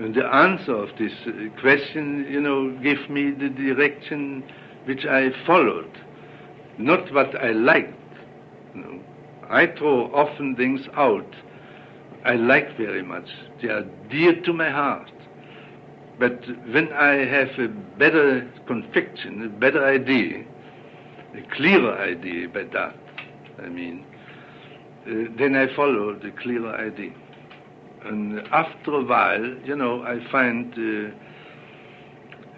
And 0.00 0.14
the 0.14 0.26
answer 0.26 0.74
of 0.74 0.88
this 0.98 1.12
uh, 1.26 1.60
question, 1.60 2.26
you 2.28 2.40
know, 2.40 2.70
gave 2.82 3.08
me 3.10 3.30
the 3.30 3.50
direction 3.50 4.42
which 4.86 5.04
I 5.04 5.28
followed, 5.46 5.90
not 6.78 7.12
what 7.12 7.34
I 7.36 7.52
liked. 7.52 7.94
You 8.74 8.80
know. 8.80 9.00
I 9.48 9.66
throw 9.66 10.12
often 10.14 10.56
things 10.56 10.80
out 10.96 11.26
I 12.24 12.34
like 12.34 12.76
very 12.76 13.02
much. 13.02 13.28
They 13.62 13.68
are 13.68 13.84
dear 14.10 14.40
to 14.42 14.52
my 14.52 14.70
heart. 14.70 15.10
But 16.18 16.44
when 16.70 16.92
I 16.92 17.24
have 17.24 17.48
a 17.58 17.68
better 17.98 18.50
conviction, 18.66 19.44
a 19.44 19.48
better 19.48 19.86
idea, 19.86 20.44
a 21.34 21.56
clearer 21.56 21.96
idea 21.98 22.48
by 22.48 22.64
that, 22.74 22.96
I 23.62 23.68
mean, 23.68 24.04
uh, 25.06 25.34
then 25.38 25.56
I 25.56 25.74
follow 25.74 26.14
the 26.14 26.30
clearer 26.42 26.74
idea. 26.76 27.14
And 28.04 28.40
after 28.50 28.92
a 28.94 29.04
while, 29.04 29.44
you 29.64 29.76
know, 29.76 30.02
I 30.02 30.20
find 30.30 30.72
uh, 30.72 31.10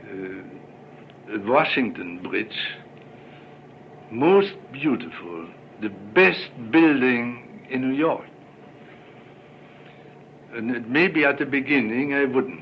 uh, 0.09 1.38
Washington 1.45 2.22
Bridge 2.22 2.57
most 4.11 4.53
beautiful, 4.72 5.49
the 5.80 5.88
best 5.88 6.51
building 6.70 7.66
in 7.70 7.80
New 7.80 7.97
York. 7.97 8.26
And 10.55 10.88
maybe 10.88 11.24
at 11.24 11.38
the 11.38 11.47
beginning 11.47 12.14
I 12.14 12.24
wouldn't. 12.24 12.61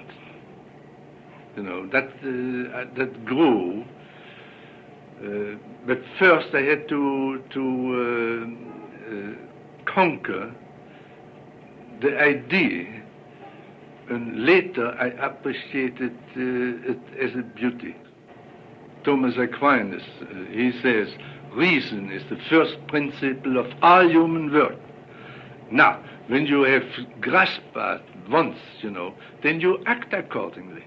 You 1.57 1.64
know, 1.64 1.87
that, 1.89 2.05
uh, 2.05 2.85
that 2.97 3.24
grew. 3.24 3.85
Uh, 5.22 5.59
but 5.87 5.99
first 6.18 6.55
I 6.55 6.62
had 6.62 6.89
to, 6.89 7.43
to 7.51 7.62
uh, 7.97 9.12
uh 9.12 9.35
conquer 9.93 10.55
the 12.01 12.18
idea, 12.18 13.03
and 14.09 14.44
later 14.44 14.88
I 14.98 15.09
appreciated 15.24 16.12
uh, 16.36 16.90
it 16.92 17.01
as 17.20 17.34
a 17.34 17.42
beauty. 17.42 17.96
Thomas 19.05 19.36
Aquinas, 19.38 20.03
uh, 20.20 20.26
he 20.51 20.72
says, 20.82 21.09
reason 21.53 22.11
is 22.11 22.22
the 22.28 22.38
first 22.48 22.76
principle 22.88 23.59
of 23.59 23.66
all 23.82 24.09
human 24.09 24.53
work. 24.53 24.78
Now, 25.70 26.03
when 26.28 26.46
you 26.46 26.62
have 26.62 26.82
grasped 27.20 27.74
that 27.74 28.03
once, 28.28 28.59
you 28.82 28.90
know, 28.90 29.14
then 29.42 29.61
you 29.61 29.82
act 29.86 30.12
accordingly. 30.12 30.84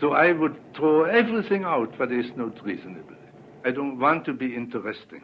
So 0.00 0.12
I 0.12 0.32
would 0.32 0.56
throw 0.74 1.04
everything 1.04 1.64
out 1.64 1.98
what 1.98 2.10
is 2.12 2.26
not 2.36 2.64
reasonable. 2.64 3.16
I 3.64 3.70
don't 3.70 3.98
want 3.98 4.24
to 4.24 4.32
be 4.32 4.54
interesting. 4.54 5.22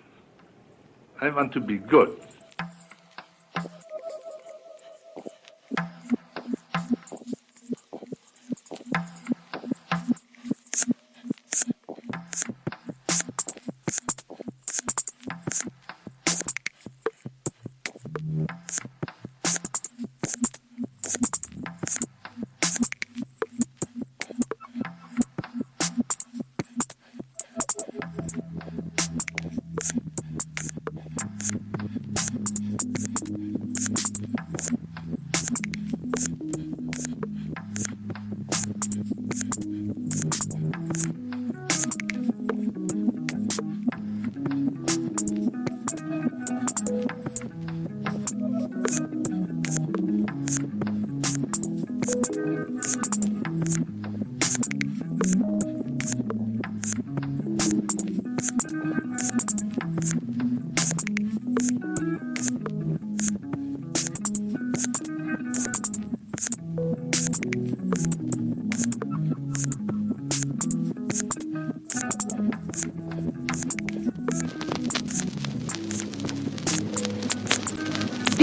I 1.21 1.31
want 1.31 1.53
to 1.55 1.61
be 1.61 1.79
good. 1.79 2.17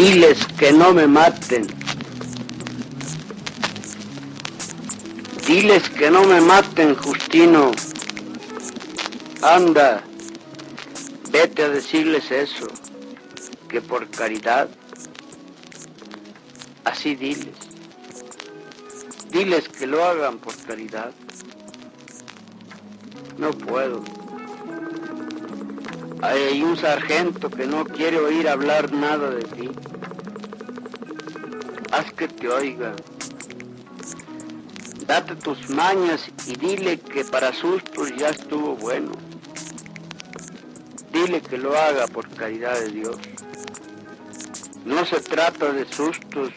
Diles 0.05 0.45
que 0.59 0.71
no 0.71 0.93
me 0.93 1.07
maten. 1.07 1.65
Diles 5.47 5.89
que 5.89 6.11
no 6.11 6.23
me 6.25 6.41
maten, 6.41 6.93
Justino. 6.95 7.71
Anda, 9.41 10.03
vete 11.31 11.63
a 11.63 11.69
decirles 11.69 12.29
eso, 12.29 12.67
que 13.67 13.81
por 13.81 14.07
caridad, 14.11 14.69
así 16.83 17.15
diles. 17.15 17.57
Diles 19.31 19.67
que 19.69 19.87
lo 19.87 20.05
hagan 20.05 20.37
por 20.37 20.55
caridad. 20.67 21.13
No 23.39 23.49
puedo. 23.49 24.03
Hay 26.21 26.63
un 26.63 26.77
sargento 26.77 27.49
que 27.49 27.65
no 27.67 27.85
quiere 27.85 28.19
oír 28.19 28.47
hablar 28.47 28.91
nada 28.91 29.29
de 29.31 29.43
ti. 29.43 29.71
Haz 31.95 32.11
que 32.11 32.27
te 32.27 32.49
oiga. 32.49 32.93
Date 35.07 35.33
tus 35.37 35.69
mañas 35.69 36.29
y 36.45 36.53
dile 36.57 36.99
que 36.99 37.23
para 37.23 37.53
sustos 37.53 38.13
ya 38.17 38.31
estuvo 38.31 38.75
bueno. 38.75 39.13
Dile 41.13 41.39
que 41.39 41.57
lo 41.57 41.73
haga 41.73 42.05
por 42.07 42.27
caridad 42.31 42.77
de 42.81 42.89
Dios. 42.89 43.15
No 44.83 45.05
se 45.05 45.21
trata 45.21 45.71
de 45.71 45.85
sustos. 45.85 46.49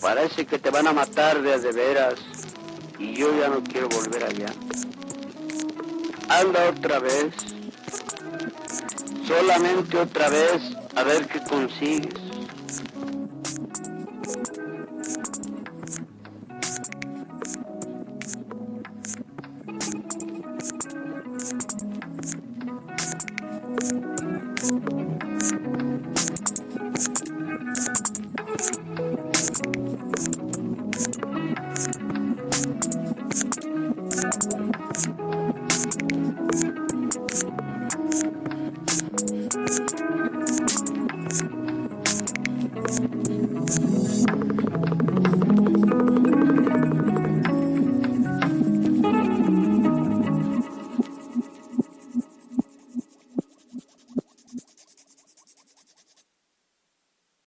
Parece 0.00 0.46
que 0.46 0.60
te 0.60 0.70
van 0.70 0.86
a 0.86 0.92
matar 0.92 1.42
de 1.42 1.58
de 1.58 1.72
veras 1.72 2.14
y 2.96 3.14
yo 3.14 3.36
ya 3.40 3.48
no 3.48 3.64
quiero 3.64 3.88
volver 3.88 4.22
allá. 4.22 4.52
Anda 6.28 6.70
otra 6.70 7.00
vez 7.00 7.34
solamente 9.26 9.98
otra 9.98 10.28
vez 10.28 10.62
a 10.94 11.02
ver 11.02 11.26
qué 11.26 11.40
consigues. 11.40 12.27